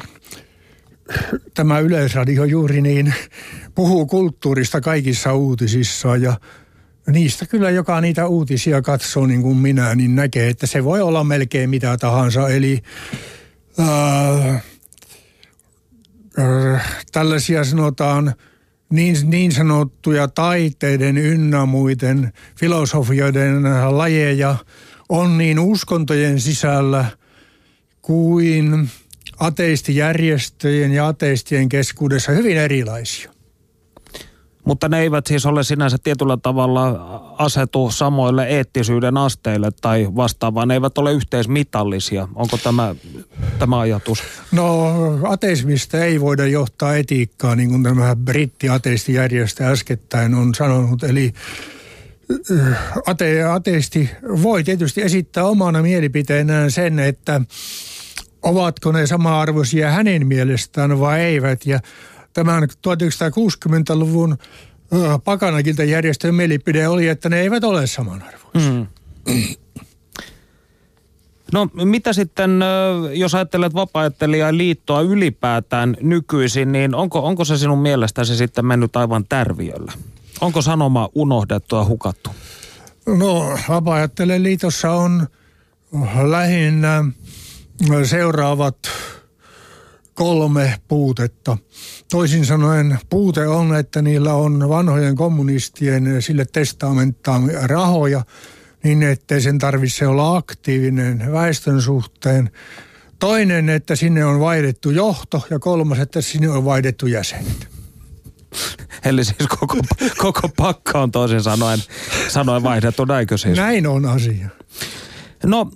tämä 1.55 1.79
Yleisradio 1.79 2.45
juuri 2.45 2.81
niin 2.81 3.15
puhuu 3.75 4.07
kulttuurista 4.07 4.81
kaikissa 4.81 5.35
uutisissa 5.35 6.17
ja 6.17 6.37
niistä 7.07 7.47
kyllä 7.47 7.71
joka 7.71 8.01
niitä 8.01 8.27
uutisia 8.27 8.83
katsoo 8.83 9.27
niin 9.27 9.43
kuin 9.43 9.57
minä, 9.57 9.95
niin 9.95 10.17
näkee, 10.17 10.49
että 10.49 10.67
se 10.67 10.85
voi 10.85 11.01
olla 11.01 11.25
melkein 11.25 11.71
mitä 11.71 11.97
tahansa. 11.97 12.49
Eli 12.49 12.83
äh, 13.81 14.55
äh, 16.39 17.05
tällaisia 17.13 17.65
sanotaan– 17.65 18.35
niin, 18.93 19.17
niin 19.25 19.53
sanottuja 19.53 20.29
taiteiden 20.29 21.19
ynnä 21.19 21.67
muiden 21.67 22.33
filosofioiden 22.57 23.63
lajeja 23.89 24.57
on 25.09 25.39
niin 25.39 25.59
uskontojen 25.59 26.41
sisällä 26.41 27.05
kuin 28.03 28.91
ateistijärjestöjen 29.39 30.93
ja 30.93 31.07
ateistien 31.07 31.69
keskuudessa 31.69 32.33
hyvin 32.33 32.57
erilaisia. 32.57 33.32
Mutta 34.65 34.89
ne 34.89 35.01
eivät 35.01 35.27
siis 35.27 35.47
ole 35.47 35.65
sinänsä 35.65 35.97
tietyllä 36.03 36.37
tavalla 36.43 36.85
asetu 37.39 37.91
samoille 37.91 38.47
eettisyyden 38.47 39.17
asteille 39.17 39.71
tai 39.81 40.09
vastaavaan. 40.17 40.69
Ne 40.69 40.75
eivät 40.75 40.99
ole 40.99 41.13
yhteismitallisia. 41.13 42.29
Onko 42.35 42.57
tämä, 42.57 42.95
tämä 43.59 43.81
ajatus? 43.81 44.23
No 44.53 44.93
ateismista 45.29 46.05
ei 46.05 46.21
voida 46.21 46.47
johtaa 46.47 46.97
etiikkaa, 46.97 47.57
niin 47.57 47.69
kuin 47.69 47.83
tämä 47.83 48.17
britti-ateistijärjestö 48.17 49.65
äskettäin 49.65 50.35
on 50.35 50.55
sanonut. 50.55 51.03
Eli 51.03 51.33
äh, 52.51 52.79
ate, 53.07 53.43
ateisti 53.43 54.11
voi 54.43 54.65
tietysti 54.65 55.03
esittää 55.03 55.45
omana 55.45 55.83
mielipiteenään 55.83 56.71
sen, 56.71 56.99
että 56.99 57.41
ovatko 58.43 58.93
ne 58.93 59.07
sama-arvoisia 59.07 59.91
hänen 59.91 60.27
mielestään 60.27 61.01
vai 61.01 61.21
eivät. 61.21 61.67
Ja 61.67 61.81
tämän 62.33 62.63
1960-luvun 62.63 64.39
pakanakilta 65.25 65.85
järjestön 65.85 66.35
mielipide 66.35 66.89
oli, 66.89 67.09
että 67.09 67.29
ne 67.29 67.41
eivät 67.41 67.65
ole 67.65 67.87
samanarvoisia. 67.87 68.73
Mm. 68.73 68.87
No 71.53 71.69
mitä 71.75 72.13
sitten, 72.13 72.61
jos 73.15 73.35
ajattelet 73.35 73.75
vapaa 73.75 74.05
liittoa 74.51 75.01
ylipäätään 75.01 75.97
nykyisin, 76.01 76.73
niin 76.73 76.95
onko, 76.95 77.27
onko 77.27 77.45
se 77.45 77.59
sinun 77.59 77.79
mielestäsi 77.79 78.37
sitten 78.37 78.67
mennyt 78.67 78.97
aivan 78.97 79.25
tärviöllä? 79.29 79.93
Onko 80.41 80.63
sanoma 80.63 81.09
unohdettu 81.15 81.77
ja 81.77 81.85
hukattu? 81.85 82.31
No 83.07 83.59
vapaa 83.69 83.99
liitossa 84.43 84.91
on 84.91 85.29
lähinnä 86.23 87.05
seuraavat 88.05 88.77
kolme 90.15 90.81
puutetta. 90.89 91.59
Toisin 92.11 92.47
sanoen 92.47 92.99
puute 93.11 93.47
on, 93.47 93.77
että 93.77 94.03
niillä 94.03 94.35
on 94.35 94.69
vanhojen 94.69 95.17
kommunistien 95.17 96.23
sille 96.23 96.45
testamenttaan 96.53 97.51
rahoja, 97.63 98.25
niin 98.85 99.03
ettei 99.03 99.41
sen 99.41 99.59
tarvitse 99.59 100.07
olla 100.07 100.37
aktiivinen 100.37 101.33
väestön 101.33 101.83
suhteen. 101.83 102.51
Toinen, 103.19 103.69
että 103.69 103.97
sinne 103.97 104.25
on 104.25 104.41
vaihdettu 104.41 104.91
johto 104.91 105.47
ja 105.51 105.59
kolmas, 105.59 105.99
että 105.99 106.21
sinne 106.21 106.51
on 106.51 106.65
vaihdettu 106.65 107.07
jäsenet. 107.07 107.69
Eli 109.05 109.25
siis 109.25 109.49
koko, 109.49 109.77
koko 110.19 110.49
pakka 110.57 111.03
on 111.03 111.11
toisin 111.11 111.43
sanoen, 111.43 111.79
sanoen 112.29 112.63
vaihdettu, 112.63 113.05
näinkö 113.05 113.39
siis? 113.39 113.57
Näin 113.57 113.87
on 113.87 114.07
asia. 114.07 114.49
No 115.47 115.71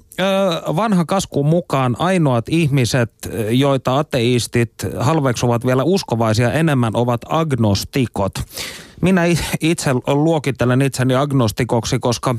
vanha 0.76 1.04
kasku 1.04 1.44
mukaan 1.44 1.96
ainoat 1.98 2.48
ihmiset, 2.48 3.12
joita 3.50 3.98
ateistit 3.98 4.72
halveksuvat 4.98 5.66
vielä 5.66 5.84
uskovaisia 5.84 6.52
enemmän, 6.52 6.96
ovat 6.96 7.20
agnostikot. 7.28 8.32
Minä 9.02 9.22
itse 9.60 9.90
luokittelen 10.06 10.82
itseni 10.82 11.14
agnostikoksi, 11.14 11.98
koska 11.98 12.34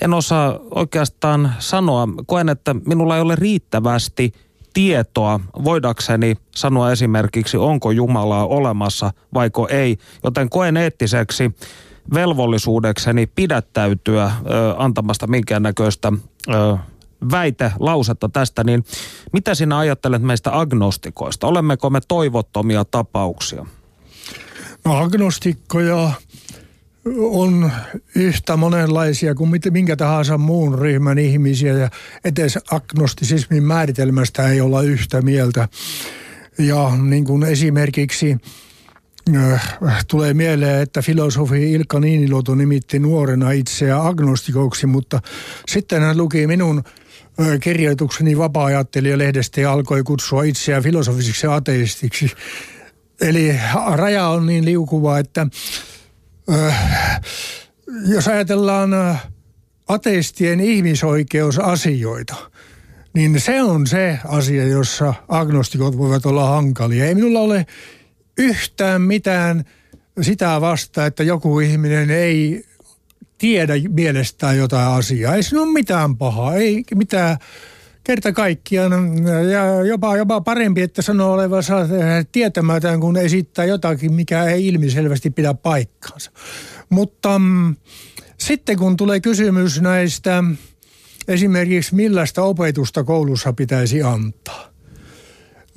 en 0.00 0.14
osaa 0.14 0.58
oikeastaan 0.70 1.54
sanoa. 1.58 2.08
Koen, 2.26 2.48
että 2.48 2.74
minulla 2.86 3.16
ei 3.16 3.22
ole 3.22 3.36
riittävästi 3.36 4.32
tietoa 4.74 5.40
voidakseni 5.64 6.36
sanoa 6.54 6.92
esimerkiksi, 6.92 7.56
onko 7.56 7.90
Jumalaa 7.90 8.46
olemassa 8.46 9.10
vaiko 9.34 9.68
ei. 9.68 9.96
Joten 10.24 10.50
koen 10.50 10.76
eettiseksi 10.76 11.54
velvollisuudekseni 12.14 13.26
pidättäytyä 13.26 14.24
ö, 14.24 14.30
antamasta 14.78 15.26
minkäännäköistä 15.26 16.12
ö, 16.48 16.76
väite, 17.30 17.72
lausetta 17.78 18.28
tästä, 18.28 18.64
niin 18.64 18.84
mitä 19.32 19.54
sinä 19.54 19.78
ajattelet 19.78 20.22
meistä 20.22 20.58
agnostikoista? 20.58 21.46
Olemmeko 21.46 21.90
me 21.90 22.00
toivottomia 22.08 22.84
tapauksia? 22.84 23.66
No 24.84 24.96
agnostikkoja 24.96 26.12
on 27.16 27.70
yhtä 28.14 28.56
monenlaisia 28.56 29.34
kuin 29.34 29.60
minkä 29.70 29.96
tahansa 29.96 30.38
muun 30.38 30.78
ryhmän 30.78 31.18
ihmisiä 31.18 31.72
ja 31.72 31.90
etes 32.24 32.58
agnostisismin 32.70 33.62
määritelmästä 33.62 34.48
ei 34.48 34.60
olla 34.60 34.82
yhtä 34.82 35.22
mieltä. 35.22 35.68
Ja 36.58 36.92
niin 37.02 37.24
kuin 37.24 37.42
esimerkiksi 37.42 38.36
tulee 40.08 40.34
mieleen, 40.34 40.82
että 40.82 41.02
filosofi 41.02 41.72
Ilkka 41.72 42.00
Niiniluoto 42.00 42.54
nimitti 42.54 42.98
nuorena 42.98 43.50
itseä 43.50 44.06
agnostikoksi, 44.06 44.86
mutta 44.86 45.20
sitten 45.68 46.02
hän 46.02 46.16
luki 46.16 46.46
minun 46.46 46.82
kirjoitukseni 47.60 48.38
vapaa-ajattelijalehdestä 48.38 49.60
ja 49.60 49.72
alkoi 49.72 50.02
kutsua 50.02 50.42
itseään 50.42 50.82
filosofisiksi 50.82 51.46
ateistiksi. 51.46 52.30
Eli 53.20 53.56
raja 53.92 54.28
on 54.28 54.46
niin 54.46 54.64
liukuva, 54.64 55.18
että 55.18 55.46
jos 58.06 58.28
ajatellaan 58.28 58.90
ateistien 59.88 60.60
ihmisoikeusasioita, 60.60 62.34
niin 63.14 63.40
se 63.40 63.62
on 63.62 63.86
se 63.86 64.18
asia, 64.24 64.64
jossa 64.64 65.14
agnostikot 65.28 65.98
voivat 65.98 66.26
olla 66.26 66.48
hankalia. 66.48 67.04
Ei 67.04 67.14
minulla 67.14 67.40
ole 67.40 67.66
yhtään 68.38 69.02
mitään 69.02 69.64
sitä 70.20 70.60
vasta, 70.60 71.06
että 71.06 71.22
joku 71.22 71.60
ihminen 71.60 72.10
ei 72.10 72.64
tiedä 73.38 73.74
mielestään 73.88 74.58
jotain 74.58 74.88
asiaa. 74.88 75.34
Ei 75.34 75.42
siinä 75.42 75.62
ole 75.62 75.72
mitään 75.72 76.16
pahaa, 76.16 76.54
ei 76.54 76.84
mitään 76.94 77.36
kerta 78.04 78.32
kaikkiaan. 78.32 78.92
Ja 79.52 79.84
jopa, 79.84 80.16
jopa 80.16 80.40
parempi, 80.40 80.82
että 80.82 81.02
sanoo 81.02 81.32
olevansa 81.32 81.76
tietämätön, 82.32 83.00
kun 83.00 83.16
esittää 83.16 83.64
jotakin, 83.64 84.12
mikä 84.14 84.44
ei 84.44 84.66
ilmiselvästi 84.66 85.30
pidä 85.30 85.54
paikkaansa. 85.54 86.30
Mutta 86.90 87.38
mm, 87.38 87.76
sitten 88.38 88.78
kun 88.78 88.96
tulee 88.96 89.20
kysymys 89.20 89.80
näistä 89.80 90.44
esimerkiksi 91.28 91.94
millaista 91.94 92.42
opetusta 92.42 93.04
koulussa 93.04 93.52
pitäisi 93.52 94.02
antaa, 94.02 94.67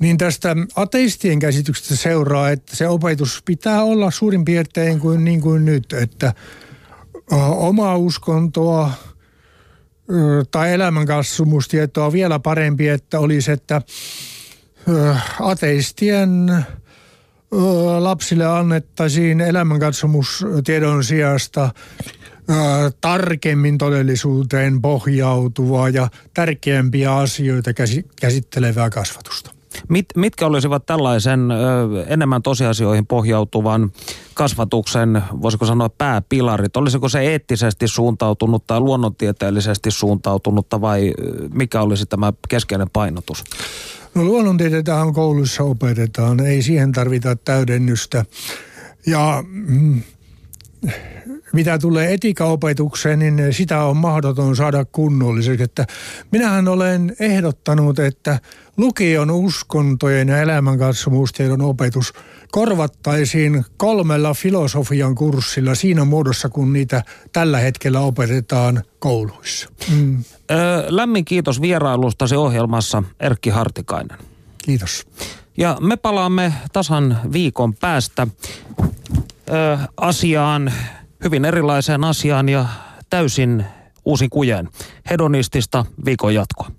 niin 0.02 0.18
tästä 0.18 0.56
ateistien 0.76 1.38
käsityksestä 1.38 1.96
seuraa, 1.96 2.50
että 2.50 2.76
se 2.76 2.88
opetus 2.88 3.42
pitää 3.44 3.82
olla 3.82 4.10
suurin 4.10 4.44
piirtein 4.44 5.00
kuin, 5.00 5.24
niin 5.24 5.40
kuin 5.40 5.64
nyt, 5.64 5.92
että 5.92 6.34
omaa 7.56 7.96
uskontoa 7.96 8.92
tai 10.50 10.72
elämänkatsomustietoa 10.72 12.12
vielä 12.12 12.38
parempi, 12.38 12.88
että 12.88 13.20
olisi, 13.20 13.52
että 13.52 13.82
ateistien 15.40 16.64
lapsille 17.98 18.46
annettaisiin 18.46 19.40
elämänkatsomustiedon 19.40 21.04
sijasta 21.04 21.70
tarkemmin 23.00 23.78
todellisuuteen 23.78 24.82
pohjautuvaa 24.82 25.88
ja 25.88 26.08
tärkeämpiä 26.34 27.16
asioita 27.16 27.70
käsittelevää 28.20 28.90
kasvatusta. 28.90 29.61
Mit, 29.88 30.06
mitkä 30.16 30.46
olisivat 30.46 30.86
tällaisen 30.86 31.50
ö, 31.50 31.56
enemmän 32.06 32.42
tosiasioihin 32.42 33.06
pohjautuvan 33.06 33.92
kasvatuksen, 34.34 35.22
voisiko 35.42 35.66
sanoa 35.66 35.88
pääpilarit? 35.88 36.76
Olisiko 36.76 37.08
se 37.08 37.20
eettisesti 37.20 37.88
suuntautunut 37.88 38.66
tai 38.66 38.80
luonnontieteellisesti 38.80 39.90
suuntautunutta 39.90 40.80
vai 40.80 41.12
mikä 41.54 41.82
olisi 41.82 42.06
tämä 42.06 42.32
keskeinen 42.48 42.90
painotus? 42.92 43.44
No 44.14 44.24
luonnontieteetähän 44.24 45.12
koulussa 45.12 45.62
opetetaan, 45.62 46.40
ei 46.40 46.62
siihen 46.62 46.92
tarvita 46.92 47.36
täydennystä. 47.36 48.24
Ja 49.06 49.44
mm, 49.48 50.02
mitä 51.52 51.78
tulee 51.78 52.14
etikaopetukseen, 52.14 53.18
niin 53.18 53.52
sitä 53.54 53.84
on 53.84 53.96
mahdoton 53.96 54.56
saada 54.56 54.84
kunnolliseksi. 54.84 55.62
Että 55.62 55.86
minähän 56.30 56.68
olen 56.68 57.16
ehdottanut, 57.20 57.98
että 57.98 58.38
lukion 58.76 59.30
uskontojen 59.30 60.28
ja 60.28 60.38
elämänkatsomustiedon 60.38 61.62
opetus 61.62 62.12
korvattaisiin 62.50 63.64
kolmella 63.76 64.34
filosofian 64.34 65.14
kurssilla 65.14 65.74
siinä 65.74 66.04
muodossa, 66.04 66.48
kun 66.48 66.72
niitä 66.72 67.02
tällä 67.32 67.58
hetkellä 67.58 68.00
opetetaan 68.00 68.82
kouluissa. 68.98 69.68
Mm. 69.90 70.24
Ö, 70.50 70.54
lämmin 70.88 71.24
kiitos 71.24 71.60
vierailustasi 71.60 72.36
ohjelmassa 72.36 73.02
Erkki 73.20 73.50
Hartikainen. 73.50 74.18
Kiitos. 74.64 75.06
Ja 75.56 75.76
me 75.80 75.96
palaamme 75.96 76.52
tasan 76.72 77.20
viikon 77.32 77.74
päästä 77.74 78.26
ö, 79.48 79.78
asiaan, 79.96 80.72
hyvin 81.24 81.44
erilaiseen 81.44 82.04
asiaan 82.04 82.48
ja 82.48 82.66
täysin 83.10 83.64
uusin 84.04 84.30
kujeen. 84.30 84.68
Hedonistista 85.10 85.86
viikon 86.04 86.34
jatkoa. 86.34 86.72